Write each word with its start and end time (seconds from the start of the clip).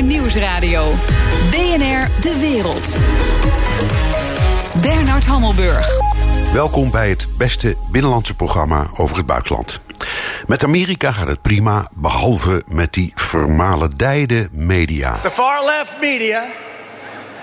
BNR 0.00 0.06
Nieuwsradio. 0.06 0.92
BNR 1.50 2.20
De 2.20 2.36
Wereld. 2.40 2.96
Bernard 4.82 5.26
Hammelburg. 5.26 5.88
Welkom 6.52 6.90
bij 6.90 7.08
het 7.08 7.26
beste 7.38 7.76
binnenlandse 7.90 8.34
programma 8.34 8.86
over 8.96 9.16
het 9.16 9.26
buitenland. 9.26 9.80
Met 10.46 10.64
Amerika 10.64 11.12
gaat 11.12 11.28
het 11.28 11.42
prima, 11.42 11.86
behalve 11.94 12.62
met 12.66 12.92
die 12.92 13.12
vermalendijde 13.14 14.48
media. 14.52 15.18
The 15.22 15.30
far 15.30 15.64
left 15.64 15.94
media 16.00 16.44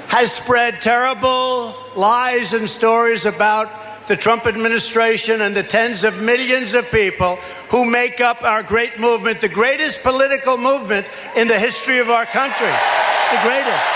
has 0.07 0.35
spread 0.35 0.81
terrible 0.81 1.65
lies 1.95 2.59
and 2.59 2.69
stories 2.69 3.25
about 3.25 3.67
the 4.07 4.15
Trump 4.15 4.45
administration 4.45 5.41
and 5.41 5.55
the 5.55 5.63
tens 5.63 6.03
of 6.03 6.21
millions 6.21 6.73
of 6.73 6.89
people 6.91 7.37
who 7.69 7.85
make 7.85 8.21
up 8.21 8.43
our 8.43 8.63
great 8.63 8.99
movement, 8.99 9.41
the 9.41 9.49
greatest 9.49 10.03
political 10.03 10.57
movement 10.57 11.05
in 11.35 11.47
the 11.47 11.59
history 11.59 11.99
of 11.99 12.09
our 12.09 12.25
country. 12.25 12.73
The 13.31 13.39
greatest. 13.43 13.87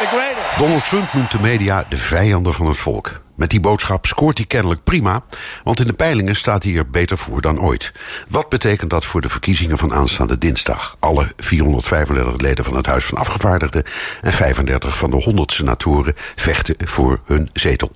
The 0.00 0.08
greatest. 0.10 0.58
Donald 0.58 0.84
Trump 0.84 1.12
noemt 1.12 1.30
de 1.30 1.40
media 1.40 1.84
de 1.88 1.96
vijanden 1.96 2.54
van 2.54 2.66
het 2.66 2.78
volk. 2.78 3.20
Met 3.40 3.50
die 3.50 3.60
boodschap 3.60 4.06
scoort 4.06 4.36
hij 4.36 4.46
kennelijk 4.46 4.84
prima, 4.84 5.22
want 5.64 5.80
in 5.80 5.86
de 5.86 5.92
peilingen 5.92 6.36
staat 6.36 6.62
hij 6.62 6.76
er 6.76 6.90
beter 6.90 7.18
voor 7.18 7.40
dan 7.40 7.60
ooit. 7.60 7.92
Wat 8.28 8.48
betekent 8.48 8.90
dat 8.90 9.04
voor 9.04 9.20
de 9.20 9.28
verkiezingen 9.28 9.78
van 9.78 9.92
aanstaande 9.92 10.38
dinsdag? 10.38 10.96
Alle 10.98 11.32
435 11.36 12.40
leden 12.40 12.64
van 12.64 12.76
het 12.76 12.86
Huis 12.86 13.04
van 13.04 13.18
Afgevaardigden 13.18 13.82
en 14.20 14.32
35 14.32 14.98
van 14.98 15.10
de 15.10 15.16
100 15.16 15.52
senatoren 15.52 16.14
vechten 16.34 16.76
voor 16.78 17.20
hun 17.24 17.50
zetel. 17.52 17.90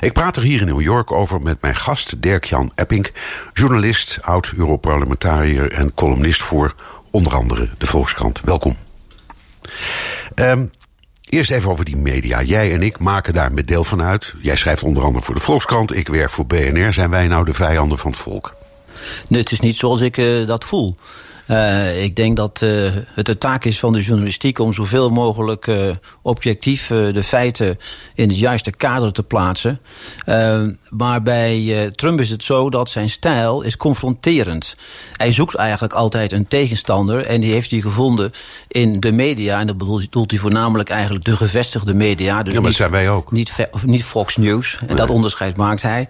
Ik 0.00 0.12
praat 0.12 0.36
er 0.36 0.42
hier 0.42 0.60
in 0.60 0.66
New 0.66 0.80
York 0.80 1.12
over 1.12 1.40
met 1.40 1.60
mijn 1.60 1.76
gast 1.76 2.22
Dirk-Jan 2.22 2.72
Epping, 2.74 3.10
journalist, 3.52 4.18
oud-Europarlementariër 4.22 5.72
en 5.72 5.94
columnist 5.94 6.42
voor 6.42 6.74
onder 7.10 7.34
andere 7.34 7.68
de 7.78 7.86
Volkskrant. 7.86 8.40
Welkom. 8.44 8.76
Um, 10.34 10.70
Eerst 11.28 11.50
even 11.50 11.70
over 11.70 11.84
die 11.84 11.96
media. 11.96 12.42
Jij 12.42 12.72
en 12.72 12.82
ik 12.82 12.98
maken 12.98 13.34
daar 13.34 13.52
met 13.52 13.66
deel 13.66 13.84
van 13.84 14.02
uit. 14.02 14.34
Jij 14.40 14.56
schrijft 14.56 14.82
onder 14.82 15.02
andere 15.02 15.24
voor 15.24 15.34
de 15.34 15.40
Volkskrant, 15.40 15.96
ik 15.96 16.08
werk 16.08 16.30
voor 16.30 16.46
BNR. 16.46 16.92
Zijn 16.92 17.10
wij 17.10 17.28
nou 17.28 17.44
de 17.44 17.52
vijanden 17.52 17.98
van 17.98 18.10
het 18.10 18.20
volk? 18.20 18.54
Nee, 19.28 19.40
het 19.40 19.52
is 19.52 19.60
niet 19.60 19.76
zoals 19.76 20.00
ik 20.00 20.16
uh, 20.16 20.46
dat 20.46 20.64
voel. 20.64 20.96
Uh, 21.48 22.02
ik 22.02 22.16
denk 22.16 22.36
dat 22.36 22.60
uh, 22.64 22.90
het 23.14 23.26
de 23.26 23.38
taak 23.38 23.64
is 23.64 23.78
van 23.78 23.92
de 23.92 24.00
journalistiek 24.00 24.58
om 24.58 24.72
zoveel 24.72 25.10
mogelijk 25.10 25.66
uh, 25.66 25.90
objectief 26.22 26.86
de 26.86 27.24
feiten 27.24 27.78
in 28.14 28.28
het 28.28 28.38
juiste 28.38 28.70
kader 28.70 29.12
te 29.12 29.22
plaatsen. 29.22 29.80
maar 30.90 31.22
bij 31.22 31.90
Trump 31.94 32.20
is 32.20 32.30
het 32.30 32.44
zo 32.44 32.70
dat 32.70 32.90
zijn 32.90 33.10
stijl 33.10 33.62
is 33.62 33.76
confronterend. 33.76 34.76
Hij 35.16 35.32
zoekt 35.32 35.54
eigenlijk 35.54 35.94
altijd 35.94 36.32
een 36.32 36.48
tegenstander 36.48 37.26
en 37.26 37.40
die 37.40 37.52
heeft 37.52 37.70
hij 37.70 37.80
gevonden 37.80 38.30
in 38.68 39.00
de 39.00 39.12
media. 39.12 39.60
En 39.60 39.66
dat 39.66 39.78
bedoelt 39.78 40.30
hij 40.30 40.40
voornamelijk 40.40 40.88
eigenlijk 40.88 41.24
de 41.24 41.36
gevestigde 41.36 41.94
media. 41.94 42.42
Dus 42.42 42.52
ja, 42.52 42.58
maar 42.58 42.68
niet, 42.68 42.78
zijn 42.78 42.90
wij 42.90 43.10
ook. 43.10 43.32
Niet, 43.32 43.68
niet 43.84 44.04
Fox 44.04 44.36
News. 44.36 44.76
En 44.80 44.86
nee. 44.86 44.96
dat 44.96 45.10
onderscheid 45.10 45.56
maakt 45.56 45.82
hij. 45.82 46.08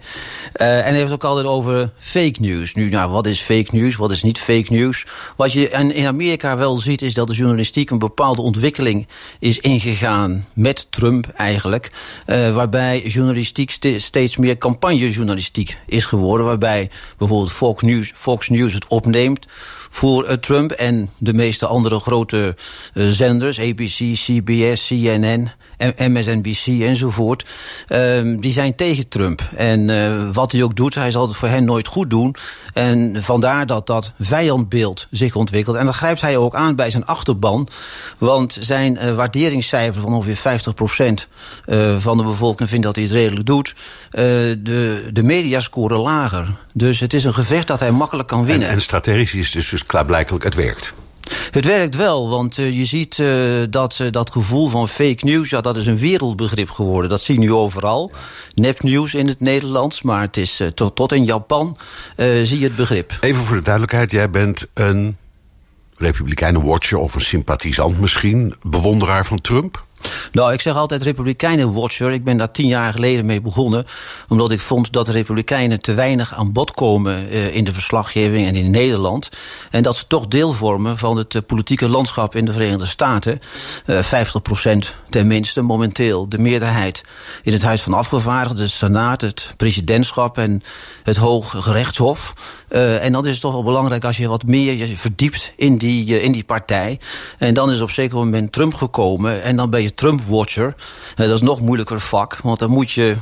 en 0.53 0.67
hij 0.67 0.93
heeft 0.93 1.01
het 1.01 1.11
ook 1.11 1.23
altijd 1.23 1.47
over 1.47 1.91
fake 1.97 2.35
news. 2.39 2.73
Nu, 2.73 2.89
nou, 2.89 3.11
wat 3.11 3.25
is 3.25 3.39
fake 3.39 3.75
news? 3.75 3.95
Wat 3.95 4.11
is 4.11 4.23
niet 4.23 4.39
fake 4.39 4.73
news? 4.73 5.05
Wat 5.35 5.53
je 5.53 5.69
in 5.69 6.07
Amerika 6.07 6.57
wel 6.57 6.77
ziet, 6.77 7.01
is 7.01 7.13
dat 7.13 7.27
de 7.27 7.33
journalistiek 7.33 7.89
een 7.89 7.99
bepaalde 7.99 8.41
ontwikkeling 8.41 9.07
is 9.39 9.59
ingegaan 9.59 10.45
met 10.53 10.87
Trump 10.89 11.27
eigenlijk. 11.27 11.91
Uh, 12.27 12.55
waarbij 12.55 13.01
journalistiek 13.01 13.71
steeds 13.97 14.37
meer 14.37 14.57
campagnejournalistiek 14.57 15.77
is 15.85 16.05
geworden. 16.05 16.45
Waarbij 16.45 16.89
bijvoorbeeld 17.17 17.51
Fox 17.51 17.83
News, 17.83 18.11
Fox 18.15 18.49
News 18.49 18.73
het 18.73 18.87
opneemt 18.87 19.45
voor 19.89 20.25
uh, 20.25 20.31
Trump 20.31 20.71
en 20.71 21.09
de 21.17 21.33
meeste 21.33 21.65
andere 21.65 21.99
grote 21.99 22.55
uh, 22.93 23.07
zenders, 23.09 23.59
ABC, 23.59 24.13
CBS, 24.13 24.87
CNN. 24.87 25.51
MSNBC 25.97 26.81
enzovoort, 26.81 27.49
uh, 27.89 28.39
die 28.39 28.51
zijn 28.51 28.75
tegen 28.75 29.07
Trump. 29.07 29.41
En 29.55 29.87
uh, 29.87 30.29
wat 30.33 30.51
hij 30.51 30.63
ook 30.63 30.75
doet, 30.75 30.95
hij 30.95 31.11
zal 31.11 31.27
het 31.27 31.35
voor 31.35 31.47
hen 31.47 31.63
nooit 31.63 31.87
goed 31.87 32.09
doen. 32.09 32.35
En 32.73 33.23
vandaar 33.23 33.65
dat 33.65 33.87
dat 33.87 34.13
vijandbeeld 34.19 35.07
zich 35.11 35.35
ontwikkelt. 35.35 35.75
En 35.75 35.85
dat 35.85 35.95
grijpt 35.95 36.21
hij 36.21 36.37
ook 36.37 36.55
aan 36.55 36.75
bij 36.75 36.89
zijn 36.89 37.05
achterban. 37.05 37.67
Want 38.17 38.57
zijn 38.59 38.95
uh, 38.95 39.15
waarderingscijfer 39.15 40.01
van 40.01 40.13
ongeveer 40.13 40.59
50% 40.59 41.99
van 41.99 42.17
de 42.17 42.23
bevolking 42.23 42.69
vindt 42.69 42.85
dat 42.85 42.95
hij 42.95 43.03
het 43.03 43.13
redelijk 43.13 43.45
doet. 43.45 43.75
de, 44.11 45.09
de 45.13 45.23
media 45.23 45.59
scoren 45.59 45.99
lager. 45.99 46.47
Dus 46.73 46.99
het 46.99 47.13
is 47.13 47.23
een 47.23 47.33
gevecht 47.33 47.67
dat 47.67 47.79
hij 47.79 47.91
makkelijk 47.91 48.27
kan 48.27 48.45
winnen. 48.45 48.67
En, 48.67 48.73
en 48.73 48.81
strategisch 48.81 49.33
is 49.33 49.51
dus, 49.51 49.69
dus 49.69 49.85
klaarblijkelijk 49.85 50.43
het 50.43 50.55
werkt. 50.55 50.93
Het 51.51 51.65
werkt 51.65 51.95
wel, 51.95 52.29
want 52.29 52.57
uh, 52.57 52.77
je 52.77 52.85
ziet 52.85 53.17
uh, 53.17 53.63
dat 53.69 53.99
uh, 54.01 54.11
dat 54.11 54.31
gevoel 54.31 54.67
van 54.67 54.87
fake 54.87 55.25
news... 55.25 55.49
ja, 55.49 55.61
dat 55.61 55.77
is 55.77 55.85
een 55.85 55.97
wereldbegrip 55.97 56.69
geworden. 56.69 57.09
Dat 57.09 57.21
zie 57.21 57.33
je 57.33 57.39
nu 57.39 57.53
overal. 57.53 58.11
Nepnieuws 58.55 59.13
in 59.13 59.27
het 59.27 59.39
Nederlands, 59.39 60.01
maar 60.01 60.21
het 60.21 60.37
is 60.37 60.61
tot, 60.73 60.95
tot 60.95 61.11
in 61.11 61.25
Japan 61.25 61.77
zie 62.17 62.59
je 62.59 62.63
het 62.63 62.75
begrip. 62.75 63.17
Even 63.21 63.43
voor 63.43 63.55
de 63.55 63.61
duidelijkheid, 63.61 64.11
jij 64.11 64.29
bent 64.29 64.67
een 64.73 65.17
Republikeinen-watcher... 65.97 66.97
of 66.97 67.15
een 67.15 67.21
sympathisant 67.21 67.99
misschien, 67.99 68.55
bewonderaar 68.61 69.25
van 69.25 69.41
Trump... 69.41 69.87
Nou, 70.31 70.53
ik 70.53 70.61
zeg 70.61 70.75
altijd 70.75 71.03
Republikeinen-watcher. 71.03 72.11
Ik 72.11 72.23
ben 72.23 72.37
daar 72.37 72.51
tien 72.51 72.67
jaar 72.67 72.93
geleden 72.93 73.25
mee 73.25 73.41
begonnen. 73.41 73.85
Omdat 74.27 74.51
ik 74.51 74.59
vond 74.59 74.93
dat 74.93 75.05
de 75.05 75.11
Republikeinen 75.11 75.79
te 75.79 75.93
weinig 75.93 76.33
aan 76.33 76.51
bod 76.51 76.71
komen 76.71 77.33
uh, 77.33 77.55
in 77.55 77.63
de 77.63 77.73
verslaggeving 77.73 78.47
en 78.47 78.55
in 78.55 78.71
Nederland. 78.71 79.29
En 79.71 79.83
dat 79.83 79.95
ze 79.95 80.07
toch 80.07 80.27
deel 80.27 80.53
vormen 80.53 80.97
van 80.97 81.17
het 81.17 81.33
uh, 81.33 81.41
politieke 81.45 81.89
landschap 81.89 82.35
in 82.35 82.45
de 82.45 82.51
Verenigde 82.51 82.85
Staten. 82.85 83.39
Uh, 83.85 83.97
eh, 83.97 84.03
50 84.03 84.41
procent 84.41 84.93
tenminste 85.09 85.61
momenteel 85.61 86.29
de 86.29 86.39
meerderheid 86.39 87.03
in 87.43 87.53
het 87.53 87.61
Huis 87.61 87.81
van 87.81 87.93
Afgevaardigden, 87.93 88.65
de 88.65 88.71
Senaat, 88.71 89.21
het 89.21 89.53
presidentschap 89.57 90.37
en 90.37 90.63
het 91.03 91.17
Hoge 91.17 91.61
Gerechtshof. 91.61 92.33
en 92.67 93.11
dan 93.11 93.25
is 93.25 93.31
het 93.31 93.41
toch 93.41 93.51
wel 93.51 93.63
belangrijk 93.63 94.05
als 94.05 94.17
je 94.17 94.27
wat 94.27 94.45
meer 94.45 94.73
je 94.73 94.97
verdiept 94.97 95.53
in 95.55 95.77
die, 95.77 96.21
in 96.21 96.31
die 96.31 96.43
partij. 96.43 96.99
En 97.37 97.53
dan 97.53 97.71
is 97.71 97.81
op 97.81 97.91
zeker 97.91 98.17
moment 98.17 98.51
Trump 98.51 98.73
gekomen 98.73 99.43
en 99.43 99.55
dan 99.55 99.69
ben 99.69 99.81
je 99.81 99.88
Trump-watcher. 99.93 100.65
Uh, 100.67 101.27
dat 101.27 101.35
is 101.35 101.41
nog 101.41 101.61
moeilijker 101.61 102.01
vak, 102.01 102.37
want 102.43 102.59
dan 102.59 102.69
moet 102.69 102.91
je 102.91 103.15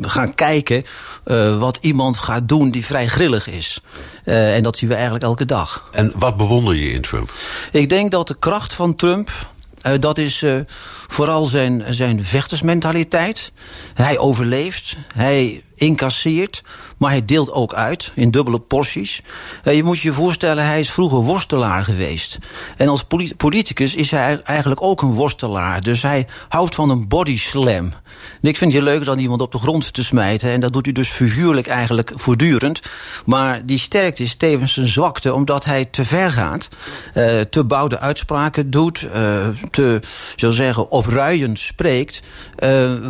gaan 0.00 0.34
kijken 0.34 0.84
uh, 1.24 1.58
wat 1.58 1.78
iemand 1.80 2.18
gaat 2.18 2.48
doen 2.48 2.70
die 2.70 2.86
vrij 2.86 3.08
grillig 3.08 3.48
is. 3.48 3.80
Uh, 4.24 4.56
en 4.56 4.62
dat 4.62 4.76
zien 4.76 4.88
we 4.88 4.94
eigenlijk 4.94 5.24
elke 5.24 5.44
dag. 5.44 5.88
En 5.92 6.12
wat 6.16 6.36
bewonder 6.36 6.74
je 6.74 6.90
in 6.90 7.02
Trump? 7.02 7.32
Ik 7.72 7.88
denk 7.88 8.10
dat 8.10 8.28
de 8.28 8.36
kracht 8.38 8.72
van 8.72 8.94
Trump. 8.94 9.30
dat 10.00 10.18
is 10.18 10.44
vooral 11.06 11.44
zijn, 11.44 11.84
zijn 11.88 12.24
vechtersmentaliteit. 12.24 13.52
Hij 13.94 14.18
overleeft, 14.18 14.96
hij 15.14 15.62
incasseert, 15.78 16.62
maar 16.96 17.10
hij 17.10 17.24
deelt 17.24 17.52
ook 17.52 17.74
uit 17.74 18.12
in 18.14 18.30
dubbele 18.30 18.58
porties. 18.58 19.22
Uh, 19.64 19.74
je 19.74 19.84
moet 19.84 20.00
je 20.00 20.12
voorstellen, 20.12 20.64
hij 20.64 20.80
is 20.80 20.90
vroeger 20.90 21.18
worstelaar 21.18 21.84
geweest. 21.84 22.38
En 22.76 22.88
als 22.88 23.04
politicus 23.36 23.94
is 23.94 24.10
hij 24.10 24.40
eigenlijk 24.40 24.82
ook 24.82 25.02
een 25.02 25.12
worstelaar. 25.12 25.80
Dus 25.80 26.02
hij 26.02 26.26
houdt 26.48 26.74
van 26.74 26.90
een 26.90 27.08
body 27.08 27.38
slam. 27.38 27.92
Ik 28.40 28.56
vind 28.56 28.72
je 28.72 28.82
leuk 28.82 29.04
dan 29.04 29.18
iemand 29.18 29.42
op 29.42 29.52
de 29.52 29.58
grond 29.58 29.92
te 29.92 30.04
smijten. 30.04 30.50
En 30.50 30.60
dat 30.60 30.72
doet 30.72 30.84
hij 30.84 30.94
dus 30.94 31.08
figuurlijk 31.08 31.66
eigenlijk 31.66 32.12
voortdurend. 32.14 32.80
Maar 33.24 33.66
die 33.66 33.78
sterkte 33.78 34.22
is 34.22 34.34
tevens 34.34 34.76
een 34.76 34.88
zwakte, 34.88 35.34
omdat 35.34 35.64
hij 35.64 35.84
te 35.84 36.04
ver 36.04 36.32
gaat. 36.32 36.68
Uh, 37.14 37.40
te 37.40 37.64
bouwde 37.64 37.98
uitspraken 37.98 38.70
doet. 38.70 39.02
Uh, 39.02 39.48
te, 39.70 40.00
zo 40.36 40.50
zeggen, 40.50 40.90
opruiend 40.90 41.58
spreekt. 41.58 42.22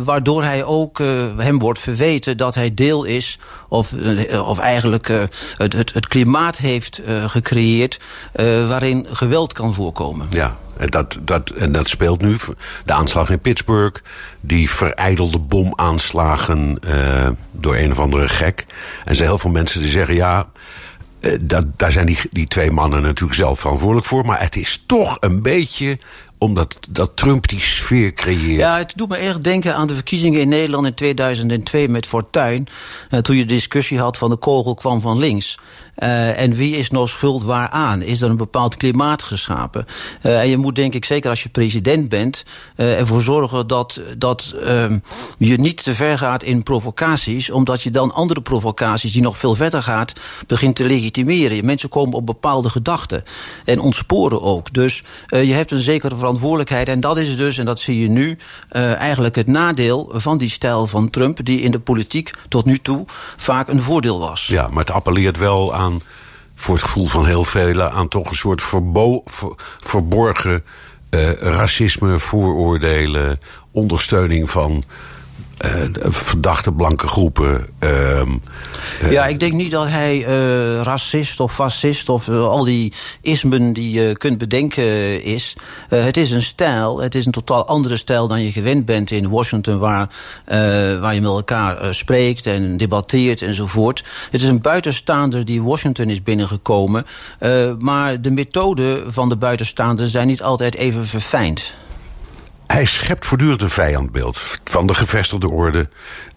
waardoor 0.03 0.43
hij 0.43 0.63
ook, 0.63 0.97
hem 1.37 1.59
wordt 1.59 1.79
verweten 1.79 2.37
dat 2.37 2.55
deel 2.67 3.03
is, 3.03 3.39
of, 3.67 3.91
uh, 3.91 4.47
of 4.47 4.59
eigenlijk 4.59 5.09
uh, 5.09 5.23
het, 5.57 5.73
het, 5.73 5.93
het, 5.93 6.07
klimaat 6.07 6.57
heeft 6.57 7.01
uh, 7.07 7.29
gecreëerd 7.29 7.99
waarin 8.67 9.05
geweld 9.09 9.53
kan 9.53 9.73
voorkomen. 9.73 10.27
Ja. 10.29 10.55
En 10.77 10.87
dat, 10.87 11.19
dat, 11.21 11.49
en 11.49 11.71
dat 11.71 11.87
speelt 11.87 12.21
nu. 12.21 12.37
De 12.85 12.93
aanslag 12.93 13.29
in 13.29 13.39
Pittsburgh, 13.39 14.01
die 14.41 14.69
verijdelde 14.69 15.39
bomaanslagen 15.39 16.79
door 17.51 17.75
een 17.75 17.91
of 17.91 17.99
andere 17.99 18.29
gek. 18.29 18.65
En 18.69 19.05
er 19.05 19.15
zijn 19.15 19.27
heel 19.27 19.37
veel 19.37 19.49
mensen 19.49 19.81
die 19.81 19.91
zeggen: 19.91 20.15
ja, 20.15 20.47
dat, 21.41 21.65
daar 21.75 21.91
zijn 21.91 22.05
die, 22.05 22.19
die 22.31 22.47
twee 22.47 22.71
mannen 22.71 23.01
natuurlijk 23.01 23.39
zelf 23.39 23.59
verantwoordelijk 23.59 24.07
voor. 24.07 24.25
Maar 24.25 24.41
het 24.41 24.55
is 24.55 24.83
toch 24.85 25.17
een 25.19 25.41
beetje 25.41 25.97
omdat 26.39 26.77
dat 26.89 27.11
Trump 27.15 27.47
die 27.47 27.59
sfeer 27.59 28.13
creëert. 28.13 28.59
Ja, 28.59 28.77
het 28.77 28.93
doet 28.95 29.09
me 29.09 29.17
erg 29.17 29.39
denken 29.39 29.75
aan 29.75 29.87
de 29.87 29.95
verkiezingen 29.95 30.41
in 30.41 30.49
Nederland 30.49 30.85
in 30.85 30.93
2002 30.93 31.87
met 31.87 32.07
Fortuyn. 32.07 32.67
Uh, 33.09 33.19
toen 33.19 33.35
je 33.35 33.45
de 33.45 33.53
discussie 33.53 33.99
had 33.99 34.17
van 34.17 34.29
de 34.29 34.35
kogel 34.35 34.73
kwam 34.73 35.01
van 35.01 35.17
links. 35.17 35.59
Uh, 36.03 36.39
en 36.39 36.53
wie 36.53 36.75
is 36.75 36.89
nog 36.89 37.09
schuld 37.09 37.43
waaraan? 37.43 38.01
Is 38.01 38.21
er 38.21 38.29
een 38.29 38.37
bepaald 38.37 38.77
klimaat 38.77 39.23
geschapen? 39.23 39.85
Uh, 40.23 40.39
en 40.39 40.49
je 40.49 40.57
moet 40.57 40.75
denk 40.75 40.93
ik, 40.93 41.05
zeker 41.05 41.29
als 41.29 41.43
je 41.43 41.49
president 41.49 42.09
bent... 42.09 42.45
Uh, 42.75 42.99
ervoor 42.99 43.21
zorgen 43.21 43.67
dat, 43.67 44.01
dat 44.17 44.53
ehm, 44.61 44.99
je 45.37 45.59
niet 45.59 45.83
te 45.83 45.95
ver 45.95 46.17
gaat 46.17 46.43
in 46.43 46.63
provocaties... 46.63 47.49
omdat 47.49 47.81
je 47.81 47.89
dan 47.89 48.13
andere 48.13 48.41
provocaties 48.41 49.11
die 49.11 49.21
nog 49.21 49.37
veel 49.37 49.55
verder 49.55 49.83
gaat... 49.83 50.13
begint 50.47 50.75
te 50.75 50.85
legitimeren. 50.85 51.65
Mensen 51.65 51.89
komen 51.89 52.13
op 52.13 52.25
bepaalde 52.25 52.69
gedachten 52.69 53.23
en 53.65 53.79
ontsporen 53.79 54.41
ook. 54.41 54.73
Dus 54.73 55.03
je 55.27 55.53
hebt 55.53 55.71
een 55.71 55.81
zekere 55.81 56.15
verantwoordelijkheid. 56.15 56.87
En 56.87 56.99
dat 56.99 57.17
is 57.17 57.37
dus, 57.37 57.57
en 57.57 57.65
dat 57.65 57.79
zie 57.79 57.99
je 57.99 58.09
nu, 58.09 58.37
eigenlijk 58.69 59.35
het 59.35 59.47
nadeel 59.47 60.11
van 60.13 60.37
die 60.37 60.49
stijl 60.49 60.87
van 60.87 61.09
Trump... 61.09 61.45
die 61.45 61.61
in 61.61 61.71
de 61.71 61.79
politiek 61.79 62.31
tot 62.47 62.65
nu 62.65 62.77
toe 62.77 63.05
vaak 63.37 63.67
een 63.67 63.81
voordeel 63.81 64.19
was. 64.19 64.47
Ja, 64.47 64.67
maar 64.67 64.83
het 64.85 64.91
appelleert 64.91 65.37
wel 65.37 65.73
aan, 65.73 65.88
voor 66.55 66.75
het 66.75 66.83
gevoel 66.83 67.07
van 67.07 67.25
heel 67.25 67.43
velen... 67.43 67.91
aan 67.91 68.07
toch 68.07 68.29
een 68.29 68.35
soort 68.35 68.61
verbo, 68.61 69.21
ver, 69.25 69.53
verborgen 69.79 70.63
uh, 71.09 71.31
racisme, 71.31 72.19
vooroordelen... 72.19 73.39
ondersteuning 73.71 74.49
van 74.49 74.83
verdachte 76.01 76.71
blanke 76.71 77.07
groepen. 77.07 77.67
Uh, 77.83 78.21
uh, 79.03 79.11
ja, 79.11 79.25
ik 79.25 79.39
denk 79.39 79.53
niet 79.53 79.71
dat 79.71 79.87
hij 79.87 80.19
racist 80.81 81.39
of 81.39 81.53
fascist 81.53 82.09
of 82.09 82.29
al 82.29 82.63
die 82.63 82.93
ismen 83.21 83.73
die 83.73 83.91
je 83.91 84.17
kunt 84.17 84.37
bedenken 84.37 85.23
is. 85.23 85.55
het 85.89 86.17
is 86.17 86.31
een 86.31 86.43
stijl, 86.43 87.01
het 87.01 87.15
is 87.15 87.25
een 87.25 87.31
totaal 87.31 87.67
andere 87.67 87.97
stijl 87.97 88.27
dan 88.27 88.41
je 88.41 88.51
gewend 88.51 88.85
bent 88.85 89.11
in 89.11 89.29
Washington, 89.29 89.79
waar, 89.79 90.09
waar 90.99 91.13
je 91.13 91.21
met 91.21 91.29
elkaar 91.29 91.95
spreekt 91.95 92.45
en 92.45 92.77
debatteert 92.77 93.41
enzovoort. 93.41 94.03
Het 94.31 94.41
is 94.41 94.47
een 94.47 94.61
buitenstaander 94.61 95.45
die 95.45 95.63
Washington 95.63 96.09
is 96.09 96.23
binnengekomen. 96.23 97.05
maar 97.79 98.21
de 98.21 98.31
methoden 98.31 99.13
van 99.13 99.29
de 99.29 99.37
buitenstaander 99.37 100.07
zijn 100.07 100.27
niet 100.27 100.41
altijd 100.41 100.75
even 100.75 101.07
verfijnd. 101.07 101.73
Hij 102.71 102.85
schept 102.85 103.25
voortdurend 103.25 103.61
een 103.61 103.69
vijandbeeld 103.69 104.59
van 104.63 104.87
de 104.87 104.93
gevestigde 104.93 105.49
orde. 105.49 105.89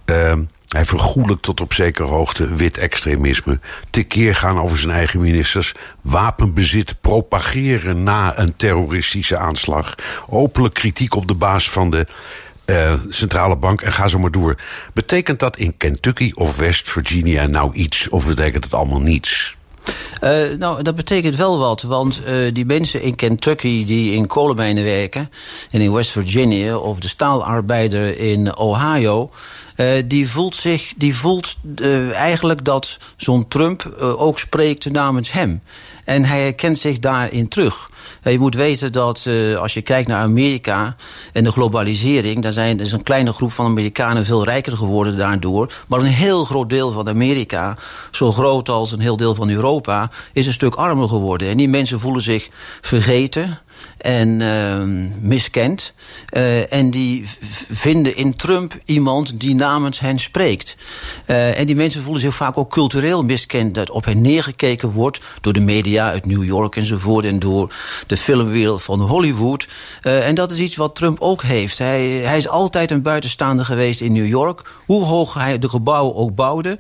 Uh, 0.07 0.33
hij 0.67 0.85
vergoelijkt 0.85 1.43
tot 1.43 1.61
op 1.61 1.73
zekere 1.73 2.09
hoogte 2.09 2.55
wit 2.55 2.79
extremisme. 2.79 3.61
Tekeer 3.91 4.37
gaan 4.37 4.61
over 4.61 4.79
zijn 4.79 4.93
eigen 4.93 5.21
ministers. 5.21 5.75
Wapenbezit 6.01 6.97
propageren 7.01 8.03
na 8.03 8.39
een 8.39 8.57
terroristische 8.57 9.39
aanslag. 9.39 9.95
Openlijk 10.29 10.75
kritiek 10.75 11.15
op 11.15 11.29
de 11.29 11.35
baas 11.35 11.71
van 11.71 11.91
de 11.91 12.07
uh, 12.67 12.95
centrale 13.09 13.57
bank 13.57 13.81
en 13.81 13.93
ga 13.93 14.09
zo 14.09 14.19
maar 14.19 14.31
door. 14.31 14.57
Betekent 14.93 15.39
dat 15.39 15.57
in 15.57 15.77
Kentucky 15.77 16.31
of 16.35 16.57
West 16.57 16.91
Virginia 16.91 17.47
nou 17.47 17.75
iets 17.75 18.09
of 18.09 18.27
betekent 18.27 18.65
het 18.65 18.75
allemaal 18.75 19.01
niets? 19.01 19.57
Uh, 20.25 20.59
nou, 20.59 20.83
dat 20.83 20.95
betekent 20.95 21.37
wel 21.37 21.59
wat, 21.59 21.83
want 21.83 22.21
uh, 22.27 22.53
die 22.53 22.67
mensen 22.67 23.03
in 23.03 23.15
Kentucky 23.15 23.85
die 23.85 24.15
in 24.15 24.27
kolenmijnen 24.27 24.85
werken... 24.85 25.31
en 25.71 25.81
in 25.81 25.93
West 25.93 26.11
Virginia 26.11 26.77
of 26.77 27.01
de 27.01 27.09
staalarbeider 27.09 28.19
in 28.19 28.57
Ohio... 28.57 29.31
Uh, 29.77 29.87
die 30.05 30.29
voelt, 30.29 30.57
zich, 30.57 30.93
die 30.97 31.17
voelt 31.17 31.57
eigenlijk 32.13 32.65
dat 32.65 32.99
zo'n 33.17 33.49
Trump 33.49 33.95
ook 33.99 34.39
spreekt 34.39 34.91
namens 34.91 35.33
hem. 35.33 35.63
En 36.05 36.25
hij 36.25 36.43
herkent 36.43 36.79
zich 36.79 36.99
daarin 36.99 37.49
terug. 37.49 37.91
Je 38.23 38.39
moet 38.39 38.55
weten 38.55 38.93
dat 38.93 39.29
als 39.59 39.75
je 39.75 39.83
kijkt 39.83 40.09
naar 40.09 40.23
Amerika 40.23 40.97
en 41.33 41.45
de 41.45 41.53
globalisering... 41.53 42.43
dan 42.43 42.53
zijn, 42.53 42.81
is 42.81 42.93
een 42.93 43.03
kleine 43.03 43.33
groep 43.33 43.53
van 43.53 43.67
Amerikanen 43.67 44.25
veel 44.25 44.45
rijker 44.45 44.77
geworden 44.77 45.17
daardoor. 45.17 45.73
Maar 45.87 46.01
een 46.01 46.07
heel 46.07 46.45
groot 46.45 46.71
deel 46.71 46.93
van 46.93 47.09
Amerika, 47.09 47.77
zo 48.11 48.33
groot 48.33 48.69
als 48.69 48.93
een 48.93 49.01
heel 49.01 49.17
deel 49.17 49.35
van 49.35 49.51
Europa... 49.51 50.11
is 50.33 50.47
een 50.47 50.53
stuk 50.53 50.75
armer 50.75 51.09
geworden. 51.09 51.49
En 51.49 51.57
die 51.57 51.69
mensen 51.69 52.01
voelen 52.01 52.23
zich 52.23 52.49
vergeten 52.81 53.59
en 54.03 54.41
uh, 54.41 54.83
miskend. 55.21 55.93
Uh, 56.37 56.73
en 56.73 56.91
die 56.91 57.25
vinden 57.71 58.17
in 58.17 58.37
Trump 58.37 58.75
iemand 58.85 59.41
die 59.41 59.55
namens 59.55 60.01
hen 60.01 60.19
spreekt. 60.19 60.77
Uh, 61.27 61.59
en 61.59 61.67
die 61.67 61.77
mensen 61.77 62.03
voelen 62.03 62.23
zich 62.23 62.35
vaak 62.35 62.59
ook 62.59 62.71
cultureel 62.71 63.25
miskend... 63.25 63.75
dat 63.75 63.91
op 63.91 64.05
hen 64.05 64.21
neergekeken 64.21 64.91
wordt 64.91 65.21
door 65.41 65.53
de 65.53 65.61
media 65.61 66.11
uit 66.11 66.27
New 66.27 66.45
York 66.45 66.77
enzovoort... 66.77 67.25
en 67.25 67.39
door 67.39 67.75
de 68.07 68.17
filmwereld 68.17 68.83
van 68.83 69.01
Hollywood. 69.01 69.69
Uh, 70.03 70.29
en 70.29 70.35
dat 70.35 70.51
is 70.51 70.59
iets 70.59 70.77
wat 70.77 70.95
Trump 70.95 71.21
ook 71.21 71.43
heeft. 71.43 71.79
Hij, 71.79 72.07
hij 72.07 72.37
is 72.37 72.49
altijd 72.49 72.91
een 72.91 73.03
buitenstaander 73.03 73.65
geweest 73.65 74.01
in 74.01 74.13
New 74.13 74.27
York. 74.27 74.73
Hoe 74.87 75.05
hoog 75.05 75.35
hij 75.35 75.59
de 75.59 75.69
gebouwen 75.69 76.15
ook 76.15 76.35
bouwde... 76.35 76.79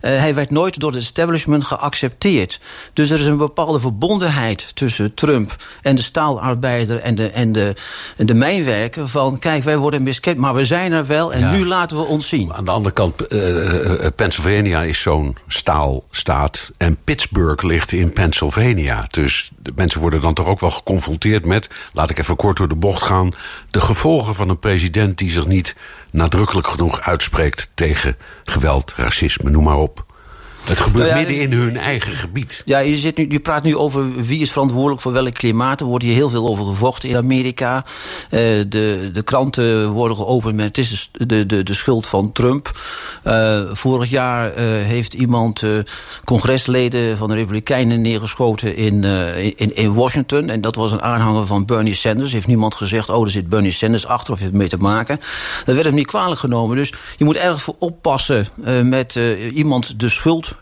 hij 0.00 0.34
werd 0.34 0.50
nooit 0.50 0.80
door 0.80 0.90
het 0.90 1.00
establishment 1.00 1.64
geaccepteerd. 1.64 2.60
Dus 2.92 3.10
er 3.10 3.20
is 3.20 3.26
een 3.26 3.36
bepaalde 3.36 3.80
verbondenheid 3.80 4.76
tussen 4.76 5.14
Trump 5.14 5.56
en 5.82 5.96
de 5.96 6.02
staalarbeid 6.02 6.62
en 6.68 7.14
de, 7.14 7.30
en 7.30 7.52
de, 7.52 7.74
en 8.16 8.26
de 8.26 8.34
mijnwerken 8.34 9.08
van... 9.08 9.38
kijk, 9.38 9.62
wij 9.62 9.76
worden 9.76 10.02
miskend, 10.02 10.38
maar 10.38 10.54
we 10.54 10.64
zijn 10.64 10.92
er 10.92 11.06
wel 11.06 11.32
en 11.32 11.40
ja. 11.40 11.50
nu 11.50 11.66
laten 11.66 11.96
we 11.96 12.02
ons 12.02 12.28
zien. 12.28 12.52
Aan 12.52 12.64
de 12.64 12.70
andere 12.70 12.94
kant, 12.94 13.32
uh, 13.32 14.06
Pennsylvania 14.16 14.82
is 14.82 15.00
zo'n 15.00 15.36
staalstaat... 15.48 16.72
en 16.76 16.96
Pittsburgh 17.04 17.64
ligt 17.64 17.92
in 17.92 18.12
Pennsylvania. 18.12 19.04
Dus 19.10 19.50
de 19.56 19.72
mensen 19.76 20.00
worden 20.00 20.20
dan 20.20 20.34
toch 20.34 20.46
ook 20.46 20.60
wel 20.60 20.70
geconfronteerd 20.70 21.44
met... 21.44 21.68
laat 21.92 22.10
ik 22.10 22.18
even 22.18 22.36
kort 22.36 22.56
door 22.56 22.68
de 22.68 22.74
bocht 22.74 23.02
gaan... 23.02 23.30
de 23.70 23.80
gevolgen 23.80 24.34
van 24.34 24.48
een 24.48 24.58
president 24.58 25.18
die 25.18 25.30
zich 25.30 25.46
niet 25.46 25.74
nadrukkelijk 26.10 26.66
genoeg 26.66 27.00
uitspreekt... 27.00 27.70
tegen 27.74 28.16
geweld, 28.44 28.92
racisme, 28.96 29.50
noem 29.50 29.64
maar 29.64 29.78
op. 29.78 30.04
Het 30.64 30.80
gebeurt 30.80 31.08
nou 31.08 31.20
ja, 31.20 31.26
midden 31.26 31.44
in 31.44 31.52
hun 31.52 31.76
eigen 31.76 32.12
gebied. 32.12 32.62
Ja, 32.64 32.78
je, 32.78 32.96
zit 32.96 33.16
nu, 33.16 33.26
je 33.28 33.40
praat 33.40 33.62
nu 33.62 33.76
over 33.76 34.14
wie 34.14 34.40
is 34.40 34.52
verantwoordelijk 34.52 35.00
voor 35.00 35.12
welk 35.12 35.34
klimaat. 35.34 35.80
Er 35.80 35.86
wordt 35.86 36.04
hier 36.04 36.14
heel 36.14 36.28
veel 36.28 36.48
over 36.48 36.64
gevochten 36.64 37.08
in 37.08 37.16
Amerika. 37.16 37.84
Uh, 38.30 38.40
de, 38.68 39.10
de 39.12 39.22
kranten 39.24 39.88
worden 39.88 40.16
geopend 40.16 40.54
met 40.54 40.64
het 40.64 40.78
is 40.78 41.10
de, 41.12 41.46
de, 41.46 41.62
de 41.62 41.74
schuld 41.74 42.06
van 42.06 42.32
Trump. 42.32 42.80
Uh, 43.26 43.60
vorig 43.72 44.10
jaar 44.10 44.48
uh, 44.48 44.56
heeft 44.62 45.14
iemand 45.14 45.62
congresleden 46.24 47.16
van 47.16 47.28
de 47.28 47.34
Republikeinen 47.34 48.00
neergeschoten 48.00 48.76
in, 48.76 49.04
in, 49.56 49.76
in 49.76 49.94
Washington. 49.94 50.50
En 50.50 50.60
dat 50.60 50.74
was 50.74 50.92
een 50.92 51.02
aanhanger 51.02 51.46
van 51.46 51.64
Bernie 51.64 51.94
Sanders. 51.94 52.32
Heeft 52.32 52.46
niemand 52.46 52.74
gezegd, 52.74 53.08
oh, 53.08 53.24
er 53.24 53.30
zit 53.30 53.48
Bernie 53.48 53.72
Sanders 53.72 54.06
achter 54.06 54.32
of 54.32 54.38
heeft 54.38 54.50
het 54.50 54.60
mee 54.60 54.68
te 54.68 54.76
maken. 54.76 55.20
Dat 55.64 55.74
werd 55.74 55.86
hem 55.86 55.94
niet 55.94 56.06
kwalijk 56.06 56.40
genomen. 56.40 56.76
Dus 56.76 56.92
je 57.16 57.24
moet 57.24 57.36
erg 57.36 57.62
voor 57.62 57.76
oppassen 57.78 58.46
met 58.82 59.18
iemand 59.52 60.00
de 60.00 60.08
schuld 60.08 60.53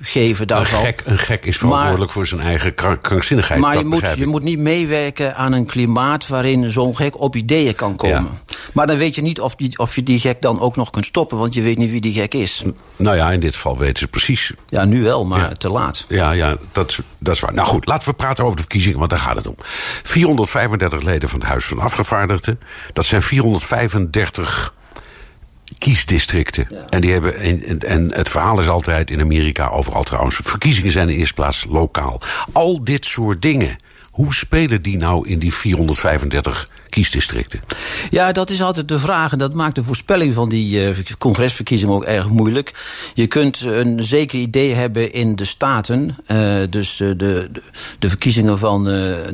daarvan. 0.46 0.78
Een 0.78 0.84
gek, 0.84 1.02
een 1.04 1.18
gek 1.18 1.44
is 1.44 1.56
verantwoordelijk 1.56 2.04
maar, 2.04 2.10
voor 2.10 2.26
zijn 2.26 2.40
eigen 2.40 2.74
krankzinnigheid. 3.00 3.60
Maar 3.60 3.78
je 3.78 3.84
moet, 3.84 4.12
je 4.16 4.26
moet 4.26 4.42
niet 4.42 4.58
meewerken 4.58 5.36
aan 5.36 5.52
een 5.52 5.66
klimaat 5.66 6.28
waarin 6.28 6.70
zo'n 6.70 6.96
gek 6.96 7.20
op 7.20 7.36
ideeën 7.36 7.74
kan 7.74 7.96
komen. 7.96 8.38
Ja. 8.46 8.54
Maar 8.72 8.86
dan 8.86 8.96
weet 8.96 9.14
je 9.14 9.22
niet 9.22 9.40
of, 9.40 9.56
die, 9.56 9.78
of 9.78 9.94
je 9.94 10.02
die 10.02 10.20
gek 10.20 10.42
dan 10.42 10.60
ook 10.60 10.76
nog 10.76 10.90
kunt 10.90 11.06
stoppen, 11.06 11.38
want 11.38 11.54
je 11.54 11.62
weet 11.62 11.78
niet 11.78 11.90
wie 11.90 12.00
die 12.00 12.12
gek 12.12 12.34
is. 12.34 12.62
Nou 12.96 13.16
ja, 13.16 13.30
in 13.30 13.40
dit 13.40 13.54
geval 13.54 13.78
weten 13.78 13.98
ze 13.98 14.08
precies. 14.08 14.52
Ja, 14.68 14.84
nu 14.84 15.02
wel, 15.02 15.24
maar 15.24 15.40
ja. 15.40 15.52
te 15.52 15.68
laat. 15.68 16.04
Ja, 16.08 16.30
ja 16.30 16.56
dat, 16.72 16.98
dat 17.18 17.34
is 17.34 17.40
waar. 17.40 17.54
Nou 17.54 17.68
goed, 17.68 17.86
laten 17.86 18.08
we 18.08 18.14
praten 18.14 18.44
over 18.44 18.56
de 18.56 18.62
verkiezingen, 18.62 18.98
want 18.98 19.10
daar 19.10 19.18
gaat 19.18 19.36
het 19.36 19.46
om. 19.46 19.56
435 20.02 21.02
leden 21.02 21.28
van 21.28 21.38
het 21.38 21.48
Huis 21.48 21.64
van 21.64 21.80
Afgevaardigden. 21.80 22.60
Dat 22.92 23.04
zijn 23.04 23.22
435 23.22 24.74
kiesdistricten. 25.82 26.66
Ja. 26.70 26.84
En, 26.88 27.00
die 27.00 27.12
hebben, 27.12 27.38
en, 27.38 27.78
en 27.78 28.14
het 28.14 28.28
verhaal 28.28 28.60
is 28.60 28.68
altijd 28.68 29.10
in 29.10 29.20
Amerika, 29.20 29.68
overal 29.68 30.02
trouwens... 30.02 30.38
verkiezingen 30.42 30.90
zijn 30.90 31.08
in 31.08 31.12
de 31.12 31.18
eerste 31.18 31.34
plaats 31.34 31.66
lokaal. 31.68 32.20
Al 32.52 32.84
dit 32.84 33.06
soort 33.06 33.42
dingen, 33.42 33.78
hoe 34.12 34.34
spelen 34.34 34.82
die 34.82 34.96
nou 34.96 35.28
in 35.28 35.38
die 35.38 35.54
435 35.54 36.68
kiesdistricten? 36.88 37.60
Ja, 38.10 38.32
dat 38.32 38.50
is 38.50 38.62
altijd 38.62 38.88
de 38.88 38.98
vraag. 38.98 39.32
En 39.32 39.38
dat 39.38 39.54
maakt 39.54 39.74
de 39.74 39.84
voorspelling 39.84 40.34
van 40.34 40.48
die 40.48 40.88
uh, 40.88 40.96
congresverkiezingen 41.18 41.94
ook 41.94 42.04
erg 42.04 42.28
moeilijk. 42.28 42.72
Je 43.14 43.26
kunt 43.26 43.60
een 43.60 44.02
zeker 44.02 44.38
idee 44.38 44.74
hebben 44.74 45.12
in 45.12 45.36
de 45.36 45.44
staten. 45.44 46.16
Uh, 46.26 46.38
dus 46.70 47.00
uh, 47.00 47.08
de, 47.08 47.16
de, 47.16 47.62
de, 47.98 48.08
verkiezingen 48.08 48.58
van 48.58 48.84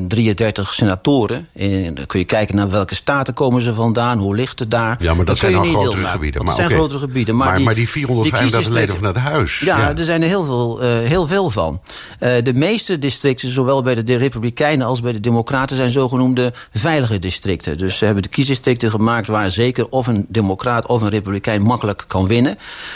33 0.08 0.74
senatoren. 0.74 1.48
En 1.52 1.94
dan 1.94 2.06
kun 2.06 2.18
je 2.18 2.24
kijken 2.24 2.56
naar 2.56 2.70
welke 2.70 2.94
staten 2.94 3.34
komen 3.34 3.62
ze 3.62 3.74
vandaan. 3.74 4.18
Hoe 4.18 4.34
ligt 4.34 4.58
het 4.58 4.70
daar? 4.70 4.96
Ja, 5.00 5.14
maar 5.14 5.24
dat, 5.24 5.38
zijn 5.38 5.54
al 5.54 5.64
grotere 5.64 6.04
gebieden. 6.04 6.44
Maar, 6.44 6.56
dat 6.56 6.64
zijn 6.66 6.78
grotere 6.78 6.98
gebieden. 6.98 7.36
Maar, 7.36 7.46
maar, 7.46 7.56
die, 7.56 7.64
maar 7.64 7.74
die 7.74 7.88
435 7.88 8.72
leden 8.72 8.94
van 8.94 9.04
het 9.04 9.16
huis. 9.16 9.58
Ja, 9.58 9.78
ja, 9.78 9.96
er 9.96 10.04
zijn 10.04 10.22
er 10.22 10.28
heel 10.28 10.44
veel, 10.44 10.80
heel 10.80 11.26
veel 11.26 11.50
van. 11.50 11.80
de 12.18 12.52
meeste 12.54 12.98
districten, 12.98 13.48
zowel 13.48 13.82
bij 13.82 14.02
de 14.04 14.16
Republikeinen 14.16 14.67
als 14.76 15.00
bij 15.00 15.12
de 15.12 15.20
Democraten... 15.20 15.76
zijn 15.76 15.90
zogenoemde 15.90 16.52
veilige 16.72 17.18
districten. 17.18 17.78
Dus 17.78 17.98
ze 17.98 18.04
hebben 18.04 18.22
de 18.22 18.28
kiesdistricten 18.28 18.90
gemaakt 18.90 19.26
waar 19.26 19.50
zeker 19.50 19.88
of 19.88 20.06
een 20.06 20.26
democraat 20.28 20.86
of 20.86 21.02
een 21.02 21.08
republikein 21.08 21.62
makkelijk 21.62 22.04
kan 22.06 22.26
winnen. 22.26 22.52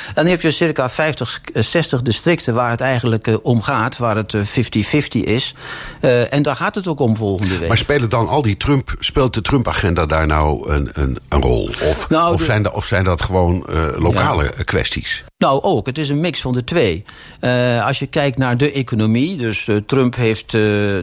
En 0.06 0.14
dan 0.14 0.26
heb 0.26 0.40
je 0.40 0.50
circa 0.50 0.90
50, 0.90 1.40
60 1.54 1.98
eh, 1.98 2.04
districten 2.04 2.54
waar 2.54 2.70
het 2.70 2.80
eigenlijk 2.80 3.26
uh, 3.26 3.36
om 3.42 3.62
gaat, 3.62 3.98
waar 3.98 4.16
het 4.16 4.36
50-50 4.36 4.40
uh, 4.40 5.22
is. 5.22 5.54
Uh, 6.00 6.32
en 6.32 6.42
daar 6.42 6.56
gaat 6.56 6.74
het 6.74 6.86
ook 6.86 7.00
om 7.00 7.16
volgende 7.16 7.58
week. 7.58 7.68
Maar 7.68 7.78
spelen 7.78 8.08
dan 8.08 8.28
al 8.28 8.42
die 8.42 8.56
Trump, 8.56 8.94
speelt 8.98 9.34
de 9.34 9.40
Trump-agenda 9.40 10.06
daar 10.06 10.26
nou 10.26 10.70
een, 10.70 10.88
een, 10.92 11.18
een 11.28 11.42
rol? 11.42 11.70
Of, 11.82 12.08
nou, 12.08 12.32
of, 12.32 12.38
de, 12.38 12.44
zijn, 12.44 12.62
de, 12.62 12.72
of 12.72 12.84
zijn 12.84 13.04
dat 13.04 13.22
gewoon 13.22 13.66
lokale 13.96 14.42
ja. 14.42 14.62
kwesties? 14.64 15.24
Nou, 15.42 15.62
ook. 15.62 15.86
Het 15.86 15.98
is 15.98 16.08
een 16.08 16.20
mix 16.20 16.40
van 16.40 16.52
de 16.52 16.64
twee. 16.64 17.04
Uh, 17.40 17.86
als 17.86 17.98
je 17.98 18.06
kijkt 18.06 18.38
naar 18.38 18.56
de 18.56 18.72
economie, 18.72 19.36
dus 19.36 19.66
uh, 19.66 19.76
Trump 19.86 20.14
heeft 20.14 20.52
uh, 20.52 20.96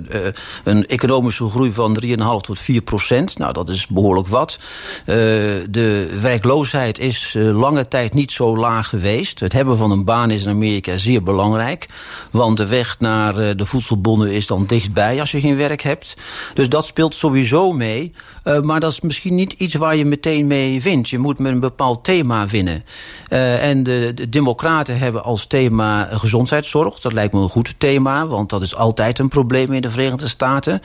een 0.63 0.87
economische 0.87 1.49
groei 1.49 1.71
van 1.71 1.97
3,5 2.05 2.15
tot 2.41 2.59
4 2.59 2.81
procent. 2.81 3.37
Nou, 3.37 3.53
dat 3.53 3.69
is 3.69 3.87
behoorlijk 3.87 4.27
wat. 4.27 4.59
de 5.05 6.17
werkloosheid 6.21 6.99
is 6.99 7.35
lange 7.37 7.87
tijd 7.87 8.13
niet 8.13 8.31
zo 8.31 8.57
laag 8.57 8.89
geweest. 8.89 9.39
Het 9.39 9.53
hebben 9.53 9.77
van 9.77 9.91
een 9.91 10.05
baan 10.05 10.31
is 10.31 10.43
in 10.43 10.49
Amerika 10.49 10.97
zeer 10.97 11.23
belangrijk. 11.23 11.87
Want 12.31 12.57
de 12.57 12.67
weg 12.67 12.99
naar 12.99 13.57
de 13.57 13.65
voedselbonnen 13.65 14.31
is 14.31 14.47
dan 14.47 14.65
dichtbij 14.65 15.19
als 15.19 15.31
je 15.31 15.39
geen 15.39 15.57
werk 15.57 15.81
hebt. 15.81 16.15
Dus 16.53 16.69
dat 16.69 16.85
speelt 16.85 17.15
sowieso 17.15 17.71
mee. 17.71 18.13
maar 18.61 18.79
dat 18.79 18.91
is 18.91 19.01
misschien 19.01 19.35
niet 19.35 19.53
iets 19.53 19.73
waar 19.73 19.95
je 19.95 20.05
meteen 20.05 20.47
mee 20.47 20.81
wint. 20.81 21.09
Je 21.09 21.17
moet 21.17 21.39
met 21.39 21.51
een 21.51 21.59
bepaald 21.59 22.03
thema 22.03 22.47
winnen. 22.47 22.85
en 23.29 23.83
de 23.83 24.28
Democraten 24.29 24.97
hebben 24.97 25.23
als 25.23 25.45
thema 25.45 26.07
gezondheidszorg. 26.11 26.99
Dat 26.99 27.13
lijkt 27.13 27.33
me 27.33 27.41
een 27.41 27.49
goed 27.49 27.75
thema, 27.77 28.27
want 28.27 28.49
dat 28.49 28.61
is 28.61 28.75
altijd 28.75 29.19
een 29.19 29.27
probleem 29.27 29.71
in 29.73 29.81
de 29.81 29.91
Verenigde 29.91 30.27
Staten. 30.27 30.81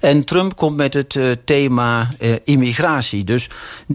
En 0.00 0.24
Trump 0.24 0.56
komt 0.56 0.76
met 0.76 0.94
het 0.94 1.14
uh, 1.14 1.30
thema 1.44 2.08
uh, 2.20 2.34
immigratie. 2.44 3.24
Dus 3.24 3.48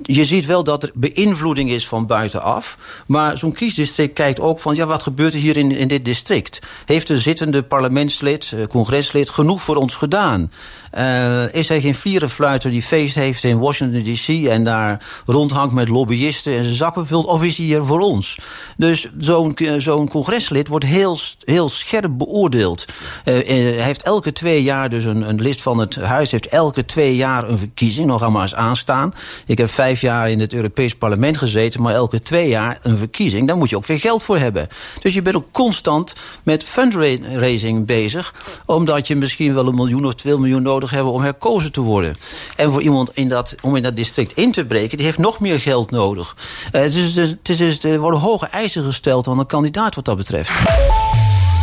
je 0.03 0.25
ziet 0.25 0.45
wel 0.45 0.63
dat 0.63 0.83
er 0.83 0.91
beïnvloeding 0.93 1.69
is 1.69 1.87
van 1.87 2.05
buitenaf. 2.05 2.77
Maar 3.05 3.37
zo'n 3.37 3.53
kiesdistrict 3.53 4.13
kijkt 4.13 4.39
ook 4.39 4.59
van, 4.59 4.75
ja, 4.75 4.85
wat 4.85 5.03
gebeurt 5.03 5.33
er 5.33 5.39
hier 5.39 5.57
in, 5.57 5.71
in 5.71 5.87
dit 5.87 6.05
district? 6.05 6.59
Heeft 6.85 7.07
de 7.07 7.17
zittende 7.17 7.63
parlementslid, 7.63 8.51
uh, 8.55 8.65
congreslid, 8.65 9.29
genoeg 9.29 9.61
voor 9.61 9.75
ons 9.75 9.95
gedaan? 9.95 10.51
Uh, 10.97 11.53
is 11.53 11.67
hij 11.67 11.81
geen 11.81 11.95
vlierenfluiter 11.95 12.71
die 12.71 12.81
feest 12.81 13.15
heeft 13.15 13.43
in 13.43 13.59
Washington 13.59 14.03
D.C. 14.03 14.47
en 14.47 14.63
daar 14.63 15.05
rondhangt 15.25 15.73
met 15.73 15.87
lobbyisten 15.87 16.57
en 16.57 16.63
zijn 16.63 16.75
zakken 16.75 17.07
vult? 17.07 17.25
Of 17.25 17.43
is 17.43 17.57
hij 17.57 17.65
hier 17.65 17.83
voor 17.83 17.99
ons? 17.99 18.37
Dus 18.77 19.11
zo'n 19.17 19.57
zo'n 19.77 20.09
congreslid 20.09 20.67
wordt 20.67 20.85
heel, 20.85 21.17
heel 21.45 21.69
scherp 21.69 22.17
beoordeeld. 22.17 22.85
Uh, 22.85 22.93
hij 23.23 23.83
heeft 23.83 24.03
elke 24.03 24.31
twee 24.31 24.63
jaar, 24.63 24.89
dus 24.89 25.05
een, 25.05 25.29
een 25.29 25.41
list 25.41 25.61
van 25.61 25.77
het 25.77 25.95
huis 25.95 26.31
heeft 26.31 26.47
elke 26.47 26.85
twee 26.85 27.15
jaar 27.15 27.49
een 27.49 27.57
verkiezing, 27.57 28.07
nog 28.07 28.21
allemaal 28.21 28.41
eens 28.41 28.55
aanstaan. 28.55 29.13
Ik 29.45 29.57
heb 29.57 29.69
vijf 29.69 30.01
jaar 30.01 30.29
in 30.29 30.39
het 30.39 30.53
Europees 30.53 30.95
Parlement 30.95 31.37
gezeten, 31.37 31.81
maar 31.81 31.93
elke 31.93 32.21
twee 32.21 32.47
jaar 32.47 32.79
een 32.81 32.97
verkiezing. 32.97 33.47
Daar 33.47 33.57
moet 33.57 33.69
je 33.69 33.75
ook 33.75 33.85
weer 33.85 33.99
geld 33.99 34.23
voor 34.23 34.37
hebben. 34.37 34.67
Dus 35.01 35.13
je 35.13 35.21
bent 35.21 35.35
ook 35.35 35.51
constant 35.51 36.15
met 36.43 36.63
fundraising 36.63 37.85
bezig, 37.85 38.33
omdat 38.65 39.07
je 39.07 39.15
misschien 39.15 39.53
wel 39.53 39.67
een 39.67 39.75
miljoen 39.75 40.05
of 40.05 40.13
twee 40.13 40.37
miljoen 40.37 40.61
nodig 40.61 40.80
hebben 40.89 41.11
om 41.11 41.21
herkozen 41.21 41.71
te 41.71 41.81
worden. 41.81 42.15
En 42.55 42.71
voor 42.71 42.81
iemand 42.81 43.09
in 43.13 43.29
dat, 43.29 43.55
om 43.61 43.75
in 43.75 43.83
dat 43.83 43.95
district 43.95 44.33
in 44.33 44.51
te 44.51 44.65
breken, 44.65 44.97
die 44.97 45.05
heeft 45.05 45.17
nog 45.17 45.39
meer 45.39 45.59
geld 45.59 45.91
nodig. 45.91 46.35
Uh, 46.71 46.81
dus, 46.81 47.13
dus, 47.13 47.29
het 47.29 47.59
is, 47.59 47.83
er 47.83 47.99
worden 47.99 48.19
hoge 48.19 48.45
eisen 48.45 48.83
gesteld 48.83 49.27
aan 49.27 49.39
een 49.39 49.45
kandidaat 49.45 49.95
wat 49.95 50.05
dat 50.05 50.17
betreft. 50.17 50.51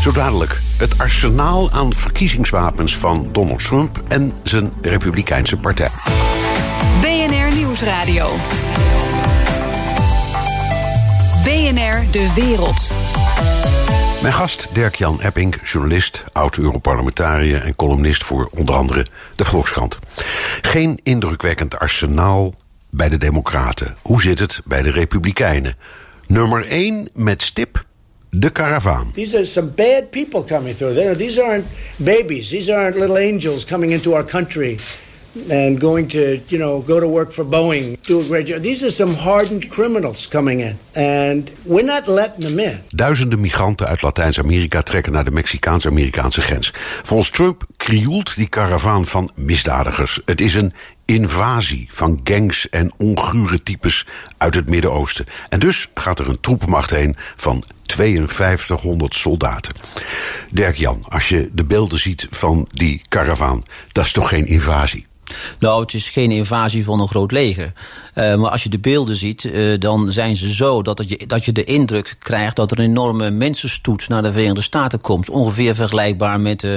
Zo 0.03 0.13
dadelijk 0.13 0.61
het 0.77 0.99
arsenaal 0.99 1.71
aan 1.71 1.93
verkiezingswapens 1.93 2.97
van 2.97 3.29
Donald 3.33 3.65
Trump 3.65 4.01
en 4.09 4.33
zijn 4.43 4.73
Republikeinse 4.83 5.57
partij. 5.57 5.91
BNR 7.01 7.55
Nieuwsradio. 7.57 8.31
BNR 11.45 12.11
De 12.11 12.33
Wereld. 12.35 13.08
Mijn 14.23 14.35
gast 14.35 14.69
Dirk-Jan 14.75 15.21
Epping, 15.21 15.55
journalist, 15.65 16.25
oud-Europarlementariër 16.33 17.63
en 17.63 17.77
columnist 17.77 18.25
voor 18.25 18.49
onder 18.55 18.75
andere 18.75 19.07
de 19.37 19.45
Volkskrant. 19.45 19.99
Geen 20.63 21.01
indrukwekkend 21.03 21.79
arsenaal 21.79 22.55
bij 22.91 23.09
de 23.09 23.17
Democraten. 23.17 23.95
Hoe 24.03 24.21
zit 24.21 24.39
het 24.39 24.61
bij 24.65 24.83
de 24.83 24.91
Republikeinen? 24.91 25.75
Nummer 26.27 26.67
1 26.67 27.09
met 27.15 27.43
stip 27.43 27.85
de 28.31 28.51
karavaan. 28.51 29.11
These 29.15 29.37
are 29.37 29.45
some 29.45 29.67
bad 29.67 30.11
people 30.11 30.45
coming 30.45 30.77
through. 30.77 31.17
These 31.17 31.43
aren't 31.43 31.67
babies. 31.97 32.49
These 32.49 32.75
aren't 32.75 32.97
little 32.97 33.33
angels 33.33 33.65
coming 33.65 33.93
into 33.93 34.13
our 34.13 34.25
country 34.25 34.79
and 35.51 35.81
going 35.81 36.09
to, 36.09 36.41
you 36.47 36.59
know, 36.59 36.85
go 36.87 37.01
to 37.01 37.09
work 37.09 37.33
for 37.33 37.45
Boeing, 37.45 37.97
do 38.03 38.21
a 38.21 38.25
great 38.25 38.47
job. 38.47 38.63
These 38.63 38.85
are 38.85 38.93
some 38.93 39.15
hardened 39.15 39.69
criminals 39.69 40.29
coming 40.29 40.61
in. 40.61 40.79
And 40.95 41.53
we're 41.63 41.85
not 41.85 42.07
letting 42.07 42.45
them 42.45 42.59
in. 42.59 42.81
Duizenden 42.89 43.41
migranten 43.41 43.87
uit 43.87 44.03
Latijns-Amerika 44.03 44.83
trekken 44.83 45.13
naar 45.13 45.25
de 45.25 45.31
Mexicaans-Amerikaanse 45.31 46.41
grens. 46.41 46.73
Volgens 47.03 47.31
Trump 47.31 47.65
krioelt 47.77 48.35
die 48.35 48.49
karavaan 48.49 49.07
van 49.07 49.31
misdadigers. 49.35 50.21
Het 50.25 50.41
is 50.41 50.55
een 50.55 50.73
invasie 51.05 51.87
van 51.91 52.21
gangs 52.25 52.69
en 52.69 52.93
ongure 52.97 53.63
types 53.63 54.07
uit 54.37 54.55
het 54.55 54.69
Midden-Oosten. 54.69 55.27
En 55.49 55.59
dus 55.59 55.89
gaat 55.95 56.19
er 56.19 56.29
een 56.29 56.41
troepenmacht 56.41 56.91
heen 56.91 57.17
van 57.37 57.65
5200 57.87 59.15
soldaten. 59.15 59.75
Dirk-Jan, 60.51 61.05
als 61.09 61.29
je 61.29 61.51
de 61.53 61.65
beelden 61.65 61.99
ziet 61.99 62.27
van 62.31 62.69
die 62.73 63.03
karavaan, 63.09 63.63
dat 63.93 64.05
is 64.05 64.13
toch 64.13 64.29
geen 64.29 64.47
invasie? 64.47 65.07
Nou, 65.59 65.81
het 65.81 65.95
is 65.95 66.11
geen 66.11 66.31
invasie 66.31 66.85
van 66.85 67.01
een 67.01 67.09
groot 67.09 67.33
leger. 67.33 67.73
Uh, 68.15 68.35
maar 68.35 68.51
als 68.51 68.63
je 68.63 68.69
de 68.69 68.79
beelden 68.79 69.17
ziet, 69.17 69.45
uh, 69.45 69.79
dan 69.79 70.13
zijn 70.13 70.37
ze 70.37 70.55
zo 70.55 70.83
dat, 70.83 71.09
je, 71.09 71.27
dat 71.27 71.45
je 71.45 71.53
de 71.53 71.65
indruk 71.65 72.17
krijgt 72.19 72.57
dat 72.57 72.71
er 72.71 72.79
een 72.79 72.85
enorme 72.85 73.31
mensenstoet 73.31 74.09
naar 74.09 74.23
de 74.23 74.33
Verenigde 74.33 74.63
Staten 74.63 75.01
komt. 75.01 75.31
Ongeveer 75.31 75.75
vergelijkbaar 75.75 76.41
met, 76.41 76.63
uh, 76.63 76.75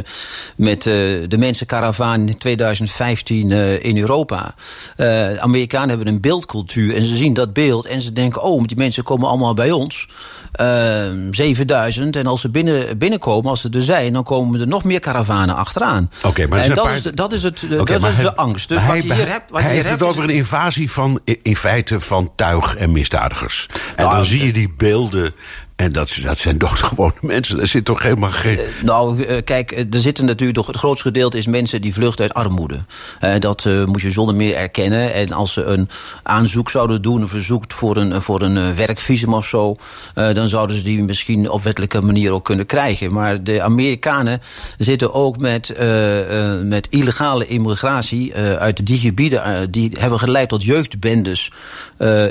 met 0.56 0.84
de 0.84 1.36
mensenkaravaan 1.38 2.28
in 2.28 2.38
2015 2.38 3.52
in 3.82 3.98
Europa. 3.98 4.56
Amerikanen 5.40 5.90
hebben 5.90 6.08
een 6.08 6.22
beeldcultuur 6.22 6.96
en 6.96 7.04
ze 7.04 7.18
zien 7.18 7.34
dat 7.34 7.54
beeld 7.54 7.86
en 7.86 8.02
ze 8.02 8.14
denken: 8.14 8.42
oh, 8.42 8.64
die 8.64 8.78
mensen 8.78 9.04
komen 9.04 9.28
allemaal 9.28 9.54
bij 9.54 9.72
ons. 9.72 10.08
7000 11.32 12.16
en 12.16 12.28
als 12.28 12.42
ze 12.42 12.50
binnen, 12.50 12.98
binnenkomen, 12.98 13.50
als 13.50 13.62
ze 13.62 13.70
er 13.70 13.82
zijn, 13.82 14.14
dan 14.14 14.24
komen 14.24 14.60
er 14.60 14.68
nog 14.68 14.84
meer 14.84 15.00
karavanen 15.00 15.56
achteraan. 15.56 16.10
Oké, 16.18 16.28
okay, 16.28 16.46
maar 16.46 16.60
en 16.60 16.74
dat, 16.74 16.84
paar... 16.84 16.94
is 16.94 17.02
de, 17.02 17.14
dat 17.14 17.34
is, 17.34 17.44
het, 17.44 17.64
okay, 17.80 18.00
dat 18.00 18.10
is 18.10 18.16
de 18.16 18.36
angst. 18.42 18.70
Dus 18.70 18.86
wat 18.86 19.04
je 19.04 19.14
hier 19.14 19.28
hebt, 19.28 19.52
wat 19.52 19.62
hij 19.62 19.70
je 19.70 19.76
heeft 19.76 19.90
hebt, 19.90 20.00
het 20.00 20.10
over 20.10 20.24
een 20.24 20.30
invasie 20.30 20.92
van 20.92 21.20
in 21.42 21.56
feite 21.56 22.00
van 22.00 22.32
tuig 22.36 22.76
en 22.76 22.92
misdadigers. 22.92 23.68
En 23.96 24.04
Nou, 24.04 24.16
dan 24.16 24.26
zie 24.26 24.46
je 24.46 24.54
die 24.54 24.74
beelden. 24.78 25.34
En 25.82 25.92
dat, 25.92 26.18
dat 26.24 26.38
zijn 26.38 26.58
doodgewone 26.58 27.14
mensen. 27.22 27.60
Er 27.60 27.68
zit 27.68 27.86
toch 27.86 28.04
helemaal 28.04 28.30
geen. 28.30 28.60
Uh, 28.60 28.84
nou, 28.84 29.18
uh, 29.18 29.38
kijk, 29.44 29.72
er 29.72 30.00
zitten 30.00 30.26
natuurlijk 30.26 30.58
toch. 30.58 30.68
Het 30.68 30.76
grootste 30.76 31.08
gedeelte 31.08 31.38
is 31.38 31.48
mensen 31.48 31.82
die 31.82 31.94
vluchten 31.94 32.24
uit 32.24 32.34
armoede. 32.34 32.80
Dat 33.40 33.66
moet 33.86 34.02
je 34.02 34.10
zonder 34.10 34.36
meer 34.36 34.56
erkennen. 34.56 35.14
En 35.14 35.32
als 35.32 35.54
ze 35.54 35.64
een 35.64 35.90
aanzoek 36.24 36.70
zouden 36.70 37.02
doen, 37.02 37.22
een 37.22 37.28
verzoek 37.28 37.64
voor 37.68 37.98
een, 37.98 38.22
voor 38.22 38.42
een 38.42 38.76
werkvisum 38.76 39.34
of 39.34 39.46
zo. 39.46 39.76
dan 40.14 40.48
zouden 40.48 40.76
ze 40.76 40.84
die 40.84 41.04
misschien 41.04 41.50
op 41.50 41.64
wettelijke 41.64 42.02
manier 42.02 42.32
ook 42.32 42.46
kunnen 42.46 42.66
krijgen. 42.66 43.14
Maar 43.14 43.44
de 43.44 43.62
Amerikanen 43.62 44.42
zitten 44.78 45.14
ook 45.14 45.38
met, 45.38 45.74
met 46.64 46.88
illegale 46.90 47.46
immigratie 47.46 48.36
uit 48.36 48.86
die 48.86 48.98
gebieden. 48.98 49.72
die 49.72 49.92
hebben 50.00 50.20
geleid 50.20 50.50
tot 50.50 50.64
jeugdbendes 50.64 51.52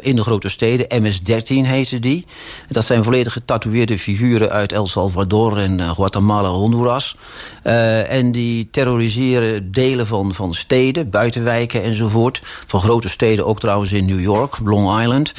in 0.00 0.16
de 0.16 0.22
grote 0.22 0.48
steden. 0.48 1.02
MS-13 1.02 1.46
heten 1.46 2.00
die. 2.00 2.24
Dat 2.68 2.84
zijn 2.84 3.04
volledige 3.04 3.39
getatoeëerde 3.40 3.98
figuren 3.98 4.50
uit 4.50 4.72
El 4.72 4.86
Salvador 4.86 5.58
en 5.58 5.78
uh, 5.78 5.90
Guatemala, 5.90 6.48
Honduras. 6.48 7.16
Uh, 7.64 8.12
en 8.12 8.32
die 8.32 8.68
terroriseren 8.70 9.72
delen 9.72 10.06
van, 10.06 10.34
van 10.34 10.54
steden, 10.54 11.10
buitenwijken 11.10 11.82
enzovoort. 11.82 12.40
Van 12.66 12.80
grote 12.80 13.08
steden, 13.08 13.46
ook 13.46 13.60
trouwens 13.60 13.92
in 13.92 14.04
New 14.06 14.20
York, 14.20 14.58
Long 14.64 15.00
Island. 15.00 15.32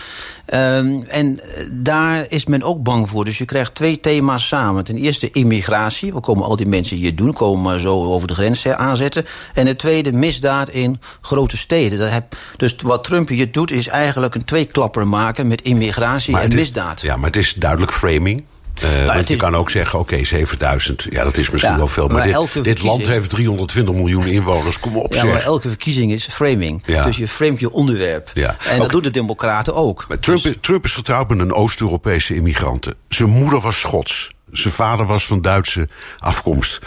Um, 0.53 1.03
en 1.03 1.39
daar 1.71 2.25
is 2.29 2.45
men 2.45 2.63
ook 2.63 2.83
bang 2.83 3.09
voor. 3.09 3.25
Dus 3.25 3.37
je 3.37 3.45
krijgt 3.45 3.75
twee 3.75 3.99
thema's 3.99 4.47
samen. 4.47 4.83
Ten 4.83 4.97
eerste 4.97 5.31
immigratie. 5.31 6.13
We 6.13 6.19
komen 6.19 6.43
al 6.45 6.55
die 6.55 6.65
mensen 6.67 6.97
hier 6.97 7.15
doen. 7.15 7.33
Komen 7.33 7.61
maar 7.63 7.79
zo 7.79 8.03
over 8.03 8.27
de 8.27 8.33
grens 8.33 8.67
aanzetten. 8.67 9.25
En 9.53 9.67
het 9.67 9.77
tweede 9.77 10.11
misdaad 10.11 10.69
in 10.69 10.99
grote 11.21 11.57
steden. 11.57 11.99
Dat 11.99 12.09
heb, 12.09 12.35
dus 12.57 12.75
wat 12.81 13.03
Trump 13.03 13.27
hier 13.27 13.51
doet 13.51 13.71
is 13.71 13.87
eigenlijk 13.87 14.35
een 14.35 14.45
tweeklapper 14.45 15.07
maken... 15.07 15.47
met 15.47 15.61
immigratie 15.61 16.31
Maar 16.33 16.41
en 16.41 16.49
is- 16.49 16.55
misdaad. 16.55 17.01
Ja, 17.01 17.15
maar 17.15 17.25
het 17.27 17.35
is 17.37 17.53
duidelijk 17.53 17.90
framing. 17.91 18.43
Eh, 18.81 19.05
want 19.13 19.27
je 19.27 19.33
is- 19.33 19.39
kan 19.39 19.55
ook 19.55 19.69
zeggen, 19.69 19.99
oké, 19.99 20.23
7000, 20.23 21.07
ja, 21.09 21.23
dat 21.23 21.37
is 21.37 21.49
misschien 21.49 21.71
Ja, 21.71 21.77
wel 21.77 21.87
veel. 21.87 22.07
Maar, 22.07 22.29
maar 22.29 22.47
dit, 22.53 22.63
dit 22.63 22.83
land 22.83 23.07
heeft 23.07 23.29
320 23.29 23.95
miljoen 23.95 24.25
inwoners, 24.27 24.79
kom 24.79 24.97
op 24.97 25.13
Ja, 25.13 25.19
zeg. 25.19 25.29
maar 25.31 25.41
elke 25.41 25.67
verkiezing 25.67 26.11
is 26.11 26.27
framing. 26.31 26.81
Ja. 26.85 27.03
Dus 27.03 27.17
je 27.17 27.27
framet 27.27 27.59
je 27.59 27.71
onderwerp. 27.71 28.29
En 28.67 28.79
dat 28.79 28.89
doen 28.89 29.01
de 29.01 29.09
democraten 29.11 29.73
ook. 29.75 30.05
Maar 30.07 30.19
Trump, 30.19 30.41
Dus- 30.43 30.55
Trump 30.61 30.83
is 30.85 30.93
getrouwd 30.93 31.29
met 31.29 31.39
een 31.39 31.53
Oost-Europese 31.53 32.35
immigrante. 32.35 32.95
Zijn 33.09 33.29
moeder 33.29 33.59
was 33.61 33.79
Schots. 33.79 34.29
Zijn 34.51 34.73
vader 34.73 35.05
was 35.05 35.25
van 35.25 35.41
Duitse 35.41 35.87
afkomst. 36.17 36.79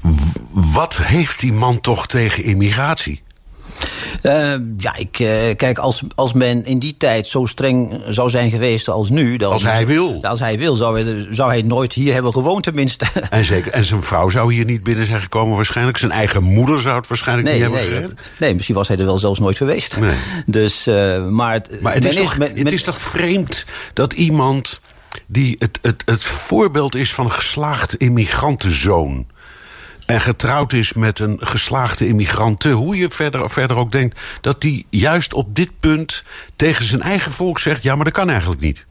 W- 0.00 0.10
Wat 0.50 0.96
heeft 0.96 1.40
die 1.40 1.52
man 1.52 1.80
toch 1.80 2.06
tegen 2.06 2.42
immigratie? 2.44 3.22
Eh, 4.22 4.54
ja, 4.78 4.96
ik, 4.96 5.18
eh, 5.18 5.56
kijk, 5.56 5.78
als, 5.78 6.02
als 6.14 6.32
men 6.32 6.64
in 6.64 6.78
die 6.78 6.96
tijd 6.96 7.26
zo 7.26 7.44
streng 7.44 8.02
zou 8.08 8.30
zijn 8.30 8.50
geweest 8.50 8.88
als 8.88 9.10
nu... 9.10 9.36
Dan 9.36 9.52
Als 9.52 9.62
hij 9.62 9.86
wil. 9.86 10.18
Als 10.22 10.40
hij 10.40 10.58
wil, 10.58 10.74
zou 10.74 11.00
hij, 11.02 11.26
zou 11.30 11.50
hij 11.50 11.62
nooit 11.62 11.92
hier 11.92 12.12
hebben 12.12 12.32
gewoond 12.32 12.62
tenminste. 12.62 13.04
En, 13.30 13.44
zeker, 13.44 13.72
en 13.72 13.84
zijn 13.84 14.02
vrouw 14.02 14.28
zou 14.28 14.52
hier 14.54 14.64
niet 14.64 14.82
binnen 14.82 15.06
zijn 15.06 15.20
gekomen 15.20 15.56
waarschijnlijk. 15.56 15.98
Zijn 15.98 16.12
eigen 16.12 16.42
moeder 16.42 16.80
zou 16.80 16.96
het 16.96 17.06
waarschijnlijk 17.08 17.48
Nee, 17.48 17.56
niet 17.56 17.64
hebben 17.72 17.80
gered. 17.92 18.12
nee, 18.38 18.54
misschien 18.54 18.74
was 18.74 18.88
hij 18.88 18.96
er 18.96 19.04
wel 19.04 19.18
zelfs 19.18 19.38
nooit 19.40 19.56
geweest. 19.56 19.96
Nee. 19.96 20.14
Dus, 20.46 20.86
eh, 20.86 21.26
maar 21.26 21.52
het, 21.52 21.80
Maar 21.80 21.94
het 21.94 22.04
is, 22.04 22.16
toch, 22.16 22.38
men- 22.38 22.56
het 22.58 22.72
is 22.72 22.82
toch 22.82 23.00
vreemd 23.00 23.64
dat 23.92 24.12
iemand 24.12 24.80
die 25.26 25.56
het, 25.58 25.78
het, 25.82 26.02
het 26.06 26.24
voorbeeld 26.24 26.94
is 26.94 27.14
van 27.14 27.24
een 27.24 27.32
geslaagd 27.32 27.94
immigrantenzoon. 27.94 29.26
En 30.06 30.20
getrouwd 30.20 30.72
is 30.72 30.92
met 30.92 31.18
een 31.18 31.38
geslaagde 31.40 32.06
immigrante. 32.06 32.70
Hoe 32.70 32.96
je 32.96 33.10
verder, 33.10 33.50
verder 33.50 33.76
ook 33.76 33.92
denkt. 33.92 34.20
Dat 34.40 34.60
die 34.60 34.86
juist 34.90 35.34
op 35.34 35.54
dit 35.54 35.70
punt 35.80 36.22
tegen 36.56 36.84
zijn 36.84 37.02
eigen 37.02 37.32
volk 37.32 37.58
zegt: 37.58 37.82
ja, 37.82 37.94
maar 37.94 38.04
dat 38.04 38.14
kan 38.14 38.30
eigenlijk 38.30 38.60
niet. 38.60 38.86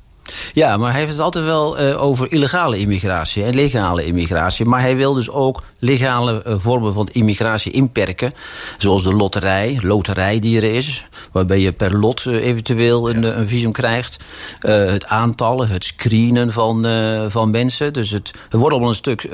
Ja, 0.54 0.78
maar 0.78 0.92
hij 0.92 1.00
heeft 1.00 1.12
het 1.12 1.22
altijd 1.22 1.46
wel 1.46 1.82
uh, 1.82 2.02
over 2.02 2.32
illegale 2.32 2.78
immigratie 2.78 3.44
en 3.44 3.56
legale 3.56 4.06
immigratie. 4.06 4.66
Maar 4.66 4.82
hij 4.82 4.96
wil 4.96 5.14
dus 5.14 5.30
ook 5.30 5.64
legale 5.86 6.44
uh, 6.48 6.54
vormen 6.58 6.94
van 6.94 7.10
immigratie 7.12 7.72
inperken. 7.72 8.34
Zoals 8.78 9.04
de 9.04 9.14
loterij, 9.14 9.80
loterij 9.82 10.40
die 10.40 10.58
er 10.58 10.74
is. 10.74 11.08
Waarbij 11.32 11.60
je 11.60 11.72
per 11.72 11.98
lot 11.98 12.26
uh, 12.26 12.46
eventueel 12.46 13.10
een, 13.10 13.40
een, 13.40 13.48
visum 13.48 13.72
krijgt. 13.72 14.18
het 14.60 15.06
aantallen, 15.06 15.68
het 15.70 15.84
screenen 15.84 16.52
van, 16.52 16.86
van 17.30 17.52
mensen. 17.52 17.94
Dus 17.94 18.10
het, 18.10 18.28
het 18.28 18.54
wordt 18.54 18.72
allemaal 18.72 18.90
een 18.90 18.96
stuk 18.96 19.30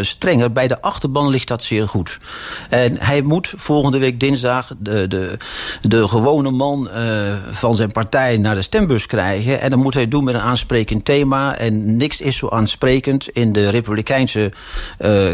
strenger. 0.00 0.52
Bij 0.52 0.68
de 0.68 0.80
achterban 0.80 1.28
ligt 1.28 1.48
dat 1.48 1.62
zeer 1.62 1.88
goed. 1.88 2.18
En 2.68 2.96
hij 2.98 3.22
moet 3.22 3.52
volgende 3.56 3.98
week 3.98 4.20
dinsdag 4.20 4.72
de, 4.78 5.08
de, 5.08 5.36
de 5.82 6.08
gewone 6.08 6.50
man 6.50 6.88
van 7.50 7.74
zijn 7.74 7.92
partij 7.92 8.36
naar 8.36 8.54
de 8.54 8.62
stembus 8.62 9.06
krijgen. 9.06 9.60
En 9.60 9.70
dan 9.70 9.78
moet 9.78 9.94
hij 9.94 10.08
doen 10.08 10.24
met 10.24 10.34
een 10.34 10.40
aansprekend 10.40 11.04
thema. 11.04 11.56
En 11.56 11.96
niks 11.96 12.20
is 12.20 12.36
zo 12.36 12.48
aansprekend 12.48 13.28
in 13.28 13.52
de 13.52 13.68
republikeinse 13.68 14.52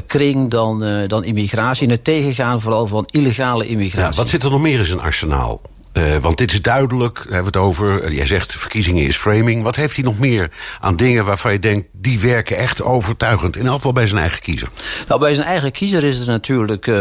kring 0.07 0.51
dan, 0.55 0.85
uh, 0.85 1.09
dan 1.09 1.25
immigratie. 1.25 1.87
En 1.87 1.93
het 1.93 2.05
tegengaan 2.05 2.61
vooral 2.61 2.87
van 2.87 3.09
illegale 3.11 3.67
immigratie. 3.67 4.11
Ja, 4.11 4.17
wat 4.17 4.29
zit 4.29 4.43
er 4.43 4.51
nog 4.51 4.61
meer 4.61 4.79
in 4.79 4.85
zijn 4.85 5.01
arsenaal? 5.01 5.61
Uh, 5.93 6.17
want 6.17 6.39
dit 6.39 6.53
is 6.53 6.63
duidelijk, 6.63 7.15
daar 7.15 7.33
hebben 7.33 7.53
we 7.53 7.59
het 7.59 7.69
over. 7.69 8.13
Jij 8.13 8.27
zegt 8.27 8.53
verkiezingen 8.53 9.07
is 9.07 9.17
framing. 9.17 9.63
Wat 9.63 9.77
heeft 9.77 9.95
hij 9.95 10.05
nog 10.05 10.19
meer 10.19 10.51
aan 10.81 10.97
dingen 10.97 11.25
waarvan 11.25 11.53
je 11.53 11.59
denkt... 11.59 11.87
die 11.93 12.21
werken 12.21 12.57
echt 12.57 12.83
overtuigend, 12.83 13.57
in 13.57 13.67
elk 13.67 13.75
geval 13.75 13.93
bij 13.93 14.07
zijn 14.07 14.21
eigen 14.21 14.41
kiezer? 14.41 14.69
Nou, 15.09 15.21
bij 15.21 15.35
zijn 15.35 15.47
eigen 15.47 15.73
kiezer 15.73 16.05
is 16.05 16.21
er 16.21 16.27
natuurlijk 16.27 16.87
uh, 16.87 16.97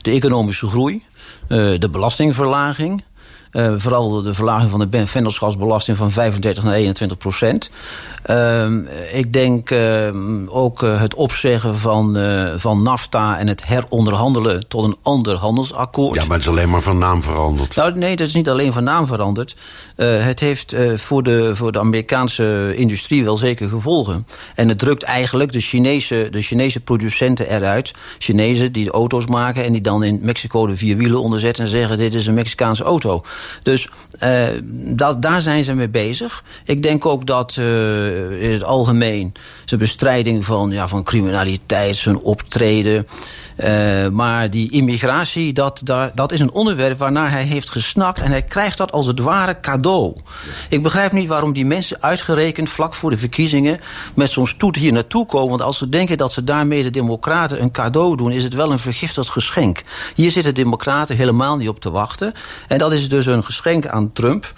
de 0.00 0.10
economische 0.10 0.66
groei... 0.66 1.02
De 1.48 1.88
belastingverlaging... 1.90 3.04
Uh, 3.56 3.74
vooral 3.76 4.22
de 4.22 4.34
verlaging 4.34 4.70
van 4.70 4.88
de 4.90 5.06
vennootschapsbelasting 5.06 5.96
van 5.96 6.12
35 6.12 6.64
naar 6.64 6.74
21 6.74 7.18
procent. 7.18 7.70
Uh, 8.26 8.66
ik 9.12 9.32
denk 9.32 9.70
uh, 9.70 10.08
ook 10.46 10.82
uh, 10.82 11.00
het 11.00 11.14
opzeggen 11.14 11.78
van, 11.78 12.18
van 12.56 12.82
NAFTA 12.82 13.38
en 13.38 13.46
het 13.46 13.66
heronderhandelen 13.66 14.68
tot 14.68 14.84
een 14.84 14.96
ander 15.02 15.36
handelsakkoord. 15.36 16.20
Ja, 16.20 16.24
maar 16.24 16.36
het 16.36 16.46
is 16.46 16.48
alleen 16.52 16.70
maar 16.70 16.80
van 16.80 16.98
naam 16.98 17.22
veranderd. 17.22 17.76
Nou, 17.76 17.98
nee, 17.98 18.16
dat 18.16 18.26
is 18.26 18.34
niet 18.34 18.48
alleen 18.48 18.72
van 18.72 18.84
naam 18.84 19.06
veranderd. 19.06 19.56
het 19.96 20.40
heeft 20.40 20.76
voor, 20.96 21.22
de, 21.22 21.56
voor 21.56 21.72
de 21.72 21.78
Amerikaanse 21.78 22.72
industrie 22.76 23.24
wel 23.24 23.36
zeker 23.36 23.68
gevolgen. 23.68 24.26
En 24.54 24.68
het 24.68 24.78
drukt 24.78 25.02
eigenlijk 25.02 25.52
de 25.52 25.60
Chinese, 25.60 26.28
de 26.30 26.42
Chinese 26.42 26.80
producenten 26.80 27.50
eruit. 27.50 27.92
Chinezen 28.18 28.72
die 28.72 28.84
de 28.84 28.90
auto's 28.90 29.26
maken 29.26 29.64
en 29.64 29.72
die 29.72 29.80
dan 29.80 30.02
in 30.02 30.18
Mexico 30.22 30.66
de 30.66 30.76
vier 30.76 30.96
wielen 30.96 31.20
onderzetten 31.20 31.64
en 31.64 31.70
zeggen: 31.70 31.98
dit 31.98 32.14
is 32.14 32.26
een 32.26 32.34
Mexicaanse 32.34 32.84
auto. 32.84 33.22
Dus 33.62 33.88
uh, 34.22 34.46
dat, 34.72 35.22
daar 35.22 35.42
zijn 35.42 35.64
ze 35.64 35.74
mee 35.74 35.88
bezig. 35.88 36.44
Ik 36.64 36.82
denk 36.82 37.06
ook 37.06 37.26
dat 37.26 37.56
uh, 37.58 38.42
in 38.42 38.52
het 38.52 38.64
algemeen 38.64 39.34
zijn 39.64 39.80
bestrijding 39.80 40.44
van, 40.44 40.70
ja, 40.70 40.88
van 40.88 41.02
criminaliteit, 41.02 41.96
zijn 41.96 42.18
optreden. 42.18 43.06
Uh, 43.64 44.08
maar 44.08 44.50
die 44.50 44.70
immigratie, 44.70 45.52
dat, 45.52 45.80
dat 46.14 46.32
is 46.32 46.40
een 46.40 46.50
onderwerp 46.50 46.98
waarnaar 46.98 47.30
hij 47.30 47.44
heeft 47.44 47.70
gesnakt. 47.70 48.20
En 48.20 48.30
hij 48.30 48.42
krijgt 48.42 48.78
dat 48.78 48.92
als 48.92 49.06
het 49.06 49.20
ware 49.20 49.60
cadeau. 49.60 50.16
Ik 50.68 50.82
begrijp 50.82 51.12
niet 51.12 51.28
waarom 51.28 51.52
die 51.52 51.66
mensen 51.66 51.96
uitgerekend 52.00 52.70
vlak 52.70 52.94
voor 52.94 53.10
de 53.10 53.18
verkiezingen 53.18 53.80
met 54.14 54.30
zo'n 54.30 54.46
stoet 54.46 54.76
hier 54.76 54.92
naartoe 54.92 55.26
komen. 55.26 55.48
Want 55.48 55.62
als 55.62 55.78
ze 55.78 55.88
denken 55.88 56.16
dat 56.16 56.32
ze 56.32 56.44
daarmee 56.44 56.82
de 56.82 56.90
Democraten 56.90 57.62
een 57.62 57.70
cadeau 57.70 58.16
doen, 58.16 58.30
is 58.30 58.44
het 58.44 58.54
wel 58.54 58.72
een 58.72 58.78
vergiftigd 58.78 59.28
geschenk. 59.28 59.82
Hier 60.14 60.30
zitten 60.30 60.54
Democraten 60.54 61.16
helemaal 61.16 61.56
niet 61.56 61.68
op 61.68 61.80
te 61.80 61.90
wachten. 61.90 62.32
En 62.68 62.78
dat 62.78 62.92
is 62.92 63.08
dus 63.08 63.25
een 63.26 63.44
geschenk 63.44 63.86
aan 63.86 64.12
Trump, 64.12 64.52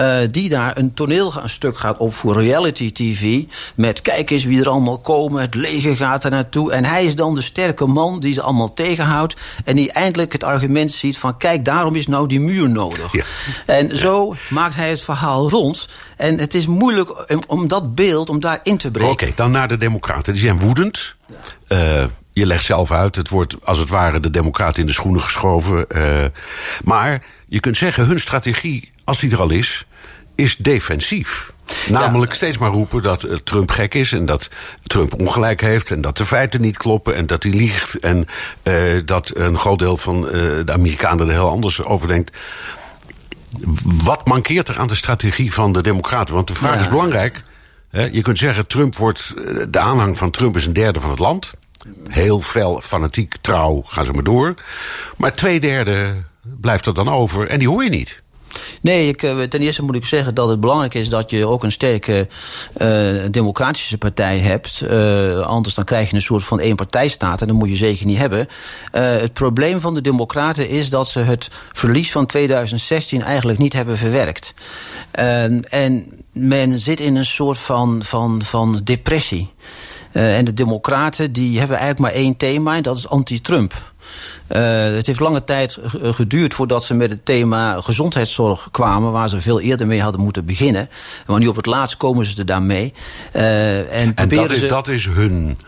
uh, 0.00 0.18
die 0.30 0.48
daar 0.48 0.76
een 0.76 0.94
toneelstuk 0.94 1.78
gaat 1.78 1.98
op 1.98 2.14
voor 2.14 2.42
reality 2.42 2.92
TV. 2.92 3.42
Met 3.74 4.02
kijk 4.02 4.30
eens 4.30 4.44
wie 4.44 4.60
er 4.60 4.68
allemaal 4.68 4.98
komen, 4.98 5.40
het 5.40 5.54
leger 5.54 5.96
gaat 5.96 6.24
er 6.24 6.30
naartoe. 6.30 6.72
En 6.72 6.84
hij 6.84 7.04
is 7.04 7.14
dan 7.14 7.34
de 7.34 7.42
sterke 7.42 7.86
man 7.86 8.20
die 8.20 8.32
ze 8.32 8.42
allemaal 8.42 8.74
tegenhoudt. 8.74 9.36
En 9.64 9.76
die 9.76 9.92
eindelijk 9.92 10.32
het 10.32 10.44
argument 10.44 10.92
ziet 10.92 11.18
van 11.18 11.36
kijk, 11.36 11.64
daarom 11.64 11.96
is 11.96 12.06
nou 12.06 12.28
die 12.28 12.40
muur 12.40 12.70
nodig. 12.70 13.12
Ja. 13.12 13.24
En 13.66 13.96
zo 13.96 14.34
maakt 14.48 14.74
hij 14.74 14.90
het 14.90 15.00
verhaal 15.00 15.50
rond. 15.50 15.88
En 16.16 16.38
het 16.38 16.54
is 16.54 16.66
moeilijk 16.66 17.30
om, 17.30 17.42
om 17.46 17.68
dat 17.68 17.94
beeld, 17.94 18.28
om 18.28 18.40
daarin 18.40 18.76
te 18.76 18.90
breken. 18.90 19.12
Oké, 19.12 19.22
okay, 19.22 19.36
dan 19.36 19.50
naar 19.50 19.68
de 19.68 19.76
democraten. 19.76 20.32
Die 20.32 20.42
zijn 20.42 20.60
woedend. 20.60 21.16
Uh, 21.68 22.04
je 22.40 22.46
legt 22.46 22.64
zelf 22.64 22.90
uit, 22.90 23.16
het 23.16 23.28
wordt 23.28 23.56
als 23.64 23.78
het 23.78 23.88
ware 23.88 24.20
de 24.20 24.30
democraten 24.30 24.80
in 24.80 24.86
de 24.86 24.92
schoenen 24.92 25.22
geschoven. 25.22 25.84
Uh, 25.96 26.24
maar 26.84 27.24
je 27.48 27.60
kunt 27.60 27.76
zeggen, 27.76 28.06
hun 28.06 28.20
strategie, 28.20 28.92
als 29.04 29.20
die 29.20 29.30
er 29.30 29.40
al 29.40 29.50
is, 29.50 29.86
is 30.34 30.56
defensief. 30.56 31.52
Namelijk 31.88 32.30
ja. 32.30 32.36
steeds 32.36 32.58
maar 32.58 32.70
roepen 32.70 33.02
dat 33.02 33.26
Trump 33.44 33.70
gek 33.70 33.94
is 33.94 34.12
en 34.12 34.26
dat 34.26 34.48
Trump 34.82 35.20
ongelijk 35.20 35.60
heeft 35.60 35.90
en 35.90 36.00
dat 36.00 36.16
de 36.16 36.26
feiten 36.26 36.60
niet 36.60 36.76
kloppen 36.76 37.14
en 37.14 37.26
dat 37.26 37.42
hij 37.42 37.52
liegt 37.52 37.98
en 37.98 38.26
uh, 38.62 39.00
dat 39.04 39.36
een 39.36 39.58
groot 39.58 39.78
deel 39.78 39.96
van 39.96 40.24
uh, 40.24 40.32
de 40.64 40.72
Amerikanen 40.72 41.26
er 41.26 41.32
heel 41.32 41.50
anders 41.50 41.84
over 41.84 42.08
denkt. 42.08 42.36
Wat 43.82 44.26
mankeert 44.26 44.68
er 44.68 44.78
aan 44.78 44.88
de 44.88 44.94
strategie 44.94 45.52
van 45.54 45.72
de 45.72 45.82
Democraten? 45.82 46.34
Want 46.34 46.46
de 46.46 46.54
vraag 46.54 46.74
ja. 46.74 46.80
is 46.80 46.88
belangrijk. 46.88 47.42
Je 47.90 48.22
kunt 48.22 48.38
zeggen, 48.38 48.66
Trump 48.66 48.96
wordt, 48.96 49.34
de 49.68 49.78
aanhang 49.78 50.18
van 50.18 50.30
Trump 50.30 50.56
is 50.56 50.66
een 50.66 50.72
derde 50.72 51.00
van 51.00 51.10
het 51.10 51.18
land. 51.18 51.52
Heel 52.08 52.40
fel, 52.40 52.80
fanatiek, 52.80 53.36
trouw, 53.40 53.82
gaan 53.86 54.04
ze 54.04 54.12
maar 54.12 54.22
door. 54.24 54.54
Maar 55.16 55.34
twee 55.34 55.60
derde 55.60 56.22
blijft 56.60 56.86
er 56.86 56.94
dan 56.94 57.08
over 57.08 57.48
en 57.48 57.58
die 57.58 57.68
hoor 57.68 57.84
je 57.84 57.90
niet. 57.90 58.22
Nee, 58.80 59.08
ik, 59.08 59.20
ten 59.20 59.60
eerste 59.60 59.82
moet 59.82 59.94
ik 59.94 60.04
zeggen 60.04 60.34
dat 60.34 60.48
het 60.48 60.60
belangrijk 60.60 60.94
is 60.94 61.08
dat 61.08 61.30
je 61.30 61.46
ook 61.46 61.64
een 61.64 61.72
sterke 61.72 62.28
uh, 62.78 63.24
democratische 63.30 63.98
partij 63.98 64.38
hebt. 64.38 64.80
Uh, 64.84 65.40
anders 65.40 65.74
dan 65.74 65.84
krijg 65.84 66.10
je 66.10 66.16
een 66.16 66.22
soort 66.22 66.44
van 66.44 66.58
eenpartijstaat 66.58 67.40
en 67.40 67.46
dat 67.46 67.56
moet 67.56 67.68
je 67.68 67.76
zeker 67.76 68.06
niet 68.06 68.18
hebben. 68.18 68.46
Het 68.90 69.32
probleem 69.32 69.80
van 69.80 69.94
de 69.94 70.00
democraten 70.00 70.68
is 70.68 70.90
dat 70.90 71.08
ze 71.08 71.18
het 71.18 71.48
verlies 71.72 72.12
van 72.12 72.26
2016 72.26 73.22
eigenlijk 73.22 73.58
niet 73.58 73.72
hebben 73.72 73.98
verwerkt. 73.98 74.54
en 75.10 76.24
men 76.32 76.78
zit 76.78 77.00
in 77.00 77.16
een 77.16 77.24
soort 77.24 77.58
van, 77.58 78.02
van, 78.04 78.42
van 78.44 78.80
depressie. 78.84 79.50
En 80.12 80.44
de 80.44 80.54
democraten 80.54 81.32
die 81.32 81.58
hebben 81.58 81.78
eigenlijk 81.78 82.12
maar 82.12 82.22
één 82.22 82.36
thema 82.36 82.76
en 82.76 82.82
dat 82.82 82.96
is 82.96 83.08
anti-Trump. 83.08 83.74
Uh, 84.48 84.94
het 84.94 85.06
heeft 85.06 85.20
lange 85.20 85.44
tijd 85.44 85.78
geduurd 85.92 86.54
voordat 86.54 86.84
ze 86.84 86.94
met 86.94 87.10
het 87.10 87.24
thema 87.24 87.80
gezondheidszorg 87.80 88.68
kwamen, 88.70 89.12
waar 89.12 89.28
ze 89.28 89.40
veel 89.40 89.60
eerder 89.60 89.86
mee 89.86 90.02
hadden 90.02 90.20
moeten 90.20 90.44
beginnen. 90.44 90.88
Maar 91.26 91.38
nu 91.38 91.46
op 91.46 91.56
het 91.56 91.66
laatst 91.66 91.96
komen 91.96 92.24
ze 92.24 92.38
er 92.38 92.46
daarmee. 92.46 92.92
Uh, 93.36 94.00
en 94.02 94.14
en 94.14 94.28
dat, 94.28 94.50
is, 94.50 94.58
ze... 94.58 94.66
dat 94.66 94.88
is 94.88 95.06
hun 95.06 95.58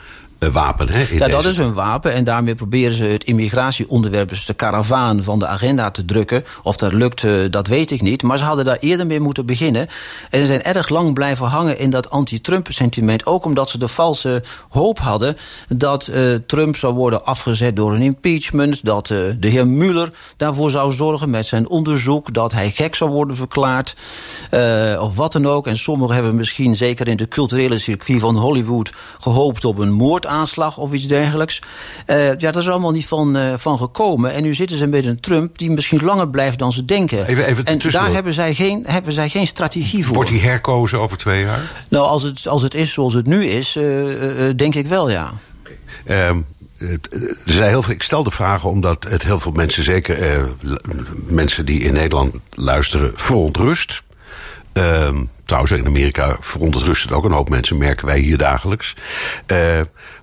wapen. 0.51 0.89
Hè, 0.89 1.07
ja, 1.11 1.29
dat 1.29 1.45
is 1.45 1.57
hun 1.57 1.73
wapen. 1.73 2.13
En 2.13 2.25
daarmee 2.25 2.55
proberen 2.55 2.95
ze 2.95 3.05
het 3.05 3.25
immigratieonderwerp, 3.25 4.29
dus 4.29 4.47
de 4.47 4.55
karavaan, 4.55 5.23
van 5.23 5.39
de 5.39 5.47
agenda 5.47 5.91
te 5.91 6.05
drukken. 6.05 6.45
Of 6.63 6.77
dat 6.77 6.93
lukt, 6.93 7.27
dat 7.53 7.67
weet 7.67 7.91
ik 7.91 8.03
niet. 8.03 8.23
Maar 8.23 8.39
ze 8.39 8.45
hadden 8.45 8.65
daar 8.65 8.77
eerder 8.81 9.07
mee 9.07 9.21
moeten 9.21 9.47
beginnen. 9.47 9.89
En 10.31 10.41
ze 10.41 10.47
zijn 10.47 10.63
erg 10.63 10.89
lang 10.89 11.15
blijven 11.15 11.47
hangen 11.47 11.79
in 11.79 11.91
dat 11.91 12.11
anti-Trump-sentiment. 12.11 13.27
Ook 13.27 13.45
omdat 13.45 13.71
ze 13.71 13.79
de 13.79 13.89
valse 13.89 14.43
hoop 14.69 14.99
hadden 14.99 15.37
dat 15.69 16.11
uh, 16.13 16.35
Trump 16.47 16.77
zou 16.77 16.95
worden 16.95 17.25
afgezet 17.25 17.77
door 17.77 17.95
een 17.95 18.03
impeachment. 18.03 18.85
Dat 18.85 19.11
uh, 19.11 19.19
de 19.39 19.49
heer 19.49 19.67
Mueller 19.67 20.13
daarvoor 20.37 20.71
zou 20.71 20.93
zorgen 20.93 21.31
met 21.31 21.47
zijn 21.47 21.69
onderzoek. 21.69 22.35
Dat 22.35 22.53
hij 22.53 22.71
gek 22.71 22.95
zou 22.95 23.11
worden 23.11 23.37
verklaard. 23.37 23.97
Of 25.01 25.17
wat 25.17 25.33
dan 25.33 25.47
ook. 25.47 25.67
En 25.67 25.77
sommigen 25.77 26.15
hebben 26.15 26.35
misschien, 26.35 26.77
zeker 26.77 27.09
in 27.09 27.17
de 27.17 27.29
culturele 27.29 27.79
circuit 27.79 28.21
van 28.21 28.37
Hollywood, 28.37 28.93
gehoopt 29.21 29.65
op 29.65 29.79
een 29.79 29.93
moord 29.93 30.27
aanslag 30.33 30.79
of 30.79 30.93
iets 30.93 31.07
dergelijks. 31.07 31.59
Uh, 32.07 32.27
ja, 32.27 32.51
dat 32.51 32.57
is 32.57 32.69
allemaal 32.69 32.91
niet 32.91 33.07
van, 33.07 33.37
uh, 33.37 33.55
van 33.57 33.79
gekomen. 33.79 34.33
En 34.33 34.43
nu 34.43 34.55
zitten 34.55 34.77
ze 34.77 34.87
met 34.87 35.05
een 35.05 35.21
Trump 35.21 35.59
die 35.59 35.71
misschien 35.71 36.05
langer 36.05 36.29
blijft 36.29 36.59
dan 36.59 36.73
ze 36.73 36.85
denken. 36.85 37.27
Even, 37.27 37.47
even 37.47 37.65
en 37.65 37.79
daar 37.79 38.13
hebben 38.13 38.33
zij, 38.33 38.55
geen, 38.55 38.85
hebben 38.87 39.13
zij 39.13 39.29
geen 39.29 39.47
strategie 39.47 40.05
voor. 40.05 40.15
Wordt 40.15 40.31
hij 40.31 40.39
herkozen 40.39 41.01
over 41.01 41.17
twee 41.17 41.43
jaar? 41.43 41.61
Nou, 41.89 42.07
als 42.07 42.23
het, 42.23 42.49
als 42.49 42.63
het 42.63 42.75
is 42.75 42.93
zoals 42.93 43.15
het 43.15 43.27
nu 43.27 43.45
is, 43.45 43.77
uh, 43.77 43.85
denk 44.57 44.75
ik 44.75 44.87
wel, 44.87 45.11
ja. 45.11 45.33
Okay. 46.05 46.29
Um, 46.29 46.47
er 47.47 47.53
zijn 47.53 47.69
heel 47.69 47.83
veel, 47.83 47.93
ik 47.93 48.03
stel 48.03 48.23
de 48.23 48.31
vragen 48.31 48.71
omdat 48.71 49.07
het 49.09 49.23
heel 49.23 49.39
veel 49.39 49.53
mensen, 49.53 49.83
zeker 49.83 50.23
eh, 50.23 50.43
mensen 51.27 51.67
die 51.67 51.81
in 51.81 51.93
Nederland 51.93 52.35
luisteren, 52.51 53.13
verontrust. 53.15 54.03
Um, 54.73 55.31
trouwens, 55.53 55.79
in 55.79 55.87
Amerika 55.87 56.37
verontrust 56.41 57.03
het 57.03 57.13
ook 57.13 57.25
een 57.25 57.33
hoop 57.33 57.49
mensen, 57.49 57.77
merken 57.77 58.07
wij 58.07 58.19
hier 58.19 58.37
dagelijks. 58.37 58.95
Uh, 59.47 59.59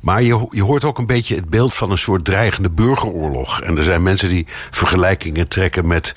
maar 0.01 0.21
je, 0.21 0.47
je 0.49 0.63
hoort 0.63 0.83
ook 0.83 0.97
een 0.97 1.05
beetje 1.05 1.35
het 1.35 1.49
beeld 1.49 1.73
van 1.73 1.91
een 1.91 1.97
soort 1.97 2.25
dreigende 2.25 2.69
burgeroorlog. 2.69 3.61
En 3.61 3.77
er 3.77 3.83
zijn 3.83 4.03
mensen 4.03 4.29
die 4.29 4.47
vergelijkingen 4.71 5.47
trekken 5.47 5.87
met 5.87 6.13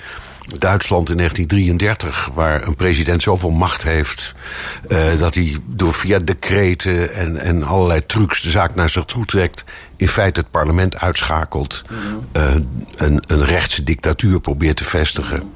Duitsland 0.59 1.09
in 1.09 1.17
1933, 1.17 2.29
waar 2.33 2.67
een 2.67 2.75
president 2.75 3.23
zoveel 3.23 3.51
macht 3.51 3.83
heeft 3.83 4.35
uh, 4.87 5.19
dat 5.19 5.33
hij 5.33 5.57
door 5.65 5.93
via 5.93 6.19
decreten 6.19 7.13
en, 7.13 7.37
en 7.37 7.63
allerlei 7.63 8.05
trucs 8.05 8.41
de 8.41 8.49
zaak 8.49 8.75
naar 8.75 8.89
zich 8.89 9.05
toe 9.05 9.25
trekt, 9.25 9.63
in 9.95 10.07
feite 10.07 10.39
het 10.39 10.51
parlement 10.51 10.99
uitschakelt, 10.99 11.83
uh, 12.37 12.53
een, 12.95 13.23
een 13.27 13.45
rechtse 13.45 13.83
dictatuur 13.83 14.39
probeert 14.39 14.77
te 14.77 14.83
vestigen. 14.83 15.51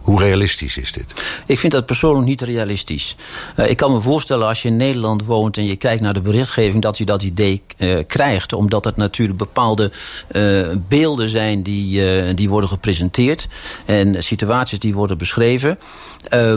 Hoe 0.00 0.18
realistisch 0.20 0.76
is 0.76 0.92
dit? 0.92 1.12
Ik 1.46 1.58
vind 1.58 1.72
dat 1.72 1.86
persoonlijk 1.86 2.26
niet 2.26 2.40
realistisch. 2.40 3.16
Uh, 3.56 3.70
ik 3.70 3.76
kan 3.76 3.92
me 3.92 4.00
voorstellen 4.00 4.46
als 4.46 4.62
je 4.62 4.68
in 4.68 4.76
Nederland 4.76 5.24
woont 5.24 5.56
en 5.56 5.64
je 5.64 5.76
kijkt 5.76 6.02
naar 6.02 6.14
de 6.14 6.20
berichtgeving 6.20 6.82
dat 6.82 6.98
je 6.98 7.04
dat 7.04 7.22
idee 7.22 7.62
uh, 7.78 7.98
krijgt. 8.06 8.52
Omdat 8.52 8.84
het 8.84 8.96
natuurlijk 8.96 9.38
bepaalde 9.38 9.90
uh, 10.32 10.68
beelden 10.88 11.28
zijn 11.28 11.62
die, 11.62 12.34
die 12.34 12.48
worden 12.48 12.68
gepresenteerd. 12.70 13.48
En 13.84 14.22
situaties 14.22 14.78
die 14.78 14.94
worden 14.94 15.18
beschreven. 15.18 15.78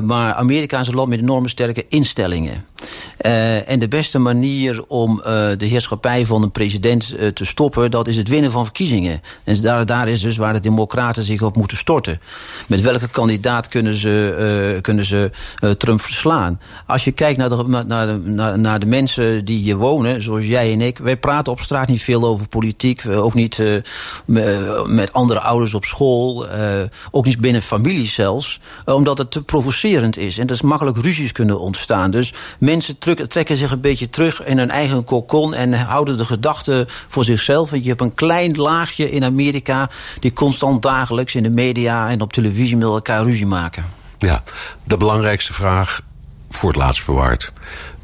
Maar 0.04 0.34
Amerika 0.34 0.80
is 0.80 0.88
een 0.88 0.96
land 0.96 1.10
met 1.10 1.20
enorme 1.20 1.50
sterke 1.50 1.86
instellingen. 1.90 2.66
Uh, 3.22 3.70
en 3.70 3.80
de 3.80 3.88
beste 3.88 4.20
manier 4.20 4.84
om 4.88 5.18
uh, 5.18 5.26
de 5.58 5.66
heerschappij 5.66 6.26
van 6.26 6.44
een 6.44 6.52
president 6.52 7.16
te 7.34 7.46
stoppen, 7.46 7.92
dat 7.92 8.08
is 8.08 8.18
het 8.18 8.28
winnen 8.28 8.52
van 8.52 8.64
verkiezingen. 8.64 9.22
En 9.44 9.62
daar, 9.62 9.86
daar 9.86 10.08
is 10.08 10.22
dus 10.22 10.38
waar 10.38 10.54
de 10.54 10.60
democraten 10.60 11.24
zich 11.24 11.42
op 11.42 11.56
moeten 11.56 11.78
storten. 11.78 12.20
Met 12.68 12.82
welke 12.82 13.08
kandidaat 13.08 13.68
kunnen 13.68 13.94
ze, 13.94 14.80
kunnen 14.82 15.06
ze 15.06 15.32
Trump 15.78 16.02
verslaan? 16.02 16.60
Als 16.88 17.04
je 17.04 17.12
kijkt 17.12 17.38
naar 17.38 17.50
de, 17.50 17.84
naar, 17.88 18.08
de, 18.08 18.18
naar, 18.30 18.60
naar 18.60 18.80
de 18.80 18.86
mensen 18.86 19.46
die 19.46 19.60
hier 19.60 19.78
wonen, 19.78 20.22
zoals 20.22 20.46
jij 20.46 20.72
en 20.72 20.82
ik, 20.82 20.98
wij 20.98 21.18
praten 21.18 21.52
op 21.52 21.60
straat 21.60 21.88
niet 21.88 22.04
veel 22.04 22.24
over 22.24 22.48
politiek. 22.48 23.08
ook 23.08 23.34
niet 23.34 23.64
met 24.86 25.14
andere 25.14 25.40
ouders 25.40 25.74
op 25.74 25.86
school. 25.86 26.48
ook 27.12 27.26
niet 27.26 27.40
binnen 27.40 27.62
families 27.62 28.14
zelfs. 28.14 28.60
omdat 28.86 29.18
het 29.18 29.32
te 29.32 29.42
provocerend 29.54 30.18
is. 30.18 30.38
En 30.38 30.46
er 30.48 30.54
is 30.54 30.62
makkelijk 30.62 30.98
ruzies 30.98 31.32
kunnen 31.32 31.60
ontstaan. 31.60 32.12
Dus 32.12 32.34
mensen 32.60 32.98
trekken 33.28 33.58
zich 33.58 33.72
een 33.72 33.82
beetje 33.82 34.10
terug 34.10 34.44
in 34.46 34.58
hun 34.58 34.70
eigen 34.70 35.04
kokon 35.04 35.54
en 35.54 35.74
houden 35.74 36.18
de 36.18 36.26
gedachten 36.26 36.86
voor 37.08 37.24
zichzelf. 37.24 37.72
En 37.72 37.84
je 37.84 37.90
hebt 37.90 38.02
een 38.02 38.14
klein 38.14 38.56
laagje 38.56 39.12
in 39.12 39.24
Amerika 39.24 39.90
die 40.20 40.34
constant 40.34 40.82
dagelijks 40.82 41.36
in 41.36 41.44
de 41.44 41.50
media 41.50 42.10
en 42.10 42.22
op 42.22 42.34
televisie 42.34 42.78
met 42.78 42.88
elkaar 42.88 43.24
ruzie 43.24 43.46
maken. 43.46 43.86
Ja, 44.18 44.44
de 44.84 44.98
belangrijkste 44.98 45.54
vraag 45.54 46.02
voor 46.50 46.70
het 46.70 46.78
laatst 46.78 47.06
bewaard. 47.06 47.52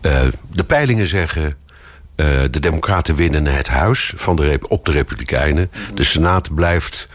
Uh, 0.02 0.22
de 0.52 0.64
peilingen 0.64 1.08
zeggen. 1.08 1.44
Uh, 1.44 2.28
de 2.52 2.60
Democraten 2.60 3.16
winnen 3.16 3.46
het 3.46 3.68
huis 3.68 4.14
van 4.16 4.36
de, 4.36 4.60
op 4.68 4.86
de 4.86 4.92
Republikeinen. 4.92 5.72
De 5.94 6.04
Senaat 6.04 6.56
blijft 6.56 7.08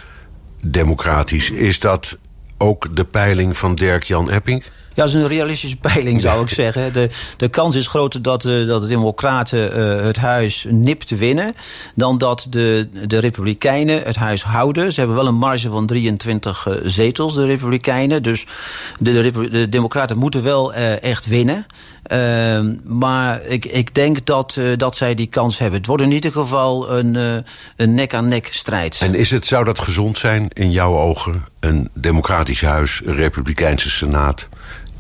democratisch. 0.61 1.51
Is 1.51 1.81
dat 1.81 2.19
ook 2.59 2.97
de 2.97 3.05
peiling 3.05 3.57
van 3.57 3.75
Dirk-Jan 3.75 4.31
Epping? 4.31 4.65
Ja, 4.95 5.03
dat 5.03 5.15
is 5.15 5.15
een 5.15 5.29
realistische 5.29 5.77
peiling, 5.77 6.21
zou 6.21 6.43
ik 6.43 6.49
zeggen. 6.49 6.93
De, 6.93 7.09
de 7.37 7.49
kans 7.49 7.75
is 7.75 7.87
groter 7.87 8.23
dat, 8.23 8.45
uh, 8.45 8.67
dat 8.67 8.83
de 8.83 8.89
Democraten 8.89 9.79
uh, 9.79 10.03
het 10.03 10.17
huis 10.17 10.67
nipt 10.69 11.11
winnen. 11.11 11.53
dan 11.95 12.19
dat 12.19 12.47
de, 12.51 12.89
de 13.07 13.19
Republikeinen 13.19 14.03
het 14.03 14.17
huis 14.17 14.43
houden. 14.43 14.93
Ze 14.93 14.99
hebben 14.99 15.17
wel 15.17 15.27
een 15.27 15.35
marge 15.35 15.69
van 15.69 15.87
23 15.87 16.67
uh, 16.67 16.75
zetels, 16.85 17.35
de 17.35 17.47
Republikeinen. 17.47 18.23
Dus 18.23 18.47
de, 18.99 19.13
de, 19.13 19.49
de 19.51 19.69
Democraten 19.69 20.19
moeten 20.19 20.43
wel 20.43 20.75
echt 20.75 21.27
winnen. 21.27 21.67
maar 22.85 23.43
ik, 23.43 23.65
ik 23.65 23.95
denk 23.95 24.27
dat, 24.27 24.61
dat 24.77 24.97
zij 24.97 25.15
die 25.15 25.27
kans 25.27 25.59
hebben. 25.59 25.79
Het 25.79 25.89
wordt 25.89 26.03
in 26.03 26.13
ieder 26.13 26.33
geval 26.33 26.91
een, 26.91 27.17
een 27.77 27.95
nek-aan-nek 27.95 28.49
strijd. 28.51 28.99
En 29.01 29.15
is 29.15 29.31
het, 29.31 29.47
zou 29.47 29.65
dat 29.65 29.79
gezond 29.79 30.19
zijn 30.19 30.49
in 30.53 30.71
jouw 30.71 30.99
ogen? 30.99 31.45
Een 31.61 31.91
democratisch 31.95 32.63
huis, 32.63 33.01
een 33.05 33.17
republikeinse 33.17 33.91
senaat 33.91 34.49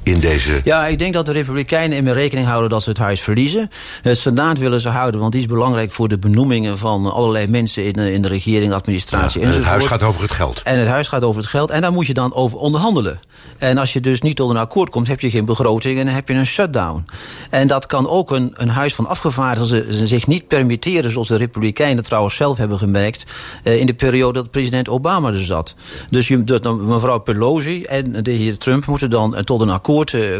in 0.04 0.20
deze... 0.20 0.60
Ja, 0.64 0.86
ik 0.86 0.98
denk 0.98 1.14
dat 1.14 1.26
de 1.26 1.32
Republikeinen 1.32 1.96
in 1.98 2.08
rekening 2.08 2.46
houden 2.46 2.70
dat 2.70 2.82
ze 2.82 2.88
het 2.88 2.98
huis 2.98 3.20
verliezen. 3.20 3.70
Het 4.02 4.18
Senaat 4.18 4.58
willen 4.58 4.80
ze 4.80 4.88
houden, 4.88 5.20
want 5.20 5.32
die 5.32 5.40
is 5.40 5.46
belangrijk 5.46 5.92
voor 5.92 6.08
de 6.08 6.18
benoemingen 6.18 6.78
van 6.78 7.12
allerlei 7.12 7.46
mensen 7.46 7.84
in, 7.84 7.92
in 7.92 8.22
de 8.22 8.28
regering, 8.28 8.72
administratie 8.72 9.40
ja, 9.40 9.46
en 9.46 9.52
het 9.52 9.64
huis 9.64 9.86
gaat 9.86 10.02
over 10.02 10.22
het 10.22 10.30
geld. 10.30 10.62
En 10.62 10.78
het 10.78 10.88
huis 10.88 11.08
gaat 11.08 11.24
over 11.24 11.40
het 11.40 11.50
geld 11.50 11.70
en 11.70 11.80
daar 11.80 11.92
moet 11.92 12.06
je 12.06 12.14
dan 12.14 12.34
over 12.34 12.58
onderhandelen. 12.58 13.20
En 13.58 13.78
als 13.78 13.92
je 13.92 14.00
dus 14.00 14.22
niet 14.22 14.36
tot 14.36 14.50
een 14.50 14.56
akkoord 14.56 14.90
komt, 14.90 15.06
heb 15.06 15.20
je 15.20 15.30
geen 15.30 15.44
begroting 15.44 15.98
en 15.98 16.04
dan 16.04 16.14
heb 16.14 16.28
je 16.28 16.34
een 16.34 16.46
shutdown. 16.46 17.04
En 17.50 17.66
dat 17.66 17.86
kan 17.86 18.08
ook 18.08 18.30
een, 18.30 18.52
een 18.54 18.68
huis 18.68 18.94
van 18.94 19.06
afgevaardigden 19.06 20.06
zich 20.06 20.26
niet 20.26 20.48
permitteren, 20.48 21.10
zoals 21.10 21.28
de 21.28 21.36
Republikeinen 21.36 22.04
trouwens 22.04 22.36
zelf 22.36 22.58
hebben 22.58 22.78
gemerkt, 22.78 23.26
eh, 23.62 23.80
in 23.80 23.86
de 23.86 23.94
periode 23.94 24.32
dat 24.32 24.50
president 24.50 24.88
Obama 24.88 25.28
er 25.28 25.42
zat. 25.42 25.74
Dus 26.10 26.28
je, 26.28 26.62
mevrouw 26.78 27.18
Pelosi 27.18 27.84
en 27.84 28.22
de 28.22 28.30
heer 28.30 28.58
Trump 28.58 28.86
moeten 28.86 29.10
dan 29.10 29.44
tot 29.44 29.60
een 29.60 29.70
akkoord 29.70 29.92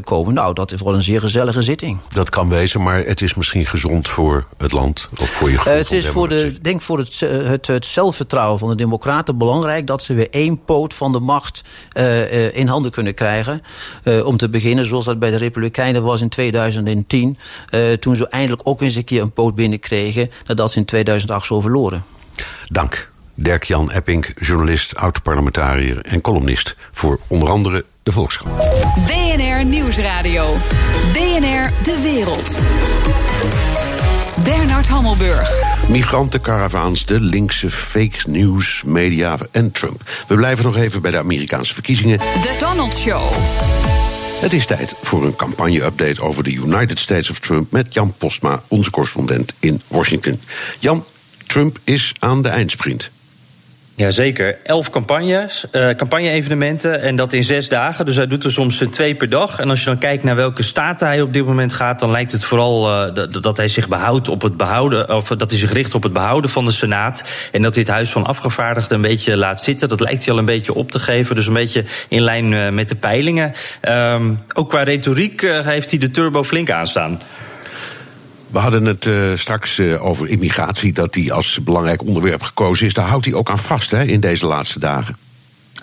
komen. 0.05 0.35
Nou, 0.35 0.55
dat 0.55 0.73
is 0.73 0.83
wel 0.83 0.95
een 0.95 1.03
zeer 1.03 1.21
gezellige 1.21 1.63
zitting. 1.63 1.99
Dat 2.09 2.31
kan 2.31 2.49
wezen, 2.49 2.83
maar 2.83 2.99
het 2.99 3.23
is 3.23 3.35
misschien 3.35 3.67
gezond 3.67 4.09
voor 4.09 4.47
het 4.57 4.73
land 4.73 5.09
of 5.21 5.29
voor 5.31 5.51
je 5.51 5.59
gevoel 5.59 5.73
uh, 5.73 5.79
Het 5.79 5.93
is 5.93 6.07
voor 6.07 6.29
de, 6.29 6.61
denk 6.61 6.83
voor 6.83 6.99
het, 6.99 7.21
het, 7.21 7.67
het, 7.67 7.87
zelfvertrouwen 7.87 8.59
van 8.59 8.69
de 8.69 8.75
democraten 8.75 9.39
belangrijk... 9.39 9.87
dat 9.87 10.03
ze 10.03 10.15
weer 10.15 10.31
één 10.31 10.65
poot 10.65 10.95
van 10.95 11.13
de 11.13 11.21
macht 11.21 11.63
in 12.53 12.67
handen 12.67 12.91
kunnen 12.91 13.15
krijgen. 13.15 13.63
Om 14.25 14.37
te 14.37 14.49
beginnen, 14.49 14.85
zoals 14.85 15.05
dat 15.05 15.19
bij 15.19 15.31
de 15.31 15.37
Republikeinen 15.37 16.03
was 16.03 16.21
in 16.21 16.29
2010... 16.29 17.39
toen 18.01 18.17
ze 18.17 18.29
eindelijk 18.29 18.69
ook 18.69 18.81
eens 18.81 18.95
een 18.95 19.05
keer 19.05 19.23
een 19.23 19.33
poot 19.33 19.55
binnenkregen... 19.55 20.31
nadat 20.47 20.71
ze 20.73 20.79
in 20.79 20.85
2008 20.85 21.47
zo 21.47 21.61
verloren. 21.61 22.05
Dank. 22.69 23.13
Dirk-Jan 23.35 23.91
Epping, 23.91 24.27
journalist, 24.41 24.97
oud-parlementariër 24.97 26.01
en 26.01 26.21
columnist... 26.21 26.77
voor 26.93 27.21
onder 27.27 27.49
andere 27.49 27.85
de 28.05 28.13
Volkskrant. 28.13 28.57
BNR 29.07 29.65
Nieuwsradio. 29.65 30.57
BNR 31.13 31.71
De 31.83 32.01
Wereld. 32.03 32.61
Bernard 34.45 34.89
Hammelburg. 34.89 35.51
Migrantencaravaans, 35.89 37.07
de 37.07 37.21
linkse 37.21 37.71
fake 37.71 38.19
news, 38.27 38.83
media 38.83 39.39
en 39.51 39.73
Trump. 39.73 40.03
We 40.29 40.35
blijven 40.35 40.65
nog 40.65 40.77
even 40.77 41.03
bij 41.03 41.11
de 41.11 41.19
Amerikaanse 41.19 41.75
verkiezingen. 41.75 42.19
The 42.19 42.57
Donald 42.59 42.95
Show. 42.95 43.33
Het 44.41 44.53
is 44.53 44.67
tijd 44.67 44.95
voor 45.03 45.25
een 45.25 45.37
campagne-update 45.37 46.23
over 46.23 46.45
de 46.45 46.53
United 46.53 46.99
States 46.99 47.31
of 47.31 47.39
Trump 47.39 47.73
met 47.73 47.95
Jan 47.95 48.15
Postma, 48.19 48.63
onze 48.69 48.91
correspondent 48.91 49.53
in 49.59 49.81
Washington. 49.89 50.41
Jan, 50.79 51.05
Trump 51.47 51.79
is 51.85 52.13
aan 52.19 52.43
de 52.43 52.49
eindsprint. 52.49 53.11
Jazeker, 53.97 54.57
elf 54.63 54.91
campagnes, 54.91 55.65
uh, 55.73 55.91
campagne-evenementen 55.91 57.03
en 57.03 57.17
dat 57.17 57.33
in 57.33 57.45
zes 57.45 57.69
dagen. 57.69 58.07
Dus 58.07 58.17
hij 58.17 58.27
doet 58.27 58.45
er 58.45 58.53
soms 58.53 58.81
uh, 58.81 58.89
twee 58.89 59.15
per 59.15 59.29
dag. 59.29 59.59
En 59.59 59.71
als 59.71 59.79
je 59.79 59.85
dan 59.85 59.99
kijkt 59.99 60.25
naar 60.25 60.37
welke 60.37 60.63
staten 60.63 61.07
hij 61.07 61.21
op 61.21 61.33
dit 61.33 61.47
moment 61.47 61.73
gaat, 61.73 62.01
dan 62.01 62.11
lijkt 62.11 62.33
het 62.33 62.45
vooral 62.45 63.07
uh, 63.09 63.25
dat 63.41 63.57
hij 63.57 63.69
zich 63.69 63.89
behoudt 63.89 64.29
op 64.29 64.43
het 64.43 64.57
behouden, 64.57 65.15
of 65.15 65.29
dat 65.29 65.51
hij 65.51 65.59
zich 65.61 65.73
richt 65.73 65.95
op 65.95 66.03
het 66.03 66.13
behouden 66.13 66.51
van 66.51 66.65
de 66.65 66.71
Senaat. 66.71 67.25
En 67.53 67.63
dat 67.63 67.75
dit 67.75 67.89
Huis 67.89 68.11
van 68.11 68.27
Afgevaardigden 68.27 68.97
een 68.97 69.03
beetje 69.03 69.37
laat 69.37 69.63
zitten. 69.63 69.89
Dat 69.89 70.01
lijkt 70.01 70.25
hij 70.25 70.33
al 70.33 70.39
een 70.39 70.45
beetje 70.45 70.75
op 70.75 70.91
te 70.91 70.99
geven. 70.99 71.35
Dus 71.35 71.47
een 71.47 71.53
beetje 71.53 71.85
in 72.09 72.23
lijn 72.23 72.75
met 72.75 72.89
de 72.89 72.97
peilingen. 72.97 73.53
Um, 73.89 74.43
ook 74.55 74.69
qua 74.69 74.83
retoriek 74.83 75.41
heeft 75.41 75.91
hij 75.91 75.99
de 75.99 76.11
turbo 76.11 76.45
flink 76.45 76.71
aanstaan. 76.71 77.21
We 78.55 78.61
hadden 78.61 78.85
het 78.85 79.05
uh, 79.05 79.37
straks 79.37 79.79
uh, 79.79 80.05
over 80.05 80.29
immigratie, 80.29 80.93
dat 80.93 81.13
die 81.13 81.33
als 81.33 81.59
belangrijk 81.63 82.03
onderwerp 82.03 82.43
gekozen 82.43 82.87
is. 82.87 82.95
Daar 82.95 83.07
houdt 83.07 83.25
hij 83.25 83.35
ook 83.35 83.51
aan 83.51 83.59
vast 83.59 83.91
hè, 83.91 84.05
in 84.05 84.21
deze 84.21 84.47
laatste 84.47 84.79
dagen. 84.79 85.17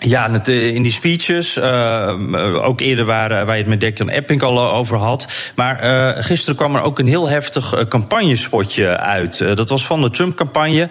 Ja, 0.00 0.30
eh, 0.44 0.74
in 0.74 0.82
die 0.82 0.92
speeches, 0.92 1.56
uh, 1.56 2.64
ook 2.64 2.80
eerder 2.80 3.04
waar, 3.04 3.28
waar 3.28 3.54
je 3.54 3.60
het 3.60 3.70
met 3.70 3.80
Dirk-Jan 3.80 4.08
Epping 4.08 4.42
al 4.42 4.60
over 4.70 4.96
had. 4.96 5.26
Maar 5.54 5.76
gisteren 6.22 6.56
kwam 6.56 6.74
er 6.74 6.82
ook 6.82 6.98
een 6.98 7.06
heel 7.06 7.28
heftig 7.28 7.88
campagnespotje 7.88 8.98
uit. 8.98 9.56
dat 9.56 9.68
was 9.68 9.86
van 9.86 10.00
de 10.00 10.10
Trump-campagne. 10.10 10.88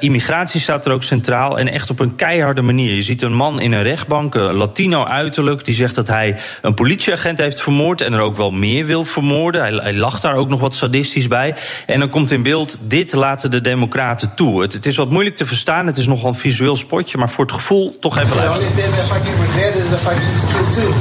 immigratie 0.00 0.60
staat 0.60 0.86
er 0.86 0.92
ook 0.92 1.02
centraal 1.02 1.58
en 1.58 1.68
echt 1.68 1.90
op 1.90 2.00
een 2.00 2.14
keiharde 2.14 2.62
manier. 2.62 2.94
Je 2.94 3.02
ziet 3.02 3.22
een 3.22 3.34
man 3.34 3.60
in 3.60 3.72
een 3.72 3.82
rechtbank, 3.82 4.34
een 4.34 4.54
Latino 4.54 5.04
uiterlijk, 5.04 5.64
die 5.64 5.74
zegt 5.74 5.94
dat 5.94 6.08
hij 6.08 6.36
een 6.62 6.74
politieagent 6.74 7.38
heeft 7.38 7.62
vermoord 7.62 8.00
en 8.00 8.12
er 8.12 8.20
ook 8.20 8.36
wel 8.36 8.50
meer 8.50 8.86
wil 8.86 9.04
vermoorden. 9.04 9.60
Hij, 9.60 9.72
hij 9.72 9.94
lacht 9.94 10.22
daar 10.22 10.34
ook 10.34 10.48
nog 10.48 10.60
wat 10.60 10.74
sadistisch 10.74 11.28
bij. 11.28 11.54
En 11.86 11.98
dan 11.98 12.08
komt 12.08 12.30
in 12.30 12.42
beeld: 12.42 12.78
dit 12.80 13.12
laten 13.12 13.50
de 13.50 13.60
Democraten 13.60 14.34
toe. 14.34 14.62
Het, 14.62 14.72
het 14.72 14.86
is 14.86 14.96
wat 14.96 15.10
moeilijk 15.10 15.36
te 15.36 15.46
verstaan, 15.46 15.86
het 15.86 15.98
is 15.98 16.06
nogal 16.06 16.28
een 16.28 16.34
visueel 16.34 16.76
spotje, 16.76 17.18
maar 17.18 17.30
voor 17.30 17.44
het 17.44 17.54
gevoel 17.54 17.96
toch 18.00 18.18
even 18.18 18.41
the 18.42 18.48
only 18.50 18.70
thing 18.76 18.90
I 19.16 19.18
get 19.26 19.36
revenge 19.46 19.76
is 19.84 19.92
if 19.92 20.04
I 20.06 20.14
get 20.14 20.34
killed 20.50 20.70
too. 20.78 20.92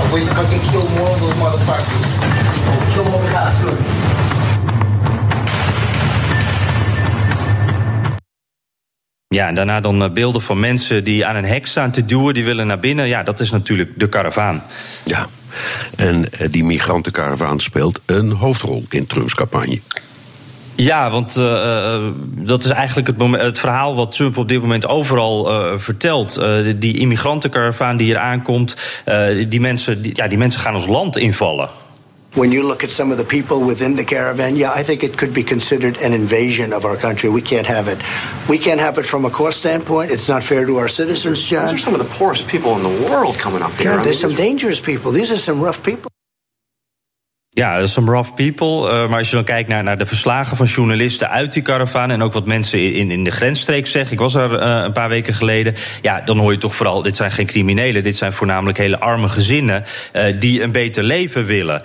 I 0.00 0.04
wish 0.12 0.24
if 0.24 0.36
I 0.42 0.44
can 0.50 0.60
kill 0.70 0.86
more 0.96 1.10
of 1.14 1.20
those 1.20 1.36
motherfuckers. 1.42 2.04
Kill 2.92 3.04
more 3.12 3.26
cops 3.32 3.60
too. 3.60 3.76
Ja, 9.28 9.48
en 9.48 9.54
daarna 9.54 9.80
dan 9.80 10.02
eh, 10.02 10.10
beelden 10.10 10.42
van 10.42 10.60
mensen 10.60 11.04
die 11.04 11.26
aan 11.26 11.36
een 11.36 11.44
hek 11.44 11.66
staan 11.66 11.90
te 11.90 12.04
duwen, 12.04 12.34
die 12.34 12.44
willen 12.44 12.66
naar 12.66 12.78
binnen. 12.78 13.08
Ja, 13.08 13.22
dat 13.22 13.40
is 13.40 13.50
natuurlijk 13.50 13.90
de 13.96 14.08
karavaan. 14.08 14.62
Ja, 15.04 15.26
en 15.96 16.32
eh, 16.32 16.50
die 16.50 16.64
migrantenkaravaan 16.64 17.60
speelt 17.60 18.00
een 18.06 18.30
hoofdrol 18.30 18.84
in 18.88 19.06
Trumps 19.06 19.34
campagne. 19.34 19.80
Ja, 20.76 21.10
want 21.10 21.36
uh, 21.36 22.06
dat 22.22 22.64
is 22.64 22.70
eigenlijk 22.70 23.06
het, 23.06 23.18
moment, 23.18 23.42
het, 23.42 23.58
verhaal 23.58 23.94
wat 23.94 24.12
Trump 24.12 24.36
op 24.36 24.48
dit 24.48 24.60
moment 24.60 24.86
overal 24.86 25.52
uh, 25.52 25.78
vertelt. 25.78 26.40
die 26.76 26.98
immigrantenkaravaan 26.98 27.96
die 27.96 28.06
hier 28.06 28.18
aankomt, 28.18 28.76
die, 29.48 29.60
mensen, 29.60 30.02
die, 30.02 30.12
ja, 30.16 30.28
die 30.28 30.38
mensen 30.38 30.60
gaan 30.60 30.74
ons 30.74 30.86
land 30.86 31.16
invallen. 31.16 31.70
when 32.36 32.52
you 32.52 32.62
look 32.62 32.84
at 32.84 32.90
some 32.90 33.10
of 33.10 33.16
the 33.16 33.24
people 33.24 33.64
within 33.64 33.96
the 33.96 34.04
caravan, 34.04 34.56
yeah, 34.56 34.70
I 34.70 34.82
think 34.82 35.02
it 35.02 35.16
could 35.16 35.32
be 35.32 35.42
considered 35.42 35.96
an 36.02 36.12
invasion 36.12 36.72
of 36.74 36.84
our 36.84 36.96
country. 36.96 37.30
We 37.30 37.40
can't 37.40 37.66
have 37.66 37.88
it. 37.88 37.98
We 38.48 38.58
can't 38.58 38.78
have 38.78 38.98
it 38.98 39.06
from 39.06 39.24
a 39.24 39.30
cost 39.30 39.58
standpoint. 39.58 40.10
It's 40.10 40.28
not 40.28 40.44
fair 40.44 40.66
to 40.66 40.76
our 40.76 40.88
citizens, 40.88 41.42
John. 41.42 41.66
These 41.66 41.74
are 41.74 41.78
some 41.78 41.94
of 41.94 42.00
the 42.00 42.14
poorest 42.14 42.46
people 42.46 42.76
in 42.76 42.82
the 42.82 43.08
world 43.08 43.36
coming 43.38 43.62
up 43.62 43.72
here. 43.72 43.92
Yeah, 43.92 44.02
there's 44.02 44.22
I 44.22 44.28
mean, 44.28 44.36
some 44.36 44.44
dangerous 44.44 44.80
people. 44.80 45.12
These 45.12 45.30
are 45.30 45.38
some 45.38 45.62
rough 45.62 45.82
people. 45.82 46.10
Ja, 47.58 47.86
some 47.86 48.10
rough 48.10 48.34
people. 48.34 48.66
Uh, 48.66 49.08
maar 49.08 49.18
als 49.18 49.30
je 49.30 49.34
dan 49.34 49.44
kijkt 49.44 49.68
naar, 49.68 49.82
naar 49.82 49.98
de 49.98 50.06
verslagen 50.06 50.56
van 50.56 50.66
journalisten 50.66 51.30
uit 51.30 51.52
die 51.52 51.62
karavaan... 51.62 52.10
en 52.10 52.22
ook 52.22 52.32
wat 52.32 52.46
mensen 52.46 52.92
in, 52.92 53.10
in 53.10 53.24
de 53.24 53.30
grensstreek 53.30 53.86
zeggen... 53.86 54.12
ik 54.12 54.18
was 54.18 54.34
er 54.34 54.50
uh, 54.52 54.82
een 54.84 54.92
paar 54.92 55.08
weken 55.08 55.34
geleden... 55.34 55.74
ja, 56.02 56.20
dan 56.20 56.38
hoor 56.38 56.52
je 56.52 56.58
toch 56.58 56.76
vooral, 56.76 57.02
dit 57.02 57.16
zijn 57.16 57.30
geen 57.30 57.46
criminelen... 57.46 58.02
dit 58.02 58.16
zijn 58.16 58.32
voornamelijk 58.32 58.78
hele 58.78 58.98
arme 58.98 59.28
gezinnen 59.28 59.84
uh, 60.12 60.40
die 60.40 60.62
een 60.62 60.72
beter 60.72 61.02
leven 61.02 61.46
willen. 61.46 61.82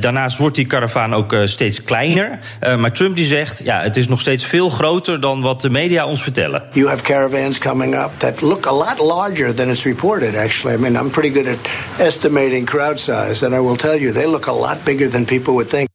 daarnaast 0.00 0.38
wordt 0.38 0.56
die 0.56 0.66
karavaan 0.66 1.14
ook 1.14 1.36
steeds 1.44 1.82
kleiner. 1.82 2.38
maar 2.60 2.92
Trump 2.92 3.16
die 3.16 3.24
zegt, 3.24 3.60
ja, 3.64 3.80
het 3.80 3.96
is 3.96 4.08
nog 4.08 4.20
steeds 4.20 4.44
veel 4.46 4.68
groter... 4.68 5.20
dan 5.20 5.40
wat 5.40 5.60
de 5.60 5.70
media 5.70 6.06
ons 6.06 6.22
vertellen. 6.22 6.62
You 6.72 6.88
have 6.88 7.02
caravans 7.02 7.58
coming 7.58 7.94
up 7.94 8.10
that 8.16 8.40
look 8.40 8.66
a 8.66 8.74
lot 8.74 8.98
larger 8.98 9.54
than 9.54 9.68
it's 9.68 9.84
reported, 9.84 10.34
actually. 10.34 10.76
I 10.76 10.80
mean, 10.80 10.94
I'm 10.94 11.10
pretty 11.10 11.42
good 11.42 11.48
at 11.48 11.70
estimating 12.06 12.66
crowd 12.66 13.00
size... 13.00 13.46
and 13.46 13.54
I 13.54 13.58
will 13.58 13.76
tell 13.76 14.00
you, 14.00 14.12
they 14.12 14.26
look 14.26 14.46
a 14.46 14.52
lot 14.52 14.84
bigger 14.86 15.10
than 15.10 15.24
people 15.24 15.52
would 15.52 15.68
think. 15.68 15.88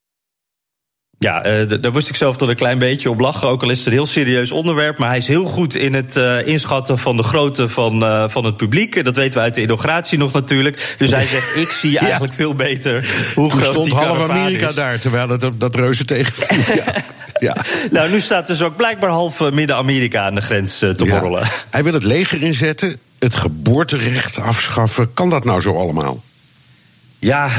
Ja, 1.22 1.46
uh, 1.46 1.82
daar 1.82 1.92
moest 1.92 2.10
ik 2.10 2.16
zelf 2.16 2.38
toch 2.38 2.50
een 2.50 2.56
klein 2.56 2.80
beetje 2.80 3.10
op 3.10 3.20
lachen. 3.20 3.48
Ook 3.48 3.64
al 3.64 3.70
is 3.70 3.78
het 3.78 3.88
een 3.88 3.94
heel 3.94 4.06
serieus 4.06 4.52
onderwerp. 4.52 4.98
Maar 4.98 5.08
hij 5.08 5.18
is 5.18 5.28
heel 5.28 5.46
goed 5.46 5.76
in 5.76 5.94
het 5.94 6.16
uh, 6.16 6.48
inschatten 6.48 6.98
van 6.98 7.18
de 7.18 7.24
grootte 7.24 7.70
van, 7.70 8.04
uh, 8.04 8.30
van 8.30 8.46
het 8.46 8.58
publiek. 8.58 9.04
Dat 9.04 9.16
weten 9.16 9.34
we 9.34 9.40
uit 9.40 9.54
de 9.54 9.62
inauguratie 9.62 10.18
nog 10.18 10.32
natuurlijk. 10.32 10.96
Dus 10.98 11.12
hij 11.12 11.26
zegt, 11.26 11.56
ik 11.56 11.68
zie 11.68 12.00
eigenlijk 12.08 12.34
veel 12.34 12.56
beter 12.56 13.10
hoe 13.36 13.50
Toen 13.50 13.62
groot 13.62 13.74
stond 13.74 13.90
half 13.90 14.30
Amerika 14.30 14.68
is. 14.68 14.76
daar, 14.76 15.00
terwijl 15.00 15.30
het, 15.30 15.50
dat 15.56 15.76
reuze 15.76 16.06
tegenviel. 16.06 16.76
ja. 16.84 16.94
ja. 17.40 17.56
Nou, 17.92 18.12
nu 18.12 18.20
staat 18.20 18.48
dus 18.48 18.62
ook 18.62 18.76
blijkbaar 18.76 19.10
half 19.10 19.52
Midden-Amerika 19.52 20.26
aan 20.26 20.36
de 20.36 20.42
grens 20.42 20.78
te 20.78 20.94
ja. 20.98 21.20
borrelen. 21.20 21.48
Hij 21.70 21.84
wil 21.84 21.94
het 21.94 22.04
leger 22.04 22.42
inzetten, 22.42 23.00
het 23.20 23.36
geboorterecht 23.36 24.40
afschaffen. 24.40 25.14
Kan 25.14 25.30
dat 25.30 25.46
nou 25.46 25.62
zo 25.62 25.78
allemaal? 25.80 26.22
Ja, 27.24 27.46
uh, 27.46 27.52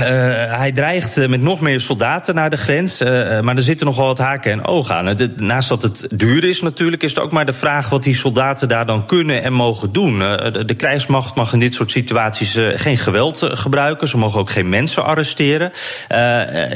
hij 0.58 0.72
dreigt 0.72 1.28
met 1.28 1.40
nog 1.40 1.60
meer 1.60 1.80
soldaten 1.80 2.34
naar 2.34 2.50
de 2.50 2.56
grens. 2.56 3.00
Uh, 3.00 3.08
maar 3.40 3.56
er 3.56 3.62
zitten 3.62 3.86
nogal 3.86 4.06
wat 4.06 4.18
haken 4.18 4.52
en 4.52 4.64
ogen 4.64 4.94
aan. 4.94 5.16
Naast 5.36 5.68
dat 5.68 5.82
het 5.82 6.06
duur 6.10 6.44
is 6.44 6.62
natuurlijk, 6.62 7.02
is 7.02 7.10
het 7.10 7.22
ook 7.22 7.32
maar 7.32 7.46
de 7.46 7.52
vraag 7.52 7.88
wat 7.88 8.02
die 8.02 8.14
soldaten 8.14 8.68
daar 8.68 8.86
dan 8.86 9.06
kunnen 9.06 9.42
en 9.42 9.52
mogen 9.52 9.92
doen. 9.92 10.18
De, 10.18 10.64
de, 10.66 10.74
krijgsmacht 10.74 11.34
mag 11.34 11.52
in 11.52 11.58
dit 11.58 11.74
soort 11.74 11.90
situaties 11.90 12.58
geen 12.74 12.98
geweld 12.98 13.40
gebruiken. 13.42 14.08
Ze 14.08 14.18
mogen 14.18 14.40
ook 14.40 14.50
geen 14.50 14.68
mensen 14.68 15.04
arresteren. 15.04 15.72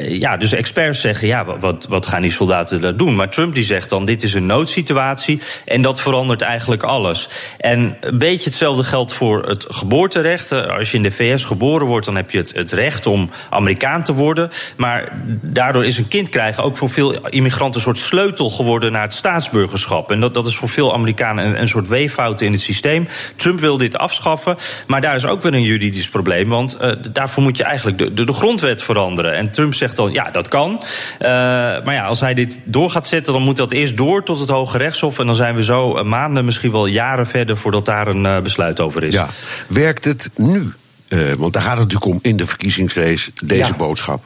ja, 0.09 0.37
dus 0.37 0.53
experts 0.53 1.01
zeggen, 1.01 1.29
ja, 1.29 1.59
wat, 1.59 1.87
wat 1.89 2.07
gaan 2.07 2.23
die 2.23 2.31
soldaten 2.31 2.81
daar 2.81 2.97
doen? 2.97 3.17
Maar 3.17 3.29
Trump 3.29 3.55
die 3.55 3.65
zegt 3.65 3.91
dan, 3.91 4.05
dit 4.05 4.23
is 4.23 4.35
een 4.35 4.47
noodsituatie 4.47 5.41
en 5.65 5.83
dat 5.83 6.01
verandert 6.01 6.43
eigenlijk 6.43 6.83
alles. 6.83 7.29
En 7.59 7.97
een 8.01 8.19
beetje 8.19 8.49
hetzelfde 8.49 8.85
geldt 8.85 9.13
voor 9.13 9.43
het 9.49 9.67
geboorterecht. 9.69 10.53
als 10.53 10.91
je 10.91 10.97
in 10.97 11.03
de 11.03 11.11
VS 11.11 11.45
geboren 11.45 11.87
wordt, 11.87 12.07
dan 12.07 12.17
heb 12.17 12.31
je 12.31 12.39
het, 12.39 12.53
het 12.55 12.75
recht 12.77 13.07
om 13.07 13.31
Amerikaan 13.51 14.03
te 14.03 14.13
worden. 14.13 14.51
Maar 14.77 15.13
daardoor 15.43 15.85
is 15.85 15.99
een 15.99 16.09
kind 16.09 16.29
krijgen 16.29 16.63
ook 16.63 16.77
voor 16.77 16.91
veel 16.91 17.29
immigranten 17.29 17.77
een 17.77 17.87
soort 17.87 17.99
sleutel 17.99 18.51
geworden 18.51 18.93
naar 18.93 19.03
het 19.03 19.15
staatsburgerschap. 19.15 20.11
En 20.11 20.21
dat, 20.21 20.35
dat 20.35 20.47
is 20.47 20.57
voor 20.57 20.69
veel 20.69 20.95
Amerikanen 20.95 21.47
een, 21.47 21.61
een 21.61 21.69
soort 21.69 21.89
weeffout 21.89 22.41
in 22.41 22.53
het 22.53 22.61
systeem. 22.61 23.09
Trump 23.37 23.61
wil 23.61 23.79
dit 23.79 23.99
afschaffen, 23.99 24.57
maar 24.87 25.01
daar 25.01 25.15
is 25.15 25.27
ook 25.27 25.43
weer 25.43 25.55
een 25.55 25.63
juridisch 25.63 26.09
probleem. 26.09 26.49
Want 26.49 26.79
uh, 26.81 26.93
daarvoor 27.13 27.43
moet 27.43 27.57
je 27.57 27.65
eigenlijk 27.65 27.99
de, 27.99 28.15
de, 28.15 28.25
de, 28.25 28.33
grondwet 28.33 28.83
veranderen. 28.83 29.35
En 29.35 29.51
Trump 29.51 29.75
zegt 29.75 29.97
dan, 29.97 30.13
ja, 30.13 30.31
dat 30.31 30.49
kan. 30.49 30.71
Uh, 30.73 31.29
maar 31.29 31.95
ja, 31.95 32.05
als 32.05 32.21
hij 32.21 32.35
dit 32.35 32.59
door 32.65 32.91
gaat 32.91 33.07
zetten, 33.07 33.33
dan 33.33 33.43
moet 33.43 33.57
dat 33.57 33.73
eerst 33.73 33.97
door 33.97 34.23
tot 34.23 34.41
het 34.41 34.49
Hoge 34.49 34.79
Rechtshof. 34.79 35.19
En 35.19 35.27
dan 35.27 35.35
zijn 35.35 35.55
we 35.55 35.65
zo 35.65 36.05
maanden, 36.05 36.45
misschien 36.45 36.73
wel 36.73 36.87
jaren 36.87 37.27
verder 37.27 37.57
voordat 37.57 37.85
daar 37.85 38.07
een 38.07 38.43
besluit 38.43 38.81
over 38.81 39.05
is. 39.05 39.21
Werkt 39.69 40.05
het 40.05 40.31
nu? 40.37 40.73
Uh, 41.09 41.33
want 41.33 41.53
daar 41.53 41.63
gaat 41.63 41.79
het 41.79 41.93
natuurlijk 41.93 42.13
om 42.13 42.19
in 42.23 42.37
de 42.37 42.47
verkiezingsrace, 42.47 43.31
deze 43.45 43.71
ja. 43.71 43.77
boodschap. 43.77 44.25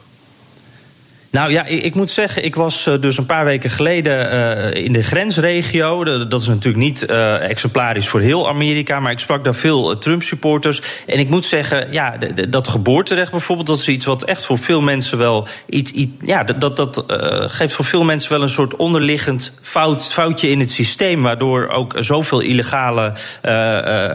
Nou 1.30 1.50
ja, 1.50 1.64
ik, 1.64 1.82
ik, 1.82 1.94
moet 1.94 2.10
zeggen, 2.10 2.44
ik 2.44 2.54
was 2.54 2.86
uh, 2.86 2.94
dus 3.00 3.16
een 3.16 3.26
paar 3.26 3.44
weken 3.44 3.70
geleden 3.70 4.34
uh, 4.34 4.84
in 4.84 4.92
de 4.92 5.02
grensregio. 5.02 6.04
Dat 6.04 6.40
is 6.40 6.48
natuurlijk 6.48 6.84
niet 6.84 7.06
uh, 7.10 7.48
exemplarisch 7.48 8.08
voor 8.08 8.20
heel 8.20 8.48
Amerika, 8.48 9.00
maar 9.00 9.12
ik 9.12 9.18
sprak 9.18 9.44
daar 9.44 9.54
veel 9.54 9.98
Trump-supporters. 9.98 10.82
En 11.06 11.18
ik 11.18 11.28
moet 11.28 11.44
zeggen, 11.44 11.92
ja, 11.92 12.16
dat 12.48 12.68
geboorterecht 12.68 13.30
bijvoorbeeld, 13.30 13.66
dat 13.66 13.78
is 13.78 13.88
iets 13.88 14.04
wat 14.04 14.22
echt 14.22 14.44
voor 14.44 14.58
veel 14.58 14.80
mensen 14.80 15.18
wel 15.18 15.46
iets. 15.66 15.90
iets 15.90 16.12
ja, 16.24 16.44
dat, 16.44 16.76
dat 16.76 17.04
geeft 17.46 17.74
voor 17.74 17.84
veel 17.84 18.04
mensen 18.04 18.32
wel 18.32 18.42
een 18.42 18.48
soort 18.48 18.76
onderliggend 18.76 19.52
fout, 19.62 20.12
foutje 20.12 20.50
in 20.50 20.60
het 20.60 20.70
systeem, 20.70 21.22
waardoor 21.22 21.68
ook 21.68 21.94
zoveel 21.98 22.40
illegale 22.40 23.12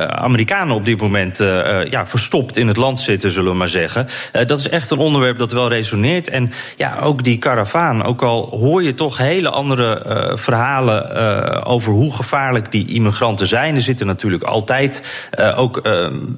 Amerikanen 0.09 0.75
op 0.75 0.85
dit 0.85 1.01
moment 1.01 1.37
ja, 1.89 2.07
verstopt 2.07 2.57
in 2.57 2.67
het 2.67 2.77
land 2.77 2.99
zitten, 2.99 3.31
zullen 3.31 3.51
we 3.51 3.57
maar 3.57 3.67
zeggen. 3.67 4.07
dat 4.45 4.59
is 4.59 4.69
echt 4.69 4.91
een 4.91 4.97
onderwerp 4.97 5.37
dat 5.37 5.51
wel 5.51 5.69
resoneert. 5.69 6.29
En 6.29 6.51
ja, 6.77 7.04
ook 7.05 7.23
die 7.23 7.37
karavaan. 7.37 8.03
Ook 8.03 8.21
al 8.21 8.49
hoor 8.49 8.83
je 8.83 8.93
toch 8.93 9.17
hele 9.17 9.49
andere 9.49 10.05
uh, 10.07 10.37
verhalen 10.37 11.11
uh, 11.17 11.61
over 11.63 11.91
hoe 11.91 12.15
gevaarlijk 12.15 12.71
die 12.71 12.87
immigranten 12.87 13.47
zijn. 13.47 13.75
Er 13.75 13.81
zitten 13.81 14.07
natuurlijk 14.07 14.43
altijd 14.43 15.27
uh, 15.39 15.59
ook 15.59 15.81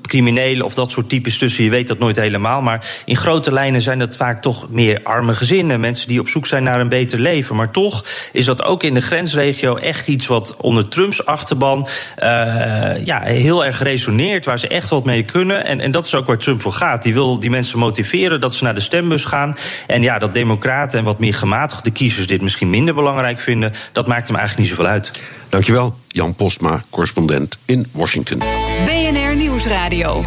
criminelen 0.01 0.65
of 0.65 0.73
dat 0.73 0.91
soort 0.91 1.09
types 1.09 1.37
tussen. 1.37 1.63
Je 1.63 1.69
weet 1.69 1.87
dat 1.87 1.99
nooit 1.99 2.15
helemaal. 2.15 2.61
Maar 2.61 2.87
in 3.05 3.15
grote 3.15 3.51
lijnen 3.51 3.81
zijn 3.81 3.99
dat 3.99 4.15
vaak 4.15 4.41
toch 4.41 4.69
meer 4.69 4.99
arme 5.03 5.33
gezinnen. 5.33 5.79
Mensen 5.79 6.07
die 6.07 6.19
op 6.19 6.27
zoek 6.27 6.45
zijn 6.45 6.63
naar 6.63 6.79
een 6.79 6.89
beter 6.89 7.19
leven. 7.19 7.55
Maar 7.55 7.71
toch 7.71 8.05
is 8.31 8.45
dat 8.45 8.63
ook 8.63 8.83
in 8.83 8.93
de 8.93 9.01
grensregio 9.01 9.75
echt 9.75 10.07
iets 10.07 10.27
wat 10.27 10.55
onder 10.57 10.87
Trumps 10.87 11.25
achterban 11.25 11.87
ja, 13.03 13.21
heel 13.23 13.65
erg 13.65 13.83
resoneert. 13.83 14.45
Waar 14.45 14.59
ze 14.59 14.67
echt 14.67 14.89
wat 14.89 15.05
mee 15.05 15.23
kunnen. 15.23 15.65
En, 15.65 15.79
en 15.79 15.91
dat 15.91 16.05
is 16.05 16.15
ook 16.15 16.27
waar 16.27 16.37
Trump 16.37 16.61
voor 16.61 16.73
gaat. 16.73 17.03
Die 17.03 17.13
wil 17.13 17.39
die 17.39 17.49
mensen 17.49 17.79
motiveren 17.79 18.39
dat 18.39 18.55
ze 18.55 18.63
naar 18.63 18.75
de 18.75 18.79
stembus 18.79 19.25
gaan. 19.25 19.57
En 19.87 20.01
ja, 20.01 20.19
dat 20.19 20.33
democratie 20.33 20.56
democraten 20.57 20.99
en 20.99 21.05
wat 21.05 21.19
meer 21.19 21.33
gematigde 21.33 21.91
kiezers 21.91 22.27
dit 22.27 22.41
misschien 22.41 22.69
minder 22.69 22.93
belangrijk 22.93 23.39
vinden, 23.39 23.73
dat 23.91 24.07
maakt 24.07 24.27
hem 24.27 24.37
eigenlijk 24.37 24.69
niet 24.69 24.77
zoveel 24.77 24.91
uit. 24.91 25.11
Dankjewel, 25.49 25.97
Jan 26.07 26.35
Postma, 26.35 26.79
correspondent 26.89 27.57
in 27.65 27.87
Washington. 27.91 28.41
BNR 28.85 29.35
Nieuwsradio. 29.35 30.25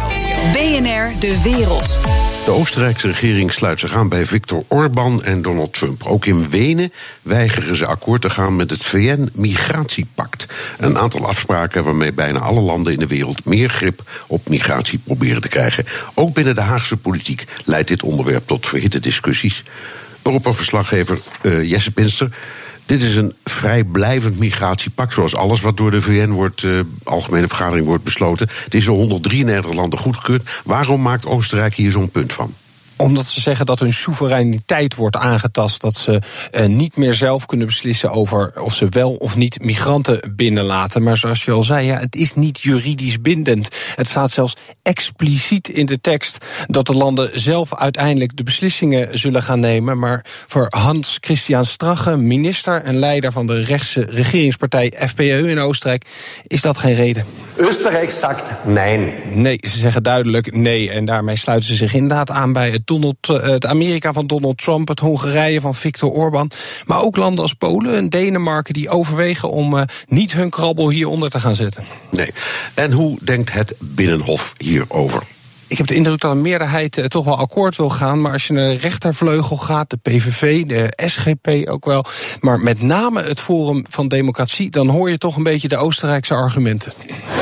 BNR 0.53 1.11
De 1.19 1.41
Wereld. 1.43 1.99
De 2.45 2.51
Oostenrijkse 2.51 3.07
regering 3.07 3.53
sluit 3.53 3.79
zich 3.79 3.93
aan 3.93 4.09
bij 4.09 4.25
Viktor 4.25 4.63
Orbán 4.67 5.23
en 5.23 5.41
Donald 5.41 5.73
Trump. 5.73 6.03
Ook 6.03 6.25
in 6.25 6.49
Wenen 6.49 6.93
weigeren 7.21 7.75
ze 7.75 7.85
akkoord 7.85 8.21
te 8.21 8.29
gaan 8.29 8.55
met 8.55 8.69
het 8.69 8.83
VN-migratiepact. 8.83 10.45
Een 10.77 10.97
aantal 10.97 11.27
afspraken 11.27 11.83
waarmee 11.83 12.13
bijna 12.13 12.39
alle 12.39 12.61
landen 12.61 12.93
in 12.93 12.99
de 12.99 13.07
wereld 13.07 13.45
meer 13.45 13.69
grip 13.69 14.23
op 14.27 14.49
migratie 14.49 14.99
proberen 14.99 15.41
te 15.41 15.49
krijgen. 15.49 15.85
Ook 16.13 16.33
binnen 16.33 16.55
de 16.55 16.61
Haagse 16.61 16.97
politiek 16.97 17.45
leidt 17.65 17.87
dit 17.87 18.03
onderwerp 18.03 18.47
tot 18.47 18.67
verhitte 18.67 18.99
discussies. 18.99 19.63
Europa-verslaggever 20.23 21.19
uh, 21.41 21.69
Jesse 21.69 21.91
Pinster. 21.91 22.29
Dit 22.85 23.01
is 23.01 23.15
een 23.15 23.33
vrijblijvend 23.43 24.39
migratiepact, 24.39 25.13
zoals 25.13 25.35
alles 25.35 25.61
wat 25.61 25.77
door 25.77 25.91
de 25.91 26.01
VN 26.01 26.29
wordt, 26.29 26.63
uh, 26.63 26.79
algemene 27.03 27.47
vergadering 27.47 27.85
wordt 27.85 28.03
besloten. 28.03 28.49
Het 28.63 28.73
is 28.73 28.85
door 28.85 28.95
133 28.95 29.73
landen 29.73 29.99
goedgekeurd. 29.99 30.61
Waarom 30.63 31.01
maakt 31.01 31.25
Oostenrijk 31.25 31.73
hier 31.73 31.91
zo'n 31.91 32.09
punt 32.09 32.33
van? 32.33 32.53
Omdat 33.01 33.25
ze 33.25 33.41
zeggen 33.41 33.65
dat 33.65 33.79
hun 33.79 33.93
soevereiniteit 33.93 34.95
wordt 34.95 35.15
aangetast. 35.15 35.81
Dat 35.81 35.95
ze 35.95 36.21
uh, 36.51 36.65
niet 36.65 36.97
meer 36.97 37.13
zelf 37.13 37.45
kunnen 37.45 37.67
beslissen 37.67 38.11
over 38.11 38.61
of 38.61 38.73
ze 38.73 38.87
wel 38.89 39.13
of 39.13 39.35
niet 39.35 39.63
migranten 39.63 40.33
binnenlaten. 40.35 41.03
Maar 41.03 41.17
zoals 41.17 41.45
je 41.45 41.51
al 41.51 41.63
zei, 41.63 41.85
ja, 41.85 41.99
het 41.99 42.15
is 42.15 42.33
niet 42.33 42.61
juridisch 42.61 43.21
bindend. 43.21 43.69
Het 43.95 44.07
staat 44.07 44.31
zelfs 44.31 44.55
expliciet 44.83 45.69
in 45.69 45.85
de 45.85 46.01
tekst 46.01 46.45
dat 46.67 46.85
de 46.85 46.93
landen 46.93 47.39
zelf 47.39 47.75
uiteindelijk 47.75 48.37
de 48.37 48.43
beslissingen 48.43 49.19
zullen 49.19 49.43
gaan 49.43 49.59
nemen. 49.59 49.99
Maar 49.99 50.25
voor 50.47 50.67
Hans 50.69 51.17
Christian 51.21 51.65
Strache, 51.65 52.17
minister 52.17 52.83
en 52.83 52.95
leider 52.95 53.31
van 53.31 53.47
de 53.47 53.63
rechtse 53.63 54.05
regeringspartij 54.09 54.93
FPÖ 55.07 55.47
in 55.47 55.59
Oostenrijk, 55.59 56.05
is 56.47 56.61
dat 56.61 56.77
geen 56.77 56.95
reden. 56.95 57.25
Oostenrijk 57.57 58.11
zegt 58.11 58.43
nee. 58.65 59.13
Nee, 59.33 59.57
ze 59.61 59.77
zeggen 59.77 60.03
duidelijk 60.03 60.55
nee. 60.55 60.91
En 60.91 61.05
daarmee 61.05 61.35
sluiten 61.35 61.69
ze 61.69 61.75
zich 61.75 61.93
inderdaad 61.93 62.31
aan 62.31 62.53
bij 62.53 62.71
het 62.71 62.87
Donald, 62.91 63.29
eh, 63.29 63.49
het 63.49 63.65
Amerika 63.65 64.13
van 64.13 64.27
Donald 64.27 64.57
Trump, 64.57 64.87
het 64.87 64.99
Hongarije 64.99 65.61
van 65.61 65.75
Viktor 65.75 66.09
Orban. 66.09 66.51
Maar 66.85 67.01
ook 67.01 67.17
landen 67.17 67.41
als 67.41 67.53
Polen 67.53 67.95
en 67.95 68.09
Denemarken 68.09 68.73
die 68.73 68.89
overwegen 68.89 69.49
om 69.49 69.73
uh, 69.73 69.81
niet 70.07 70.31
hun 70.31 70.49
krabbel 70.49 70.89
hieronder 70.89 71.29
te 71.29 71.39
gaan 71.39 71.55
zetten. 71.55 71.83
Nee. 72.11 72.31
En 72.73 72.91
hoe 72.91 73.17
denkt 73.23 73.53
het 73.53 73.75
Binnenhof 73.79 74.53
hierover? 74.57 75.23
Ik 75.71 75.77
heb 75.77 75.87
de 75.87 75.95
indruk 75.95 76.19
dat 76.19 76.31
een 76.31 76.41
meerderheid 76.41 76.97
eh, 76.97 77.05
toch 77.05 77.25
wel 77.25 77.37
akkoord 77.37 77.75
wil 77.75 77.89
gaan. 77.89 78.21
Maar 78.21 78.31
als 78.31 78.47
je 78.47 78.53
naar 78.53 78.67
de 78.67 78.77
rechtervleugel 78.77 79.57
gaat, 79.57 79.89
de 79.89 79.97
PVV, 79.97 80.63
de 80.65 80.93
SGP 81.05 81.69
ook 81.69 81.85
wel. 81.85 82.05
Maar 82.39 82.59
met 82.59 82.81
name 82.81 83.21
het 83.21 83.39
Forum 83.39 83.85
van 83.89 84.07
Democratie, 84.07 84.69
dan 84.69 84.87
hoor 84.87 85.09
je 85.09 85.17
toch 85.17 85.35
een 85.35 85.43
beetje 85.43 85.67
de 85.67 85.77
Oostenrijkse 85.77 86.33
argumenten. 86.33 86.93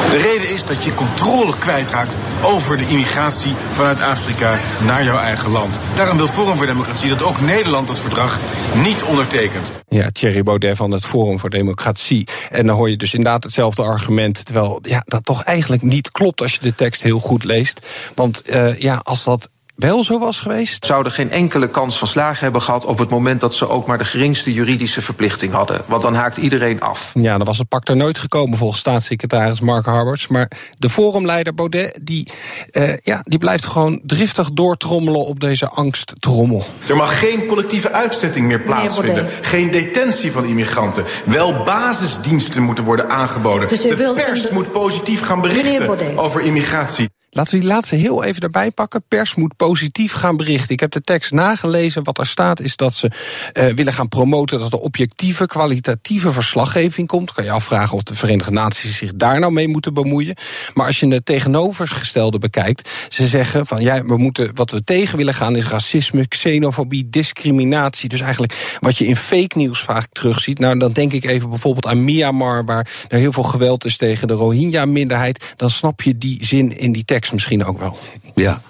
De 0.09 0.17
reden 0.17 0.53
is 0.53 0.65
dat 0.65 0.83
je 0.83 0.93
controle 0.93 1.57
kwijtraakt 1.57 2.17
over 2.43 2.77
de 2.77 2.87
immigratie 2.87 3.53
vanuit 3.71 4.01
Afrika 4.01 4.57
naar 4.85 5.03
jouw 5.03 5.17
eigen 5.17 5.51
land. 5.51 5.79
Daarom 5.95 6.17
wil 6.17 6.27
Forum 6.27 6.57
voor 6.57 6.65
Democratie 6.65 7.09
dat 7.09 7.23
ook 7.23 7.41
Nederland 7.41 7.87
dat 7.87 7.99
verdrag 7.99 8.39
niet 8.83 9.03
ondertekent. 9.03 9.71
Ja, 9.87 10.09
Thierry 10.09 10.43
Baudet 10.43 10.77
van 10.77 10.91
het 10.91 11.05
Forum 11.05 11.39
voor 11.39 11.49
Democratie. 11.49 12.27
En 12.49 12.65
dan 12.65 12.75
hoor 12.75 12.89
je 12.89 12.97
dus 12.97 13.13
inderdaad 13.13 13.43
hetzelfde 13.43 13.81
argument. 13.81 14.45
Terwijl 14.45 14.79
ja, 14.81 15.01
dat 15.05 15.25
toch 15.25 15.43
eigenlijk 15.43 15.81
niet 15.81 16.11
klopt 16.11 16.41
als 16.41 16.53
je 16.53 16.59
de 16.61 16.75
tekst 16.75 17.03
heel 17.03 17.19
goed 17.19 17.43
leest. 17.43 17.87
Want 18.19 18.49
uh, 18.49 18.79
ja, 18.79 18.99
als 19.03 19.23
dat 19.23 19.49
wel 19.75 20.03
zo 20.03 20.19
was 20.19 20.39
geweest? 20.39 20.85
Zouden 20.85 21.11
geen 21.11 21.31
enkele 21.31 21.69
kans 21.69 21.97
van 21.97 22.07
slagen 22.07 22.43
hebben 22.43 22.61
gehad 22.61 22.85
op 22.85 22.97
het 22.97 23.09
moment 23.09 23.39
dat 23.39 23.55
ze 23.55 23.69
ook 23.69 23.87
maar 23.87 23.97
de 23.97 24.05
geringste 24.05 24.53
juridische 24.53 25.01
verplichting 25.01 25.51
hadden. 25.51 25.81
Want 25.85 26.01
dan 26.01 26.15
haakt 26.15 26.37
iedereen 26.37 26.81
af. 26.81 27.11
Ja, 27.13 27.37
dan 27.37 27.45
was 27.45 27.57
het 27.57 27.67
pak 27.67 27.87
er 27.87 27.95
nooit 27.95 28.17
gekomen 28.17 28.57
volgens 28.57 28.79
staatssecretaris 28.79 29.59
Mark 29.59 29.85
Harberts. 29.85 30.27
Maar 30.27 30.51
de 30.77 30.89
forumleider 30.89 31.53
Baudet, 31.53 31.99
die, 32.01 32.27
uh, 32.71 32.97
ja, 32.97 33.21
die 33.23 33.39
blijft 33.39 33.65
gewoon 33.65 34.01
driftig 34.05 34.51
doortrommelen 34.51 35.25
op 35.25 35.39
deze 35.39 35.69
angsttrommel. 35.69 36.65
Er 36.87 36.95
mag 36.95 37.19
geen 37.19 37.45
collectieve 37.45 37.91
uitzetting 37.91 38.47
meer 38.47 38.61
plaatsvinden. 38.61 39.27
Geen 39.41 39.71
detentie 39.71 40.31
van 40.31 40.45
immigranten. 40.45 41.05
Wel 41.25 41.63
basisdiensten 41.63 42.63
moeten 42.63 42.83
worden 42.83 43.09
aangeboden. 43.09 43.67
Dus 43.67 43.81
de 43.81 44.13
pers 44.15 44.41
de... 44.41 44.53
moet 44.53 44.71
positief 44.71 45.21
gaan 45.21 45.41
berichten 45.41 46.17
over 46.17 46.41
immigratie. 46.41 47.09
Laten 47.31 47.53
we 47.53 47.59
die 47.59 47.69
laatste 47.69 47.95
heel 47.95 48.23
even 48.23 48.41
erbij 48.41 48.71
pakken. 48.71 49.03
Pers 49.07 49.35
moet 49.35 49.55
positief 49.55 50.13
gaan 50.13 50.37
berichten. 50.37 50.73
Ik 50.73 50.79
heb 50.79 50.91
de 50.91 51.01
tekst 51.01 51.31
nagelezen. 51.31 52.03
Wat 52.03 52.17
er 52.17 52.25
staat 52.25 52.59
is 52.59 52.75
dat 52.75 52.93
ze 52.93 53.11
uh, 53.53 53.73
willen 53.73 53.93
gaan 53.93 54.07
promoten 54.07 54.59
dat 54.59 54.73
er 54.73 54.79
objectieve, 54.79 55.45
kwalitatieve 55.45 56.31
verslaggeving 56.31 57.07
komt. 57.07 57.31
Kan 57.31 57.43
je 57.43 57.51
afvragen 57.51 57.95
of 57.95 58.03
de 58.03 58.15
Verenigde 58.15 58.51
Naties 58.51 58.97
zich 58.97 59.13
daar 59.15 59.39
nou 59.39 59.51
mee 59.51 59.67
moeten 59.67 59.93
bemoeien. 59.93 60.35
Maar 60.73 60.85
als 60.85 60.99
je 60.99 61.07
het 61.07 61.25
tegenovergestelde 61.25 62.37
bekijkt, 62.37 62.89
ze 63.09 63.27
zeggen 63.27 63.65
van 63.65 63.81
ja, 63.81 64.03
we 64.03 64.17
moeten 64.17 64.51
wat 64.53 64.71
we 64.71 64.83
tegen 64.83 65.17
willen 65.17 65.33
gaan 65.33 65.55
is 65.55 65.67
racisme, 65.67 66.27
xenofobie, 66.27 67.09
discriminatie. 67.09 68.09
Dus 68.09 68.21
eigenlijk 68.21 68.77
wat 68.79 68.97
je 68.97 69.05
in 69.05 69.15
fake 69.15 69.57
nieuws 69.57 69.79
vaak 69.79 70.07
terugziet. 70.11 70.59
Nou, 70.59 70.79
dan 70.79 70.91
denk 70.91 71.11
ik 71.11 71.25
even 71.25 71.49
bijvoorbeeld 71.49 71.87
aan 71.87 72.03
Myanmar, 72.03 72.65
waar 72.65 72.89
er 73.07 73.19
heel 73.19 73.31
veel 73.31 73.43
geweld 73.43 73.85
is 73.85 73.97
tegen 73.97 74.27
de 74.27 74.33
Rohingya-minderheid. 74.33 75.53
Dan 75.55 75.69
snap 75.69 76.01
je 76.01 76.17
die 76.17 76.45
zin 76.45 76.77
in 76.77 76.91
die 76.91 77.05
tekst 77.05 77.17
misschien 77.33 77.65
ook 77.65 77.79
wel. 77.79 77.99
Ja, 78.35 78.61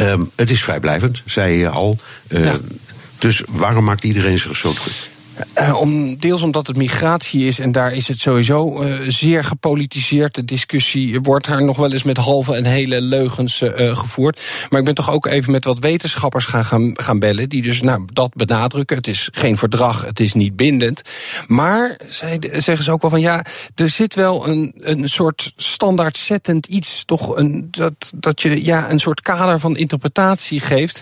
um, 0.00 0.30
het 0.36 0.50
is 0.50 0.62
vrijblijvend, 0.62 1.22
zei 1.26 1.56
je 1.56 1.68
al. 1.68 1.98
Uh, 2.28 2.44
ja. 2.44 2.58
Dus 3.18 3.42
waarom 3.48 3.84
maakt 3.84 4.04
iedereen 4.04 4.38
zich 4.38 4.56
zo 4.56 4.72
druk? 4.72 5.10
Uh, 5.58 5.80
om, 5.80 6.16
deels 6.16 6.42
omdat 6.42 6.66
het 6.66 6.76
migratie 6.76 7.46
is 7.46 7.58
en 7.58 7.72
daar 7.72 7.92
is 7.92 8.08
het 8.08 8.20
sowieso 8.20 8.82
uh, 8.82 9.00
zeer 9.08 9.44
gepolitiseerd. 9.44 10.34
De 10.34 10.44
discussie 10.44 11.20
wordt 11.20 11.46
daar 11.46 11.64
nog 11.64 11.76
wel 11.76 11.92
eens 11.92 12.02
met 12.02 12.16
halve 12.16 12.54
en 12.54 12.64
hele 12.64 13.00
leugens 13.00 13.60
uh, 13.60 13.96
gevoerd. 13.96 14.42
Maar 14.70 14.78
ik 14.78 14.84
ben 14.84 14.94
toch 14.94 15.10
ook 15.10 15.26
even 15.26 15.52
met 15.52 15.64
wat 15.64 15.78
wetenschappers 15.78 16.44
gaan, 16.44 16.64
gaan, 16.64 16.90
gaan 16.94 17.18
bellen... 17.18 17.48
die 17.48 17.62
dus 17.62 17.82
nou, 17.82 18.04
dat 18.12 18.34
benadrukken. 18.34 18.96
Het 18.96 19.06
is 19.06 19.28
geen 19.32 19.56
verdrag, 19.56 20.04
het 20.04 20.20
is 20.20 20.32
niet 20.32 20.56
bindend. 20.56 21.02
Maar, 21.46 22.00
zij, 22.08 22.38
zeggen 22.40 22.84
ze 22.84 22.92
ook 22.92 23.02
wel 23.02 23.10
van 23.10 23.20
ja, 23.20 23.44
er 23.74 23.88
zit 23.88 24.14
wel 24.14 24.48
een, 24.48 24.74
een 24.78 25.08
soort 25.08 25.52
standaardzettend 25.56 26.66
iets... 26.66 27.04
toch 27.04 27.36
een, 27.36 27.68
dat, 27.70 28.12
dat 28.14 28.42
je 28.42 28.64
ja, 28.64 28.90
een 28.90 29.00
soort 29.00 29.20
kader 29.20 29.58
van 29.58 29.76
interpretatie 29.76 30.60
geeft. 30.60 31.00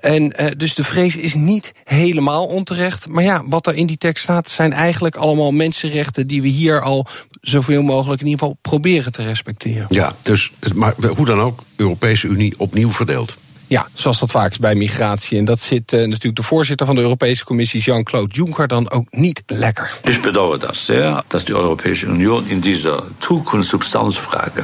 En 0.00 0.34
dus 0.56 0.74
de 0.74 0.84
vrees 0.84 1.16
is 1.16 1.34
niet 1.34 1.72
helemaal 1.84 2.46
onterecht. 2.46 3.08
Maar 3.08 3.24
ja, 3.24 3.42
wat 3.48 3.66
er 3.66 3.71
in 3.74 3.86
die 3.86 3.96
tekst 3.96 4.22
staat, 4.22 4.48
zijn 4.48 4.72
eigenlijk 4.72 5.16
allemaal 5.16 5.50
mensenrechten 5.50 6.26
die 6.26 6.42
we 6.42 6.48
hier 6.48 6.80
al 6.80 7.06
zoveel 7.40 7.82
mogelijk 7.82 8.20
in 8.20 8.26
ieder 8.26 8.40
geval 8.40 8.58
proberen 8.62 9.12
te 9.12 9.22
respecteren. 9.22 9.86
Ja, 9.88 10.12
dus, 10.22 10.52
maar 10.74 10.94
hoe 11.16 11.26
dan 11.26 11.40
ook, 11.40 11.62
Europese 11.76 12.26
Unie 12.26 12.54
opnieuw 12.58 12.90
verdeeld. 12.90 13.36
Ja, 13.66 13.86
zoals 13.94 14.18
dat 14.18 14.30
vaak 14.30 14.50
is 14.50 14.58
bij 14.58 14.74
migratie. 14.74 15.38
En 15.38 15.44
dat 15.44 15.60
zit 15.60 15.92
uh, 15.92 16.00
natuurlijk 16.00 16.36
de 16.36 16.42
voorzitter 16.42 16.86
van 16.86 16.94
de 16.94 17.00
Europese 17.00 17.44
Commissie, 17.44 17.80
Jean-Claude 17.80 18.34
Juncker, 18.34 18.68
dan 18.68 18.90
ook 18.90 19.06
niet 19.10 19.42
lekker. 19.46 20.00
Ik 20.04 20.22
bedauere 20.22 20.58
dat 20.58 20.76
zeer, 20.76 21.22
dat 21.26 21.46
de 21.46 21.52
Europese 21.52 22.06
Unie 22.06 22.42
in 22.46 22.60
deze 22.60 23.02
Zukunftssubstanzfrage 23.18 24.62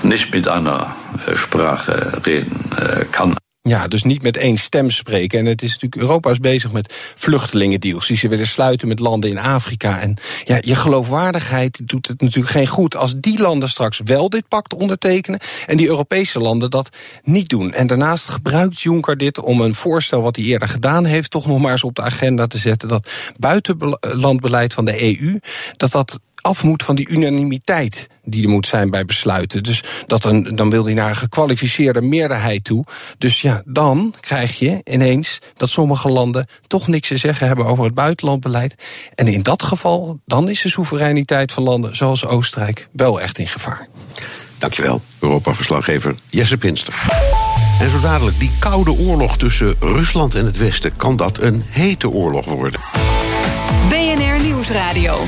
niet 0.00 0.30
met 0.30 0.46
einer 0.46 0.94
äh, 1.26 1.36
Sprache 1.36 2.20
reden 2.22 2.70
äh, 2.78 3.04
kan. 3.10 3.36
Ja, 3.62 3.88
dus 3.88 4.02
niet 4.02 4.22
met 4.22 4.36
één 4.36 4.58
stem 4.58 4.90
spreken. 4.90 5.38
En 5.38 5.44
het 5.44 5.62
is 5.62 5.72
natuurlijk, 5.72 6.02
Europa 6.02 6.30
is 6.30 6.38
bezig 6.38 6.72
met 6.72 6.94
vluchtelingendeals 7.16 8.06
die 8.06 8.16
ze 8.16 8.28
willen 8.28 8.46
sluiten 8.46 8.88
met 8.88 8.98
landen 8.98 9.30
in 9.30 9.38
Afrika. 9.38 10.00
En 10.00 10.16
ja, 10.44 10.58
je 10.60 10.74
geloofwaardigheid 10.74 11.88
doet 11.88 12.08
het 12.08 12.20
natuurlijk 12.20 12.52
geen 12.52 12.66
goed 12.66 12.96
als 12.96 13.14
die 13.16 13.40
landen 13.40 13.68
straks 13.68 14.00
wel 14.04 14.28
dit 14.28 14.48
pact 14.48 14.74
ondertekenen 14.74 15.40
en 15.66 15.76
die 15.76 15.86
Europese 15.86 16.40
landen 16.40 16.70
dat 16.70 16.88
niet 17.22 17.48
doen. 17.48 17.72
En 17.72 17.86
daarnaast 17.86 18.28
gebruikt 18.28 18.80
Juncker 18.80 19.16
dit 19.16 19.38
om 19.38 19.60
een 19.60 19.74
voorstel 19.74 20.22
wat 20.22 20.36
hij 20.36 20.44
eerder 20.44 20.68
gedaan 20.68 21.04
heeft, 21.04 21.30
toch 21.30 21.46
nog 21.46 21.58
maar 21.58 21.72
eens 21.72 21.84
op 21.84 21.94
de 21.94 22.02
agenda 22.02 22.46
te 22.46 22.58
zetten. 22.58 22.88
Dat 22.88 23.10
buitenlandbeleid 23.36 24.72
van 24.72 24.84
de 24.84 25.02
EU, 25.02 25.38
dat 25.76 25.90
dat 25.90 26.18
af 26.40 26.62
moet 26.62 26.82
van 26.82 26.96
die 26.96 27.08
unanimiteit 27.08 28.08
die 28.30 28.42
er 28.42 28.48
moet 28.48 28.66
zijn 28.66 28.90
bij 28.90 29.04
besluiten. 29.04 29.62
Dus 29.62 29.82
dat 30.06 30.24
een, 30.24 30.56
dan 30.56 30.70
wil 30.70 30.84
hij 30.84 30.94
naar 30.94 31.08
een 31.08 31.16
gekwalificeerde 31.16 32.00
meerderheid 32.00 32.64
toe. 32.64 32.84
Dus 33.18 33.40
ja, 33.40 33.62
dan 33.64 34.14
krijg 34.20 34.58
je 34.58 34.80
ineens 34.84 35.38
dat 35.56 35.68
sommige 35.68 36.08
landen 36.08 36.46
toch 36.66 36.88
niks 36.88 37.08
te 37.08 37.16
zeggen 37.16 37.46
hebben 37.46 37.66
over 37.66 37.84
het 37.84 37.94
buitenlandbeleid. 37.94 38.74
En 39.14 39.26
in 39.26 39.42
dat 39.42 39.62
geval, 39.62 40.20
dan 40.26 40.48
is 40.48 40.62
de 40.62 40.68
soevereiniteit 40.68 41.52
van 41.52 41.62
landen 41.62 41.96
zoals 41.96 42.26
Oostenrijk 42.26 42.88
wel 42.92 43.20
echt 43.20 43.38
in 43.38 43.48
gevaar. 43.48 43.88
Dankjewel, 44.58 45.02
Europa-verslaggever 45.18 46.14
Jesse 46.28 46.56
Pinster. 46.56 46.94
En 47.80 47.90
zo 47.90 48.00
dadelijk, 48.00 48.38
die 48.38 48.52
koude 48.58 48.90
oorlog 48.90 49.36
tussen 49.36 49.74
Rusland 49.80 50.34
en 50.34 50.44
het 50.44 50.56
Westen, 50.56 50.96
kan 50.96 51.16
dat 51.16 51.40
een 51.40 51.62
hete 51.66 52.10
oorlog 52.10 52.44
worden? 52.44 52.80
BNR 53.88 54.42
Nieuwsradio. 54.42 55.24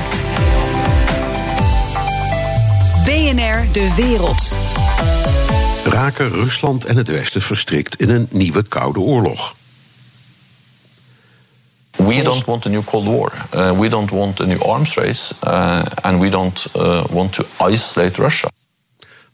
BNR 3.05 3.71
De 3.71 3.93
Wereld. 3.95 4.51
Raken 5.85 6.29
Rusland 6.29 6.85
en 6.85 6.97
het 6.97 7.07
Westen 7.07 7.41
verstrikt 7.41 8.01
in 8.01 8.09
een 8.09 8.27
nieuwe 8.31 8.63
koude 8.63 8.99
oorlog? 8.99 9.55
We 11.95 12.21
don't 12.21 12.45
want 12.45 12.65
a 12.65 12.69
new 12.69 12.83
Cold 12.83 13.05
War. 13.05 13.31
Uh, 13.55 13.79
we 13.79 13.89
don't 13.89 14.09
want 14.09 14.39
a 14.39 14.45
new 14.45 14.61
arms 14.61 14.95
race. 14.95 15.33
Uh, 15.43 15.81
and 16.01 16.21
we 16.21 16.29
don't 16.29 16.67
uh, 16.75 17.03
want 17.09 17.33
to 17.33 17.43
isolate 17.69 18.21
Russia. 18.21 18.49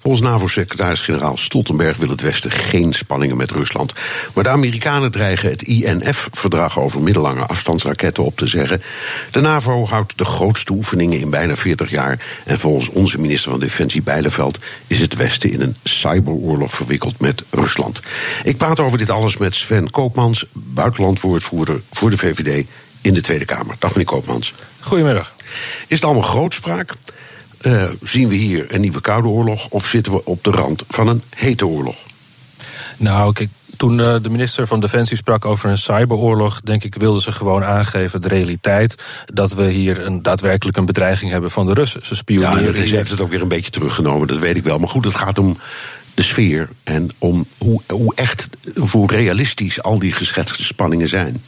Volgens 0.01 0.23
NAVO-secretaris-generaal 0.23 1.37
Stoltenberg 1.37 1.97
wil 1.97 2.09
het 2.09 2.21
Westen 2.21 2.51
geen 2.51 2.93
spanningen 2.93 3.37
met 3.37 3.51
Rusland. 3.51 3.93
Maar 4.33 4.43
de 4.43 4.49
Amerikanen 4.49 5.11
dreigen 5.11 5.49
het 5.49 5.61
INF-verdrag 5.61 6.79
over 6.79 7.01
middellange 7.01 7.45
afstandsraketten 7.45 8.23
op 8.23 8.37
te 8.37 8.47
zeggen. 8.47 8.81
De 9.31 9.41
NAVO 9.41 9.85
houdt 9.87 10.17
de 10.17 10.25
grootste 10.25 10.73
oefeningen 10.73 11.19
in 11.19 11.29
bijna 11.29 11.55
40 11.55 11.89
jaar. 11.89 12.25
En 12.45 12.59
volgens 12.59 12.89
onze 12.89 13.19
minister 13.19 13.51
van 13.51 13.59
Defensie 13.59 14.01
Bijleveld 14.01 14.59
is 14.87 14.99
het 14.99 15.15
Westen 15.15 15.51
in 15.51 15.61
een 15.61 15.75
cyberoorlog 15.83 16.73
verwikkeld 16.73 17.19
met 17.19 17.43
Rusland. 17.49 17.99
Ik 18.43 18.57
praat 18.57 18.79
over 18.79 18.97
dit 18.97 19.09
alles 19.09 19.37
met 19.37 19.55
Sven 19.55 19.89
Koopmans, 19.89 20.45
buitenlandwoordvoerder 20.53 21.81
voor 21.91 22.09
de 22.09 22.17
VVD 22.17 22.65
in 23.01 23.13
de 23.13 23.21
Tweede 23.21 23.45
Kamer. 23.45 23.75
Dag 23.79 23.91
meneer 23.91 24.05
Koopmans. 24.05 24.53
Goedemiddag. 24.79 25.33
Is 25.87 25.95
het 25.95 26.03
allemaal 26.03 26.23
grootspraak? 26.23 26.95
Uh, 27.61 27.83
zien 28.03 28.27
we 28.27 28.35
hier 28.35 28.65
een 28.73 28.81
nieuwe 28.81 29.01
koude 29.01 29.27
oorlog 29.27 29.67
of 29.69 29.87
zitten 29.87 30.11
we 30.11 30.25
op 30.25 30.43
de 30.43 30.51
rand 30.51 30.83
van 30.87 31.07
een 31.07 31.21
hete 31.35 31.67
oorlog? 31.67 31.95
Nou, 32.97 33.33
kijk, 33.33 33.49
toen 33.77 33.99
uh, 33.99 34.15
de 34.21 34.29
minister 34.29 34.67
van 34.67 34.79
Defensie 34.79 35.17
sprak 35.17 35.45
over 35.45 35.69
een 35.69 35.77
cyberoorlog, 35.77 36.61
denk 36.61 36.83
ik, 36.83 36.95
wilden 36.95 37.21
ze 37.21 37.31
gewoon 37.31 37.63
aangeven 37.63 38.21
de 38.21 38.27
realiteit 38.27 39.03
dat 39.33 39.53
we 39.53 39.71
hier 39.71 40.05
een, 40.05 40.21
daadwerkelijk 40.21 40.77
een 40.77 40.85
bedreiging 40.85 41.31
hebben 41.31 41.51
van 41.51 41.65
de 41.65 41.73
Russen. 41.73 42.05
Ze 42.05 42.15
spioneren. 42.15 42.59
Ja, 42.59 42.65
dat 42.65 42.75
is, 42.75 42.91
heeft 42.91 43.09
het 43.09 43.21
ook 43.21 43.29
weer 43.29 43.41
een 43.41 43.47
beetje 43.47 43.71
teruggenomen, 43.71 44.27
dat 44.27 44.37
weet 44.37 44.57
ik 44.57 44.63
wel. 44.63 44.79
Maar 44.79 44.89
goed, 44.89 45.05
het 45.05 45.15
gaat 45.15 45.39
om 45.39 45.57
de 46.13 46.23
sfeer 46.23 46.69
en 46.83 47.09
om 47.17 47.45
hoe, 47.57 47.81
hoe 47.87 48.15
echt, 48.15 48.49
hoe 48.91 49.11
realistisch 49.11 49.81
al 49.81 49.99
die 49.99 50.11
geschetste 50.11 50.63
spanningen 50.63 51.07
zijn. 51.07 51.41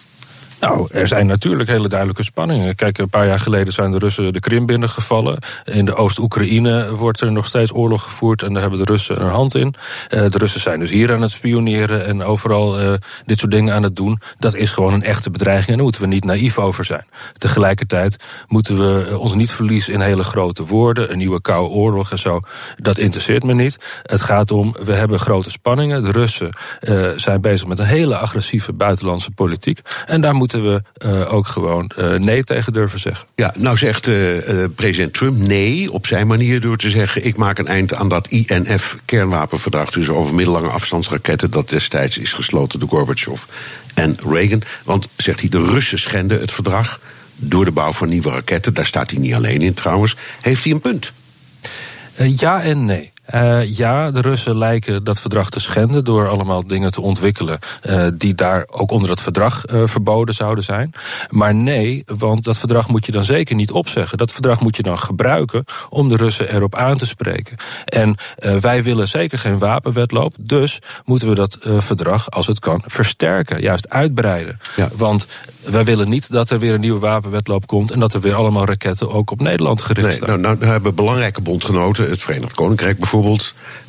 Nou, 0.62 0.88
er 0.91 1.08
zijn 1.08 1.28
natuurlijk 1.28 1.69
hele 1.69 1.88
duidelijke 1.88 2.24
spanningen. 2.24 2.76
Kijk, 2.76 2.97
een 2.97 3.10
paar 3.10 3.28
jaar 3.28 3.39
geleden 3.39 3.74
zijn 3.74 3.91
de 3.91 3.97
Russen 3.97 4.34
de 4.34 4.39
Krim 4.39 4.65
binnengevallen. 4.65 5.38
In 5.63 5.86
de 5.86 5.95
Oost-Oekraïne 5.95 6.95
wordt 6.95 7.21
er 7.21 7.32
nog 7.32 7.45
steeds 7.45 7.74
oorlog 7.74 8.04
gevoerd 8.04 8.43
en 8.43 8.54
daar 8.54 8.62
hebben 8.62 8.80
de 8.80 8.91
Russen 8.91 9.21
een 9.21 9.30
hand 9.30 9.56
in. 9.56 9.74
Uh, 10.10 10.30
de 10.30 10.38
Russen 10.38 10.62
zijn 10.62 10.80
dus 10.80 10.89
hier 10.89 11.13
aan 11.13 11.21
het 11.21 11.32
spioneren 11.32 12.06
en 12.06 12.24
overal 12.24 12.82
uh, 12.82 12.93
dit 13.26 13.39
soort 13.39 13.52
dingen 13.52 13.74
aan 13.74 13.84
het 13.84 13.95
doen. 13.95 14.19
Dat 14.39 14.56
is 14.56 14.69
gewoon 14.69 14.93
een 14.93 15.04
echte 15.04 15.30
bedreiging 15.30 15.67
en 15.69 15.76
daar 15.76 15.84
moeten 15.84 16.02
we 16.02 16.08
niet 16.08 16.24
naïef 16.24 16.60
over 16.60 16.86
zijn. 16.86 17.06
Tegelijkertijd 17.34 18.24
moeten 18.47 18.78
we 18.78 19.20
ons 19.20 19.34
niet 19.34 19.51
verliezen 19.51 19.93
in 19.93 20.01
hele 20.01 20.24
grote 20.24 20.66
woorden. 20.66 21.12
Een 21.12 21.18
nieuwe 21.18 21.41
koude 21.41 21.74
oorlog 21.74 22.12
en 22.12 22.20
zo. 22.20 22.39
Dat 22.76 22.97
interesseert 22.97 23.43
me 23.43 23.53
niet. 23.53 24.01
Het 24.03 24.22
gaat 24.22 24.51
om, 24.51 24.76
we 24.84 24.93
hebben 24.93 25.20
grote 25.20 25.49
spanningen. 25.49 26.03
De 26.03 26.12
Russen 26.12 26.55
zijn 27.16 27.41
bezig 27.41 27.68
met 27.68 27.80
een 27.80 27.86
hele 27.86 28.16
agressieve 28.16 28.74
buitenlandse 28.74 29.32
politiek. 29.32 29.80
En 30.05 30.22
daar 30.22 30.36
moeten 30.36 30.51
moeten 30.54 30.84
we 30.99 31.08
uh, 31.08 31.34
ook 31.34 31.47
gewoon 31.47 31.91
uh, 31.97 32.14
nee 32.14 32.43
tegen 32.43 32.74
durven 32.74 32.99
zeggen. 32.99 33.28
Ja, 33.36 33.54
nou 33.58 33.78
zegt 33.78 34.08
uh, 34.08 34.66
president 34.76 35.14
Trump 35.14 35.38
nee 35.38 35.91
op 35.91 36.08
zijn 36.08 36.28
manier 36.28 36.62
door 36.62 36.78
te 36.78 36.89
zeggen: 36.89 37.26
ik 37.26 37.38
maak 37.38 37.58
een 37.58 37.68
eind 37.68 37.93
aan 37.93 38.10
dat 38.10 38.28
INF-kernwapenverdrag, 38.28 39.89
dus 39.89 40.10
over 40.10 40.36
middellange 40.36 40.68
afstandsraketten, 40.70 41.52
dat 41.52 41.70
destijds 41.70 42.18
is 42.18 42.34
gesloten 42.34 42.80
door 42.80 42.89
Gorbachev 42.89 43.43
en 43.93 44.18
Reagan. 44.30 44.62
Want 44.84 45.08
zegt 45.16 45.39
hij: 45.39 45.49
de 45.49 45.60
Russen 45.62 45.99
schenden 45.99 46.39
het 46.39 46.52
verdrag 46.52 46.99
door 47.36 47.66
de 47.66 47.72
bouw 47.72 47.91
van 47.91 48.10
nieuwe 48.10 48.30
raketten. 48.30 48.74
Daar 48.74 48.86
staat 48.86 49.12
hij 49.12 49.20
niet 49.20 49.34
alleen 49.34 49.62
in 49.62 49.74
trouwens. 49.74 50.16
Heeft 50.41 50.64
hij 50.64 50.74
een 50.74 50.82
punt? 50.82 51.14
ja 52.16 52.62
en 52.62 52.86
nee. 52.86 53.12
Uh, 53.36 53.77
ja, 53.77 54.11
de 54.11 54.21
Russen 54.21 54.57
lijken 54.57 55.03
dat 55.03 55.19
verdrag 55.19 55.49
te 55.49 55.59
schenden 55.59 56.03
door 56.03 56.27
allemaal 56.27 56.67
dingen 56.67 56.91
te 56.91 57.01
ontwikkelen 57.01 57.59
uh, 57.84 58.07
die 58.13 58.36
daar 58.36 58.67
ook 58.71 58.91
onder 58.91 59.09
het 59.09 59.21
verdrag 59.21 59.63
uh, 59.67 59.88
verboden 59.88 60.36
zouden 60.36 60.63
zijn. 60.63 60.93
Maar 61.29 61.55
nee, 61.55 62.03
want 62.05 62.43
dat 62.43 62.57
verdrag 62.57 62.88
moet 62.88 63.05
je 63.05 63.11
dan 63.11 63.23
zeker 63.23 63.55
niet 63.55 63.71
opzeggen. 63.71 64.17
Dat 64.17 64.32
verdrag 64.32 64.59
moet 64.59 64.75
je 64.75 64.84
dan 64.84 64.99
gebruiken 64.99 65.63
om 65.89 66.09
de 66.09 66.15
Russen 66.15 66.53
erop 66.53 66.75
aan 66.75 66.97
te 66.97 67.05
spreken. 67.05 67.57
En 67.86 68.15
wij 68.61 68.84
willen 68.84 69.07
zeker 69.07 69.39
geen 69.39 69.57
wapenwetloop, 69.57 70.36
dus 70.39 70.79
moeten 71.05 71.27
we 71.27 71.36
dat 71.36 71.57
verdrag, 71.61 72.32
als 72.32 72.47
het 72.47 72.59
kan, 72.59 72.84
versterken, 72.86 73.61
juist 73.61 73.89
uitbreiden. 73.89 74.59
Ja. 74.75 74.89
Want 74.95 75.27
wij 75.61 75.84
willen 75.84 76.09
niet 76.09 76.32
dat 76.32 76.49
er 76.49 76.59
weer 76.59 76.73
een 76.73 76.79
nieuwe 76.79 76.99
wapenwetloop 76.99 77.67
komt 77.67 77.91
en 77.91 77.99
dat 77.99 78.13
er 78.13 78.21
weer 78.21 78.36
allemaal 78.36 78.65
raketten 78.65 79.09
ook 79.11 79.32
op 79.32 79.41
Nederland 79.41 79.82
gericht 79.82 80.07
nee, 80.07 80.15
staan. 80.15 80.41
Nou, 80.41 80.57
nou 80.57 80.71
hebben 80.71 80.95
belangrijke 80.95 81.41
bondgenoten, 81.41 82.09
het 82.09 82.21
Verenigd 82.21 82.53
Koninkrijk 82.53 82.97
bijvoorbeeld, 82.97 83.20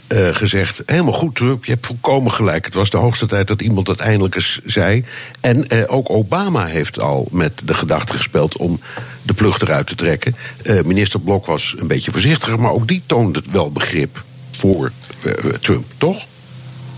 uh, 0.08 0.28
gezegd: 0.34 0.82
helemaal 0.86 1.12
goed, 1.12 1.34
Trump, 1.34 1.64
je 1.64 1.72
hebt 1.72 1.86
volkomen 1.86 2.32
gelijk. 2.32 2.64
Het 2.64 2.74
was 2.74 2.90
de 2.90 2.96
hoogste 2.96 3.26
tijd 3.26 3.48
dat 3.48 3.62
iemand 3.62 3.86
dat 3.86 3.98
eindelijk 3.98 4.34
eens 4.34 4.60
zei. 4.64 5.04
En 5.40 5.64
uh, 5.74 5.82
ook 5.86 6.10
Obama 6.10 6.66
heeft 6.66 7.00
al 7.00 7.28
met 7.30 7.62
de 7.64 7.74
gedachte 7.74 8.12
gespeeld 8.12 8.56
om 8.56 8.80
de 9.22 9.34
plug 9.34 9.60
eruit 9.60 9.86
te 9.86 9.94
trekken. 9.94 10.36
Uh, 10.62 10.82
minister 10.82 11.20
Blok 11.20 11.46
was 11.46 11.74
een 11.78 11.86
beetje 11.86 12.10
voorzichtiger, 12.10 12.60
maar 12.60 12.72
ook 12.72 12.88
die 12.88 13.02
toonde 13.06 13.42
wel 13.50 13.72
begrip 13.72 14.22
voor 14.50 14.92
Trump, 15.60 15.84
toch? 15.96 16.26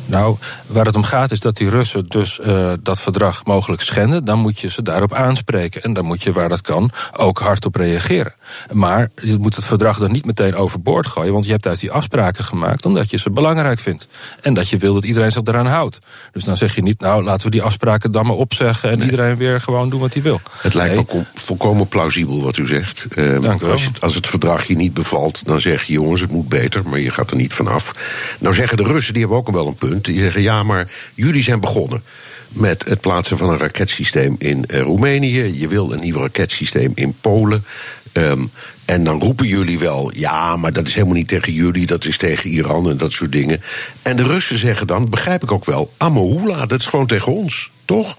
Nou, 0.07 0.37
waar 0.67 0.87
het 0.87 0.97
om 0.97 1.03
gaat 1.03 1.31
is 1.31 1.41
dat 1.41 1.57
die 1.57 1.69
Russen 1.69 2.07
dus 2.07 2.41
uh, 2.47 2.73
dat 2.83 3.01
verdrag 3.01 3.45
mogelijk 3.45 3.83
schenden. 3.83 4.25
Dan 4.25 4.39
moet 4.39 4.59
je 4.59 4.71
ze 4.71 4.83
daarop 4.83 5.13
aanspreken. 5.13 5.83
En 5.83 5.93
dan 5.93 6.05
moet 6.05 6.23
je, 6.23 6.33
waar 6.33 6.49
dat 6.49 6.61
kan, 6.61 6.91
ook 7.17 7.39
hard 7.39 7.65
op 7.65 7.75
reageren. 7.75 8.35
Maar 8.73 9.11
je 9.23 9.39
moet 9.39 9.57
het 9.57 9.65
verdrag 9.65 9.99
dan 9.99 10.13
niet 10.13 10.27
meteen 10.27 10.55
overboord 10.55 11.07
gooien. 11.07 11.33
Want 11.33 11.45
je 11.45 11.51
hebt 11.51 11.67
uit 11.67 11.81
die 11.81 11.91
afspraken 11.91 12.45
gemaakt 12.45 12.87
omdat 12.87 13.11
je 13.11 13.19
ze 13.19 13.31
belangrijk 13.31 13.81
vindt. 13.81 14.09
En 14.41 14.55
dat 14.55 14.69
je 14.69 14.77
wil 14.77 14.95
dat 14.95 15.05
iedereen 15.05 15.33
zich 15.33 15.43
eraan 15.45 15.67
houdt. 15.67 15.99
Dus 16.33 16.45
dan 16.45 16.57
zeg 16.57 16.75
je 16.75 16.83
niet, 16.83 17.01
nou 17.01 17.25
laten 17.25 17.45
we 17.45 17.51
die 17.51 17.63
afspraken 17.63 18.13
dan 18.13 18.27
maar 18.27 18.37
opzeggen. 18.37 18.91
En 18.91 18.99
nee. 18.99 19.11
iedereen 19.11 19.37
weer 19.37 19.61
gewoon 19.61 19.91
doen 19.91 20.01
wat 20.01 20.13
hij 20.13 20.23
wil. 20.23 20.41
Het 20.61 20.75
lijkt 20.75 21.13
nee. 21.13 21.21
me 21.21 21.25
volkomen 21.35 21.89
plausibel 21.89 22.43
wat 22.43 22.57
u 22.57 22.67
zegt. 22.67 23.07
Uh, 23.15 23.41
Dank 23.41 23.61
u 23.61 23.65
wel. 23.65 23.71
Als, 23.71 23.85
je, 23.85 23.91
als 24.01 24.15
het 24.15 24.27
verdrag 24.27 24.65
je 24.65 24.77
niet 24.77 24.95
bevalt, 24.95 25.47
dan 25.47 25.61
zeg 25.61 25.83
je 25.83 25.93
jongens, 25.93 26.21
het 26.21 26.31
moet 26.31 26.49
beter. 26.49 26.83
Maar 26.89 27.01
je 27.01 27.11
gaat 27.11 27.31
er 27.31 27.37
niet 27.37 27.53
vanaf. 27.53 27.93
Nou 28.39 28.55
zeggen 28.55 28.77
de 28.77 28.83
Russen, 28.83 29.13
die 29.13 29.23
hebben 29.23 29.39
ook 29.39 29.51
wel 29.51 29.67
een 29.67 29.75
punt. 29.75 29.94
Die 30.03 30.21
zeggen 30.21 30.43
ja, 30.43 30.63
maar 30.63 30.91
jullie 31.15 31.43
zijn 31.43 31.61
begonnen 31.61 32.03
met 32.49 32.85
het 32.85 33.01
plaatsen 33.01 33.39
van 33.39 33.51
een 33.51 33.59
raketsysteem 33.59 34.37
in 34.39 34.65
uh, 34.67 34.81
Roemenië. 34.81 35.61
Je 35.61 35.69
wil 35.69 35.93
een 35.93 36.01
nieuw 36.01 36.19
raketsysteem 36.19 36.93
in 36.95 37.15
Polen. 37.21 37.65
Um, 38.13 38.51
en 38.85 39.05
dan 39.05 39.21
roepen 39.21 39.47
jullie 39.47 39.79
wel, 39.79 40.11
ja, 40.15 40.57
maar 40.57 40.73
dat 40.73 40.87
is 40.87 40.95
helemaal 40.95 41.15
niet 41.15 41.29
tegen 41.29 41.53
jullie, 41.53 41.87
dat 41.87 42.05
is 42.05 42.17
tegen 42.17 42.51
Iran 42.51 42.91
en 42.91 42.97
dat 42.97 43.13
soort 43.13 43.33
dingen. 43.33 43.63
En 44.03 44.17
de 44.17 44.23
Russen 44.23 44.59
zeggen 44.59 44.87
dan, 44.87 45.11
begrijp 45.11 45.43
ik 45.43 45.53
ook 45.53 45.65
wel, 45.65 45.93
Amohula, 45.97 46.67
dat 46.67 46.81
is 46.81 46.87
gewoon 46.87 47.07
tegen 47.07 47.33
ons, 47.33 47.71
toch? 47.85 48.17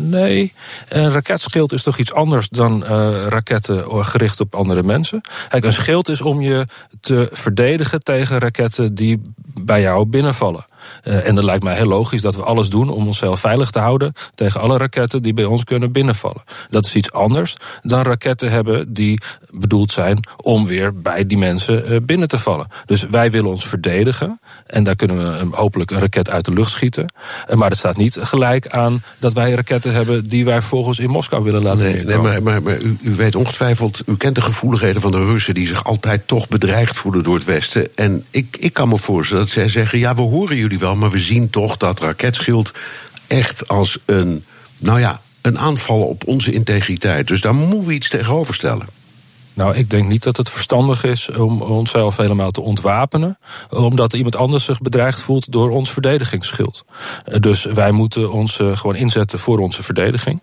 Nee, 0.00 0.52
een 0.88 1.10
raketschild 1.10 1.72
is 1.72 1.82
toch 1.82 1.98
iets 1.98 2.12
anders 2.12 2.48
dan 2.48 2.82
uh, 2.82 3.26
raketten 3.26 4.04
gericht 4.04 4.40
op 4.40 4.54
andere 4.54 4.82
mensen. 4.82 5.20
Kijk, 5.48 5.64
een 5.64 5.72
schild 5.72 6.08
is 6.08 6.20
om 6.20 6.40
je 6.40 6.66
te 7.00 7.28
verdedigen 7.32 8.00
tegen 8.00 8.38
raketten 8.38 8.94
die 8.94 9.20
bij 9.62 9.80
jou 9.80 10.06
binnenvallen. 10.06 10.66
Uh, 11.04 11.26
en 11.26 11.34
dat 11.34 11.44
lijkt 11.44 11.64
mij 11.64 11.74
heel 11.74 11.86
logisch 11.86 12.22
dat 12.22 12.36
we 12.36 12.42
alles 12.42 12.68
doen 12.68 12.90
om 12.90 13.06
onszelf 13.06 13.40
veilig 13.40 13.70
te 13.70 13.78
houden 13.78 14.12
tegen 14.34 14.60
alle 14.60 14.76
raketten 14.78 15.22
die 15.22 15.34
bij 15.34 15.44
ons 15.44 15.64
kunnen 15.64 15.92
binnenvallen. 15.92 16.42
Dat 16.70 16.86
is 16.86 16.94
iets 16.94 17.12
anders 17.12 17.56
dan 17.82 18.02
raketten 18.02 18.50
hebben 18.50 18.92
die 18.92 19.20
bedoeld 19.50 19.92
zijn 19.92 20.28
om 20.36 20.66
weer 20.66 21.00
bij 21.00 21.26
die 21.26 21.38
mensen 21.38 21.92
uh, 21.92 21.98
binnen 22.02 22.28
te 22.28 22.38
vallen. 22.38 22.66
Dus 22.86 23.06
wij 23.10 23.30
willen 23.30 23.50
ons 23.50 23.66
verdedigen 23.66 24.40
en 24.66 24.84
daar 24.84 24.96
kunnen 24.96 25.16
we 25.16 25.38
een, 25.38 25.52
hopelijk 25.52 25.90
een 25.90 26.00
raket 26.00 26.30
uit 26.30 26.44
de 26.44 26.52
lucht 26.52 26.70
schieten. 26.70 27.12
Maar 27.54 27.68
het 27.68 27.78
staat 27.78 27.96
niet 27.96 28.16
gelijk 28.20 28.66
aan 28.66 29.02
dat 29.18 29.32
wij 29.32 29.52
raketten 29.52 29.92
hebben 29.92 30.24
die 30.24 30.44
wij 30.44 30.58
vervolgens 30.58 30.98
in 30.98 31.10
Moskou 31.10 31.44
willen 31.44 31.62
laten 31.62 31.86
nee, 31.86 32.02
nee 32.02 32.18
maar, 32.18 32.42
maar, 32.42 32.62
maar 32.62 32.80
u, 32.80 32.96
u, 33.02 33.14
weet 33.14 33.34
ongetwijfeld, 33.34 34.02
u 34.06 34.16
kent 34.16 34.34
de 34.34 34.42
gevoeligheden 34.42 35.00
van 35.00 35.10
de 35.10 35.24
Russen 35.24 35.54
die 35.54 35.66
zich 35.66 35.84
altijd 35.84 36.26
toch 36.26 36.48
bedreigd 36.48 36.96
voelen 36.96 37.24
door 37.24 37.34
het 37.34 37.44
Westen. 37.44 37.94
En 37.94 38.24
ik, 38.30 38.56
ik 38.60 38.72
kan 38.72 38.88
me 38.88 38.98
voorstellen 38.98 39.44
dat 39.44 39.52
zij 39.52 39.68
zeggen: 39.68 39.98
ja, 39.98 40.14
we 40.14 40.22
horen 40.22 40.56
jullie 40.56 40.77
wel, 40.78 40.96
maar 40.96 41.10
we 41.10 41.18
zien 41.18 41.50
toch 41.50 41.76
dat 41.76 42.00
raketschild 42.00 42.72
echt 43.26 43.68
als 43.68 43.98
een, 44.04 44.44
nou 44.78 45.00
ja, 45.00 45.20
een 45.42 45.58
aanval 45.58 46.02
op 46.02 46.26
onze 46.26 46.52
integriteit. 46.52 47.26
Dus 47.26 47.40
daar 47.40 47.54
moeten 47.54 47.88
we 47.88 47.94
iets 47.94 48.08
tegenover 48.08 48.54
stellen. 48.54 48.86
Nou, 49.58 49.76
ik 49.76 49.90
denk 49.90 50.08
niet 50.08 50.22
dat 50.22 50.36
het 50.36 50.50
verstandig 50.50 51.04
is 51.04 51.30
om 51.30 51.62
onszelf 51.62 52.16
helemaal 52.16 52.50
te 52.50 52.60
ontwapenen. 52.60 53.38
Omdat 53.70 54.12
iemand 54.12 54.36
anders 54.36 54.64
zich 54.64 54.80
bedreigd 54.80 55.20
voelt 55.20 55.52
door 55.52 55.70
ons 55.70 55.90
verdedigingsschild. 55.90 56.84
Dus 57.38 57.64
wij 57.64 57.90
moeten 57.90 58.32
ons 58.32 58.58
gewoon 58.72 58.94
inzetten 58.94 59.38
voor 59.38 59.58
onze 59.58 59.82
verdediging. 59.82 60.42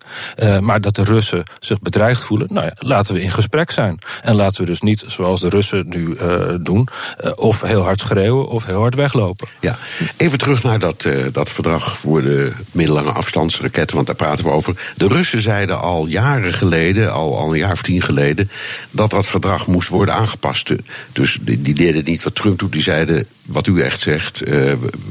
Maar 0.60 0.80
dat 0.80 0.94
de 0.94 1.04
Russen 1.04 1.42
zich 1.58 1.80
bedreigd 1.80 2.22
voelen, 2.22 2.48
nou 2.50 2.66
ja, 2.66 2.72
laten 2.78 3.14
we 3.14 3.22
in 3.22 3.30
gesprek 3.30 3.70
zijn. 3.70 3.98
En 4.22 4.34
laten 4.34 4.60
we 4.60 4.66
dus 4.66 4.80
niet, 4.80 5.04
zoals 5.06 5.40
de 5.40 5.48
Russen 5.48 5.86
nu 5.88 6.16
doen, 6.60 6.88
of 7.34 7.60
heel 7.60 7.82
hard 7.82 8.00
schreeuwen 8.00 8.48
of 8.48 8.64
heel 8.64 8.80
hard 8.80 8.94
weglopen. 8.94 9.48
Ja, 9.60 9.78
even 10.16 10.38
terug 10.38 10.62
naar 10.62 10.78
dat, 10.78 11.08
dat 11.32 11.50
verdrag 11.50 11.98
voor 11.98 12.22
de 12.22 12.52
middellange 12.70 13.12
afstandsraketten, 13.12 13.94
want 13.94 14.06
daar 14.06 14.16
praten 14.16 14.44
we 14.44 14.50
over. 14.50 14.92
De 14.96 15.08
Russen 15.08 15.40
zeiden 15.40 15.80
al 15.80 16.06
jaren 16.06 16.52
geleden, 16.52 17.12
al, 17.12 17.38
al 17.38 17.52
een 17.52 17.58
jaar 17.58 17.72
of 17.72 17.82
tien 17.82 18.02
geleden, 18.02 18.50
dat 18.90 19.05
dat 19.10 19.20
dat 19.20 19.30
verdrag 19.30 19.66
moest 19.66 19.88
worden 19.88 20.14
aangepast. 20.14 20.72
Dus 21.12 21.38
die 21.42 21.74
deden 21.74 22.04
niet 22.04 22.22
wat 22.22 22.34
Trump 22.34 22.58
doet. 22.58 22.72
Die 22.72 22.82
zeiden, 22.82 23.26
wat 23.42 23.66
u 23.66 23.80
echt 23.80 24.00
zegt, 24.00 24.42
uh, 24.42 24.48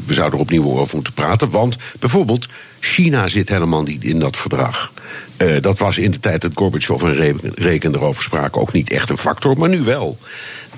we 0.06 0.14
zouden 0.14 0.40
er 0.40 0.46
opnieuw 0.46 0.80
over 0.80 0.96
moeten 0.96 1.14
praten. 1.14 1.50
Want 1.50 1.78
bijvoorbeeld, 2.00 2.48
China 2.80 3.28
zit 3.28 3.50
helemaal 3.50 3.84
niet 3.84 4.04
in 4.04 4.20
dat 4.20 4.38
verdrag. 4.38 4.92
Uh, 5.38 5.62
dat 5.62 5.78
was 5.78 5.98
in 5.98 6.12
de 6.12 6.20
tijd 6.20 6.42
dat 6.42 6.52
Gorbachev 6.56 7.02
en 7.02 7.40
Reken 7.56 7.96
erover 7.96 8.24
spraken 8.24 8.62
ook 8.62 8.72
niet 8.72 8.90
echt 8.90 9.10
een 9.10 9.18
factor, 9.18 9.58
maar 9.58 9.70
nu 9.70 9.82
wel. 9.82 10.18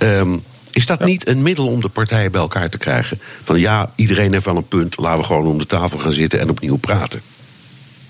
Um, 0.03 0.43
is 0.71 0.85
dat 0.85 0.99
ja. 0.99 1.05
niet 1.05 1.27
een 1.27 1.41
middel 1.41 1.67
om 1.67 1.81
de 1.81 1.89
partijen 1.89 2.31
bij 2.31 2.41
elkaar 2.41 2.69
te 2.69 2.77
krijgen? 2.77 3.19
Van 3.43 3.59
ja, 3.59 3.91
iedereen 3.95 4.33
heeft 4.33 4.45
wel 4.45 4.55
een 4.55 4.67
punt, 4.67 4.97
laten 4.97 5.19
we 5.19 5.25
gewoon 5.25 5.45
om 5.45 5.57
de 5.57 5.65
tafel 5.65 5.97
gaan 5.97 6.13
zitten 6.13 6.39
en 6.39 6.49
opnieuw 6.49 6.77
praten. 6.77 7.21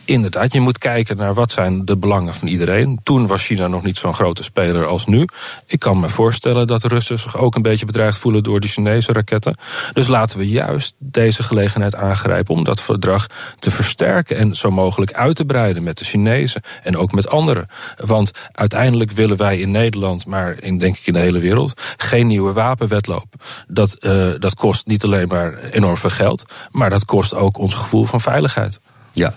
Inderdaad, 0.08 0.53
je 0.53 0.60
moet 0.60 0.78
kijken 0.78 1.18
naar 1.18 1.34
wat 1.34 1.51
zijn 1.51 1.86
de 1.86 1.97
belangen 1.97 2.34
van 2.34 2.47
iedereen. 2.47 2.99
Toen 3.03 3.28
was 3.28 3.45
China 3.45 3.68
nog 3.68 3.84
niet 3.84 3.97
zo'n 3.97 4.14
grote 4.14 4.43
speler 4.43 4.86
als 4.86 5.05
nu. 5.05 5.28
Ik 5.66 5.80
kan 5.80 5.99
me 5.99 6.10
voorstellen 6.10 6.68
dat 6.68 6.82
de 6.82 6.88
Russen 6.88 7.20
zich 7.20 7.38
ook 7.38 7.55
een 7.55 7.62
beetje 7.62 7.86
bedreigd 7.86 8.18
voelen 8.18 8.43
door 8.43 8.60
die 8.60 8.70
Chinese 8.70 9.14
raketten. 9.14 9.55
Dus 9.93 10.08
laten 10.08 10.38
we 10.38 10.49
juist 10.49 10.95
deze 10.97 11.43
gelegenheid 11.43 11.95
aangrijpen 11.95 12.53
om 12.53 12.64
dat 12.64 12.82
verdrag 12.82 13.28
te 13.60 13.72
versterken 13.72 14.38
en 14.38 14.55
zo 14.55 14.72
mogelijk 14.72 15.14
uit 15.14 15.36
te 15.36 15.45
breiden 15.45 15.84
met 15.84 15.97
de 15.97 16.05
Chinezen 16.05 16.62
en 16.84 16.97
ook 16.97 17.12
met 17.12 17.30
anderen. 17.30 17.68
Want 18.05 18.32
uiteindelijk 18.51 19.12
willen 19.12 19.38
wij 19.38 19.60
in 19.60 19.72
Nederland, 19.72 20.26
maar 20.26 20.64
in, 20.64 20.78
denk 20.78 20.97
ik 20.97 21.08
in 21.08 21.14
de 21.14 21.20
hele 21.20 21.39
wereld, 21.39 21.82
geen 21.97 22.28
nieuwe 22.28 22.53
wapenwetloop. 22.53 23.28
Dat, 23.68 23.97
uh, 23.99 24.32
dat 24.39 24.53
kost 24.53 24.86
niet 24.86 25.03
alleen 25.03 25.28
maar 25.28 25.58
enorm 25.58 25.97
veel 25.97 26.10
geld, 26.10 26.45
maar 26.72 26.89
dat 26.89 27.05
kost 27.05 27.34
ook 27.34 27.58
ons 27.58 27.74
gevoel 27.74 28.03
van 28.03 28.22
veiligheid. 28.22 28.80
Ja, 29.18 29.36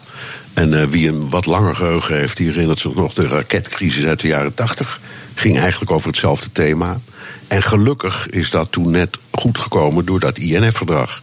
en 0.55 0.73
uh, 0.73 0.85
wie 0.85 1.09
een 1.09 1.29
wat 1.29 1.47
langer 1.47 1.75
geheugen 1.75 2.17
heeft, 2.17 2.37
die 2.37 2.47
herinnert 2.47 2.79
zich 2.79 2.95
nog 2.95 3.15
de 3.15 3.27
raketcrisis 3.27 4.05
uit 4.05 4.21
de 4.21 4.29
jaren 4.29 4.55
80. 4.55 5.01
Ging 5.35 5.59
eigenlijk 5.59 5.91
over 5.91 6.09
hetzelfde 6.09 6.53
thema. 6.53 7.01
En 7.49 7.63
gelukkig 7.63 8.29
is 8.29 8.51
dat 8.51 8.73
toen 8.73 8.91
net 8.91 9.17
goed 9.31 9.59
gekomen 9.59 10.05
door 10.05 10.21
dat 10.21 10.39
INF-verdrag. 10.39 11.23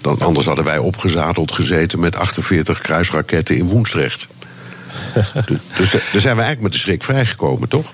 Dan, 0.00 0.18
anders 0.20 0.46
hadden 0.46 0.64
wij 0.64 0.78
opgezadeld 0.78 1.52
gezeten 1.52 2.00
met 2.00 2.16
48 2.16 2.80
kruisraketten 2.80 3.56
in 3.56 3.68
Woensdrecht. 3.68 4.26
dus, 5.46 5.58
dus 5.76 5.90
daar 5.90 6.20
zijn 6.20 6.36
we 6.36 6.42
eigenlijk 6.42 6.60
met 6.60 6.72
de 6.72 6.78
schrik 6.78 7.02
vrijgekomen, 7.02 7.68
toch? 7.68 7.92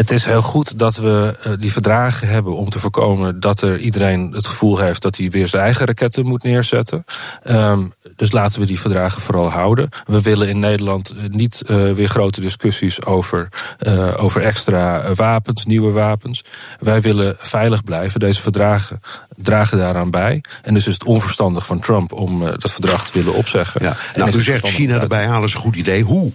Het 0.00 0.10
is 0.10 0.24
heel 0.24 0.42
goed 0.42 0.78
dat 0.78 0.96
we 0.96 1.36
uh, 1.46 1.52
die 1.58 1.72
verdragen 1.72 2.28
hebben 2.28 2.56
om 2.56 2.70
te 2.70 2.78
voorkomen 2.78 3.40
dat 3.40 3.62
er 3.62 3.78
iedereen 3.78 4.32
het 4.32 4.46
gevoel 4.46 4.78
heeft 4.78 5.02
dat 5.02 5.16
hij 5.16 5.30
weer 5.30 5.48
zijn 5.48 5.62
eigen 5.62 5.86
raketten 5.86 6.26
moet 6.26 6.42
neerzetten. 6.42 7.04
Um, 7.44 7.92
dus 8.16 8.32
laten 8.32 8.60
we 8.60 8.66
die 8.66 8.80
verdragen 8.80 9.22
vooral 9.22 9.50
houden. 9.50 9.88
We 10.06 10.22
willen 10.22 10.48
in 10.48 10.58
Nederland 10.58 11.14
niet 11.28 11.62
uh, 11.66 11.92
weer 11.92 12.08
grote 12.08 12.40
discussies 12.40 13.04
over, 13.04 13.48
uh, 13.86 14.14
over 14.16 14.42
extra 14.42 15.14
wapens, 15.14 15.64
nieuwe 15.64 15.90
wapens. 15.90 16.44
Wij 16.78 17.00
willen 17.00 17.36
veilig 17.38 17.84
blijven. 17.84 18.20
Deze 18.20 18.40
verdragen 18.40 19.00
dragen 19.36 19.78
daaraan 19.78 20.10
bij. 20.10 20.42
En 20.62 20.74
dus 20.74 20.86
is 20.86 20.94
het 20.94 21.04
onverstandig 21.04 21.66
van 21.66 21.80
Trump 21.80 22.12
om 22.12 22.40
dat 22.40 22.70
verdrag 22.70 23.04
te 23.06 23.12
willen 23.12 23.34
opzeggen. 23.34 23.82
Ja. 23.82 23.96
Nou, 24.14 24.36
u 24.36 24.42
zegt 24.42 24.66
China 24.66 25.00
erbij 25.00 25.26
halen 25.26 25.48
is 25.48 25.54
een 25.54 25.60
goed 25.60 25.76
idee. 25.76 26.02
Hoe? 26.02 26.32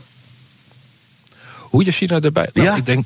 Hoe 1.75 1.85
je 1.85 1.91
China 1.91 2.19
erbij. 2.19 2.49
Nou, 2.53 2.67
ja. 2.67 2.75
Ik 2.75 2.85
denk. 2.85 3.05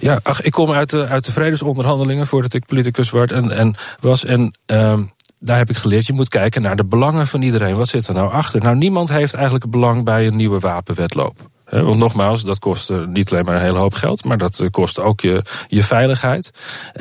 Ja, 0.00 0.20
ach, 0.22 0.42
ik 0.42 0.52
kom 0.52 0.72
uit 0.72 0.90
de, 0.90 1.06
uit 1.06 1.24
de 1.24 1.32
vredesonderhandelingen 1.32 2.26
voordat 2.26 2.54
ik 2.54 2.66
politicus 2.66 3.10
werd 3.10 3.32
en, 3.32 3.50
en 3.50 3.74
was. 4.00 4.24
En 4.24 4.54
um, 4.66 5.12
daar 5.40 5.56
heb 5.56 5.70
ik 5.70 5.76
geleerd, 5.76 6.06
je 6.06 6.12
moet 6.12 6.28
kijken 6.28 6.62
naar 6.62 6.76
de 6.76 6.84
belangen 6.84 7.26
van 7.26 7.42
iedereen. 7.42 7.74
Wat 7.74 7.88
zit 7.88 8.06
er 8.06 8.14
nou 8.14 8.32
achter? 8.32 8.60
Nou, 8.60 8.76
niemand 8.76 9.08
heeft 9.08 9.34
eigenlijk 9.34 9.70
belang 9.70 10.04
bij 10.04 10.26
een 10.26 10.36
nieuwe 10.36 10.58
wapenwetloop. 10.58 11.50
Want 11.70 11.96
nogmaals, 11.96 12.44
dat 12.44 12.58
kost 12.58 12.92
niet 13.06 13.30
alleen 13.30 13.44
maar 13.44 13.54
een 13.54 13.62
hele 13.62 13.78
hoop 13.78 13.94
geld, 13.94 14.24
maar 14.24 14.38
dat 14.38 14.62
kost 14.70 15.00
ook 15.00 15.20
je, 15.20 15.42
je 15.68 15.82
veiligheid. 15.82 16.50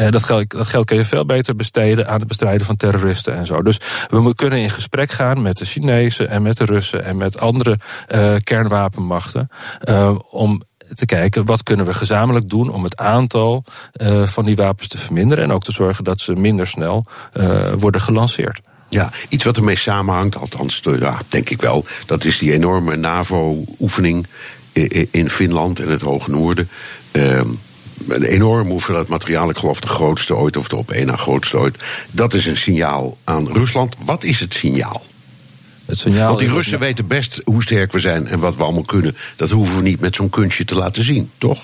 Dat 0.09 0.23
geld, 0.23 0.49
dat 0.49 0.67
geld 0.67 0.85
kan 0.85 0.97
je 0.97 1.05
veel 1.05 1.25
beter 1.25 1.55
besteden 1.55 2.07
aan 2.07 2.19
het 2.19 2.27
bestrijden 2.27 2.65
van 2.65 2.75
terroristen 2.75 3.35
en 3.35 3.45
zo. 3.45 3.61
Dus 3.61 3.79
we 4.09 4.35
kunnen 4.35 4.59
in 4.59 4.69
gesprek 4.69 5.11
gaan 5.11 5.41
met 5.41 5.57
de 5.57 5.65
Chinezen 5.65 6.29
en 6.29 6.41
met 6.41 6.57
de 6.57 6.65
Russen 6.65 7.03
en 7.03 7.17
met 7.17 7.39
andere 7.39 7.79
kernwapenmachten. 8.43 9.49
Om 10.29 10.61
te 10.93 11.05
kijken 11.05 11.45
wat 11.45 11.63
kunnen 11.63 11.85
we 11.85 11.93
gezamenlijk 11.93 12.49
doen 12.49 12.69
om 12.69 12.83
het 12.83 12.97
aantal 12.97 13.63
van 14.25 14.45
die 14.45 14.55
wapens 14.55 14.87
te 14.87 14.97
verminderen. 14.97 15.43
En 15.43 15.51
ook 15.51 15.63
te 15.63 15.71
zorgen 15.71 16.03
dat 16.03 16.21
ze 16.21 16.33
minder 16.33 16.67
snel 16.67 17.05
worden 17.77 18.01
gelanceerd. 18.01 18.61
Ja, 18.89 19.11
iets 19.29 19.43
wat 19.43 19.57
ermee 19.57 19.77
samenhangt, 19.77 20.37
althans 20.37 20.81
ja, 20.99 21.17
denk 21.27 21.49
ik 21.49 21.61
wel, 21.61 21.85
dat 22.05 22.23
is 22.23 22.37
die 22.37 22.53
enorme 22.53 22.95
NAVO-oefening 22.95 24.27
in 25.11 25.29
Finland 25.29 25.79
en 25.79 25.89
het 25.89 26.01
Hoge 26.01 26.31
Noorden. 26.31 26.69
Uh, 27.11 27.41
een 28.07 28.23
enorme 28.23 28.71
hoeveelheid 28.71 29.07
materiaal, 29.07 29.49
ik 29.49 29.57
geloof 29.57 29.79
de 29.79 29.87
grootste 29.87 30.35
ooit, 30.35 30.57
of 30.57 30.67
de 30.67 30.75
op 30.75 30.91
één 30.91 31.05
na 31.05 31.15
grootste 31.15 31.57
ooit. 31.57 31.83
Dat 32.11 32.33
is 32.33 32.45
een 32.45 32.57
signaal 32.57 33.17
aan 33.23 33.51
Rusland. 33.51 33.95
Wat 34.03 34.23
is 34.23 34.39
het 34.39 34.53
signaal? 34.53 35.05
Het 35.85 35.97
signaal 35.97 36.27
Want 36.27 36.39
die 36.39 36.49
Russen 36.49 36.79
weten 36.79 37.07
best 37.07 37.41
hoe 37.43 37.61
sterk 37.61 37.91
we 37.91 37.99
zijn 37.99 38.27
en 38.27 38.39
wat 38.39 38.55
we 38.55 38.63
allemaal 38.63 38.83
kunnen. 38.83 39.15
Dat 39.35 39.49
hoeven 39.49 39.75
we 39.75 39.81
niet 39.81 39.99
met 39.99 40.15
zo'n 40.15 40.29
kunstje 40.29 40.65
te 40.65 40.75
laten 40.75 41.03
zien, 41.03 41.29
toch? 41.37 41.63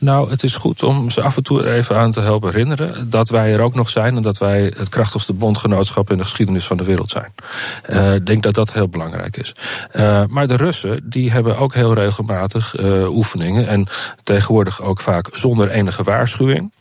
Nou, 0.00 0.30
het 0.30 0.42
is 0.42 0.56
goed 0.56 0.82
om 0.82 1.10
ze 1.10 1.22
af 1.22 1.36
en 1.36 1.42
toe 1.42 1.70
even 1.70 1.96
aan 1.96 2.10
te 2.10 2.20
helpen 2.20 2.50
herinneren 2.50 3.10
dat 3.10 3.28
wij 3.28 3.52
er 3.52 3.60
ook 3.60 3.74
nog 3.74 3.88
zijn 3.88 4.16
en 4.16 4.22
dat 4.22 4.38
wij 4.38 4.72
het 4.76 4.88
krachtigste 4.88 5.32
bondgenootschap 5.32 6.10
in 6.10 6.16
de 6.16 6.22
geschiedenis 6.22 6.66
van 6.66 6.76
de 6.76 6.84
wereld 6.84 7.10
zijn. 7.10 7.32
Uh, 7.90 8.14
ik 8.14 8.26
denk 8.26 8.42
dat 8.42 8.54
dat 8.54 8.72
heel 8.72 8.88
belangrijk 8.88 9.36
is. 9.36 9.52
Uh, 9.92 10.22
maar 10.28 10.46
de 10.46 10.56
Russen 10.56 11.00
die 11.04 11.30
hebben 11.30 11.58
ook 11.58 11.74
heel 11.74 11.94
regelmatig 11.94 12.80
uh, 12.80 13.14
oefeningen 13.14 13.68
en 13.68 13.86
tegenwoordig 14.22 14.82
ook 14.82 15.00
vaak 15.00 15.28
zonder 15.32 15.70
enige 15.70 16.02
waarschuwing. 16.02 16.72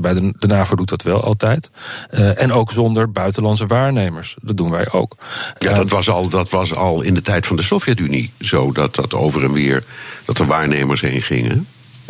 Bij 0.00 0.14
de, 0.14 0.34
de 0.38 0.46
NAVO 0.46 0.74
doet 0.74 0.88
dat 0.88 1.02
wel 1.02 1.22
altijd. 1.22 1.70
Uh, 2.10 2.42
en 2.42 2.52
ook 2.52 2.72
zonder 2.72 3.10
buitenlandse 3.10 3.66
waarnemers. 3.66 4.36
Dat 4.42 4.56
doen 4.56 4.70
wij 4.70 4.92
ook. 4.92 5.16
Ja, 5.58 5.74
dat 5.74 5.90
was 5.90 6.08
al, 6.10 6.28
dat 6.28 6.50
was 6.50 6.74
al 6.74 7.02
in 7.02 7.14
de 7.14 7.22
tijd 7.22 7.46
van 7.46 7.56
de 7.56 7.62
Sovjet-Unie 7.62 8.32
zo. 8.40 8.72
Dat 8.72 8.94
dat 8.94 9.14
over 9.14 9.44
en 9.44 9.52
weer, 9.52 9.84
dat 10.24 10.38
er 10.38 10.46
waarnemers 10.46 11.00
heen 11.00 11.22
gingen. 11.22 11.66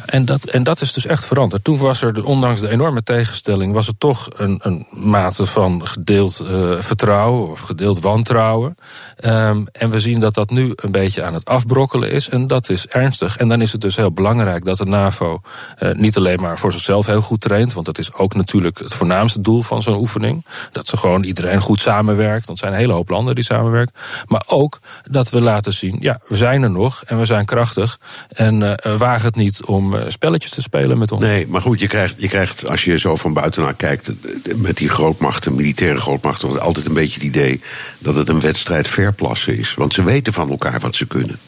En 0.06 0.24
dat, 0.24 0.44
en 0.44 0.62
dat 0.62 0.80
is 0.80 0.92
dus 0.92 1.06
echt 1.06 1.24
veranderd. 1.24 1.64
Toen 1.64 1.78
was 1.78 2.02
er, 2.02 2.24
ondanks 2.24 2.60
de 2.60 2.68
enorme 2.68 3.02
tegenstelling, 3.02 3.72
was 3.72 3.86
er 3.86 3.98
toch 3.98 4.28
een, 4.36 4.58
een 4.62 4.86
mate 4.90 5.46
van 5.46 5.86
gedeeld 5.86 6.44
uh, 6.50 6.80
vertrouwen 6.80 7.50
of 7.50 7.60
gedeeld 7.60 8.00
wantrouwen. 8.00 8.76
Um, 9.24 9.66
en 9.72 9.90
we 9.90 10.00
zien 10.00 10.20
dat 10.20 10.34
dat 10.34 10.50
nu 10.50 10.72
een 10.74 10.90
beetje 10.90 11.22
aan 11.22 11.34
het 11.34 11.44
afbrokkelen 11.44 12.10
is. 12.10 12.28
En 12.28 12.46
dat 12.46 12.68
is 12.68 12.86
ernstig. 12.86 13.36
En 13.36 13.48
dan 13.48 13.60
is 13.60 13.72
het 13.72 13.80
dus 13.80 13.96
heel 13.96 14.12
belangrijk 14.12 14.64
dat 14.64 14.76
de 14.76 14.84
NAVO 14.84 15.40
uh, 15.78 15.92
niet 15.92 16.16
alleen 16.16 16.40
maar 16.40 16.58
voor 16.58 16.72
zichzelf 16.72 17.06
heel 17.06 17.22
goed 17.22 17.40
traint. 17.40 17.72
Want 17.72 17.86
dat 17.86 17.98
is 17.98 18.12
ook 18.12 18.34
natuurlijk 18.34 18.78
het 18.78 18.94
voornaamste 18.94 19.40
doel 19.40 19.62
van 19.62 19.82
zo'n 19.82 19.96
oefening. 19.96 20.46
Dat 20.72 20.86
ze 20.86 20.96
gewoon 20.96 21.22
iedereen 21.22 21.60
goed 21.60 21.80
samenwerkt. 21.80 22.46
Want 22.46 22.58
er 22.58 22.64
zijn 22.64 22.72
een 22.72 22.80
hele 22.80 22.92
hoop 22.92 23.08
landen 23.08 23.34
die 23.34 23.44
samenwerken. 23.44 23.94
Maar 24.26 24.44
ook 24.46 24.78
dat 25.10 25.30
we 25.30 25.40
laten 25.40 25.72
zien, 25.72 25.96
ja, 26.00 26.20
we 26.28 26.36
zijn 26.36 26.62
er 26.62 26.70
nog 26.70 27.02
en 27.04 27.18
we 27.18 27.24
zijn 27.24 27.44
krachtig. 27.44 27.98
En 28.28 28.62
uh, 28.62 28.96
wagen 28.96 29.26
het 29.26 29.36
niet 29.36 29.64
om 29.64 29.94
spelletjes 30.08 30.50
te 30.50 30.62
spelen 30.62 30.98
met 30.98 31.12
ons. 31.12 31.22
Nee, 31.22 31.46
maar 31.46 31.60
goed, 31.60 31.80
je 31.80 31.86
krijgt, 31.86 32.14
je 32.20 32.28
krijgt 32.28 32.68
als 32.68 32.84
je 32.84 32.98
zo 32.98 33.16
van 33.16 33.32
buitenaar 33.32 33.74
kijkt... 33.74 34.12
met 34.56 34.76
die 34.76 34.88
grootmachten, 34.88 35.54
militaire 35.54 36.00
grootmachten... 36.00 36.60
altijd 36.60 36.86
een 36.86 36.94
beetje 36.94 37.14
het 37.14 37.28
idee 37.28 37.60
dat 37.98 38.14
het 38.14 38.28
een 38.28 38.40
wedstrijd 38.40 38.88
verplassen 38.88 39.58
is. 39.58 39.74
Want 39.74 39.92
ze 39.92 40.04
weten 40.04 40.32
van 40.32 40.50
elkaar 40.50 40.80
wat 40.80 40.94
ze 40.94 41.06
kunnen. 41.06 41.38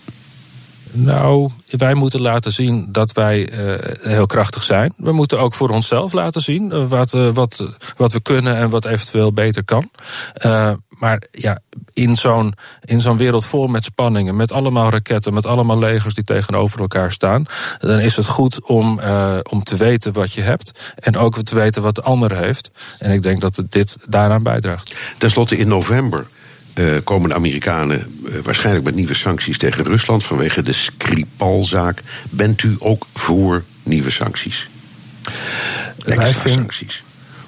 Nou, 0.92 1.50
wij 1.70 1.94
moeten 1.94 2.20
laten 2.20 2.52
zien 2.52 2.88
dat 2.92 3.12
wij 3.12 3.50
uh, 3.50 3.74
heel 4.00 4.26
krachtig 4.26 4.62
zijn. 4.62 4.92
We 4.96 5.12
moeten 5.12 5.38
ook 5.38 5.54
voor 5.54 5.68
onszelf 5.68 6.12
laten 6.12 6.40
zien 6.40 6.70
uh, 6.72 6.88
wat, 6.88 7.12
uh, 7.12 7.32
wat, 7.32 7.64
wat 7.96 8.12
we 8.12 8.20
kunnen 8.20 8.56
en 8.56 8.70
wat 8.70 8.84
eventueel 8.84 9.32
beter 9.32 9.64
kan. 9.64 9.90
maar 10.88 11.22
ja, 11.30 11.58
in 11.92 12.16
zo'n 12.16 12.54
zo'n 12.96 13.16
wereld 13.16 13.46
vol 13.46 13.66
met 13.66 13.84
spanningen, 13.84 14.36
met 14.36 14.52
allemaal 14.52 14.90
raketten, 14.90 15.34
met 15.34 15.46
allemaal 15.46 15.78
legers 15.78 16.14
die 16.14 16.24
tegenover 16.24 16.80
elkaar 16.80 17.12
staan, 17.12 17.44
dan 17.78 17.98
is 17.98 18.16
het 18.16 18.26
goed 18.26 18.64
om, 18.64 19.00
om 19.50 19.62
te 19.62 19.76
weten 19.76 20.12
wat 20.12 20.32
je 20.32 20.40
hebt 20.40 20.94
en 20.94 21.16
ook 21.16 21.42
te 21.42 21.54
weten 21.54 21.82
wat 21.82 21.94
de 21.94 22.02
ander 22.02 22.36
heeft. 22.36 22.70
En 22.98 23.10
ik 23.10 23.22
denk 23.22 23.40
dat 23.40 23.62
dit 23.68 23.96
daaraan 24.08 24.42
bijdraagt. 24.42 24.96
Ten 25.18 25.30
slotte 25.30 25.56
in 25.56 25.68
november 25.68 26.26
uh, 26.78 26.96
komen 27.04 27.28
de 27.28 27.34
Amerikanen 27.34 28.06
uh, 28.24 28.34
waarschijnlijk 28.42 28.84
met 28.84 28.94
nieuwe 28.94 29.14
sancties 29.14 29.58
tegen 29.58 29.84
Rusland 29.84 30.24
vanwege 30.24 30.62
de 30.62 30.72
Skripal-zaak. 30.72 32.02
Bent 32.30 32.62
u 32.62 32.76
ook 32.78 33.06
voor 33.14 33.64
nieuwe 33.82 34.10
sancties? 34.10 34.68
Wij, 35.98 36.32
vind, 36.32 36.90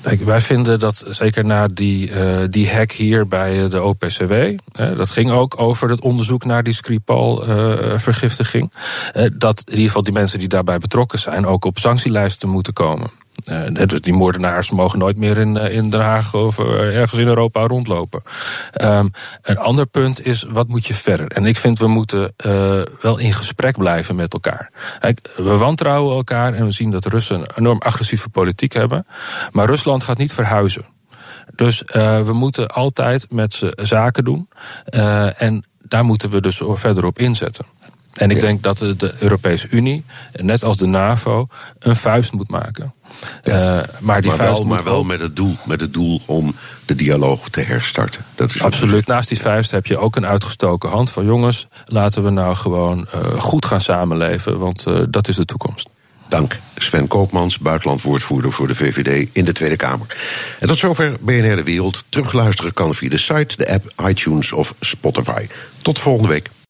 kijk, 0.02 0.24
wij 0.24 0.40
vinden 0.40 0.80
dat 0.80 1.04
zeker 1.08 1.44
na 1.44 1.68
die, 1.68 2.10
uh, 2.10 2.44
die 2.50 2.70
hack 2.70 2.92
hier 2.92 3.28
bij 3.28 3.68
de 3.68 3.82
OPCW. 3.82 4.32
dat 4.72 5.10
ging 5.10 5.30
ook 5.30 5.60
over 5.60 5.88
het 5.90 6.00
onderzoek 6.00 6.44
naar 6.44 6.62
die 6.62 6.74
Skripal-vergiftiging. 6.74 8.72
dat 9.32 9.62
in 9.64 9.72
ieder 9.72 9.86
geval 9.86 10.02
die 10.02 10.12
mensen 10.12 10.38
die 10.38 10.48
daarbij 10.48 10.78
betrokken 10.78 11.18
zijn 11.18 11.46
ook 11.46 11.64
op 11.64 11.78
sanctielijsten 11.78 12.48
moeten 12.48 12.72
komen. 12.72 13.19
Dus 13.72 14.00
die 14.00 14.12
moordenaars 14.12 14.70
mogen 14.70 14.98
nooit 14.98 15.16
meer 15.16 15.38
in, 15.38 15.56
uh, 15.56 15.74
in 15.74 15.90
Den 15.90 16.00
Haag 16.00 16.34
of 16.34 16.58
uh, 16.58 16.96
ergens 16.96 17.20
in 17.20 17.26
Europa 17.26 17.66
rondlopen. 17.66 18.22
Um, 18.82 19.10
een 19.42 19.58
ander 19.58 19.86
punt 19.86 20.26
is, 20.26 20.46
wat 20.48 20.68
moet 20.68 20.86
je 20.86 20.94
verder? 20.94 21.30
En 21.30 21.44
ik 21.44 21.56
vind, 21.56 21.78
we 21.78 21.86
moeten 21.86 22.32
wel 23.00 23.18
in 23.18 23.32
gesprek 23.32 23.78
blijven 23.78 24.16
met 24.16 24.32
elkaar. 24.32 24.70
We 25.36 25.56
wantrouwen 25.56 26.16
elkaar 26.16 26.54
en 26.54 26.64
we 26.64 26.70
zien 26.70 26.90
dat 26.90 27.04
Russen 27.04 27.36
een 27.36 27.50
enorm 27.54 27.78
agressieve 27.78 28.28
politiek 28.28 28.72
hebben. 28.72 29.06
Maar 29.52 29.66
Rusland 29.66 30.02
gaat 30.02 30.18
niet 30.18 30.32
verhuizen. 30.32 30.84
Dus 31.54 31.82
we 32.24 32.32
moeten 32.32 32.68
altijd 32.68 33.26
met 33.30 33.54
ze 33.54 33.78
zaken 33.82 34.24
doen. 34.24 34.48
en 35.36 35.64
daar 35.78 36.04
moeten 36.04 36.30
we 36.30 36.40
dus 36.40 36.60
verder 36.64 37.04
op 37.04 37.18
inzetten. 37.18 37.64
En 38.12 38.30
ik 38.30 38.36
ja. 38.36 38.42
denk 38.42 38.62
dat 38.62 38.78
de 38.78 39.14
Europese 39.18 39.68
Unie, 39.68 40.04
net 40.32 40.64
als 40.64 40.76
de 40.76 40.86
NAVO, 40.86 41.46
een 41.78 41.96
vuist 41.96 42.32
moet 42.32 42.50
maken. 42.50 42.94
Ja. 43.42 43.78
Uh, 43.78 43.84
maar 44.00 44.20
die 44.20 44.30
maar 44.30 44.38
vuist 44.38 44.58
wel, 44.58 44.66
maar 44.66 44.84
wel 44.84 45.04
met, 45.04 45.20
het 45.20 45.36
doel, 45.36 45.56
met 45.64 45.80
het 45.80 45.92
doel 45.92 46.20
om 46.26 46.54
de 46.86 46.94
dialoog 46.94 47.48
te 47.48 47.60
herstarten. 47.60 48.24
Dat 48.34 48.54
is 48.54 48.62
Absoluut. 48.62 49.06
Naast 49.06 49.28
die 49.28 49.40
vuist 49.40 49.70
heb 49.70 49.86
je 49.86 49.98
ook 49.98 50.16
een 50.16 50.26
uitgestoken 50.26 50.90
hand 50.90 51.10
van 51.10 51.24
jongens, 51.24 51.68
laten 51.84 52.22
we 52.22 52.30
nou 52.30 52.56
gewoon 52.56 53.08
uh, 53.14 53.40
goed 53.40 53.64
gaan 53.64 53.80
samenleven, 53.80 54.58
want 54.58 54.86
uh, 54.86 55.02
dat 55.08 55.28
is 55.28 55.36
de 55.36 55.44
toekomst. 55.44 55.88
Dank. 56.30 56.58
Sven 56.76 57.06
Koopmans, 57.06 57.58
buitenlandwoordvoerder 57.58 58.52
voor 58.52 58.66
de 58.66 58.74
VVD 58.74 59.30
in 59.32 59.44
de 59.44 59.52
Tweede 59.52 59.76
Kamer. 59.76 60.06
En 60.58 60.68
tot 60.68 60.78
zover 60.78 61.16
BNR 61.20 61.56
De 61.56 61.62
Wereld. 61.62 62.04
Terugluisteren 62.08 62.74
kan 62.74 62.94
via 62.94 63.08
de 63.08 63.18
site, 63.18 63.56
de 63.56 63.68
app, 63.72 63.92
iTunes 64.08 64.52
of 64.52 64.74
Spotify. 64.80 65.46
Tot 65.82 65.98
volgende 65.98 66.28
week. 66.28 66.50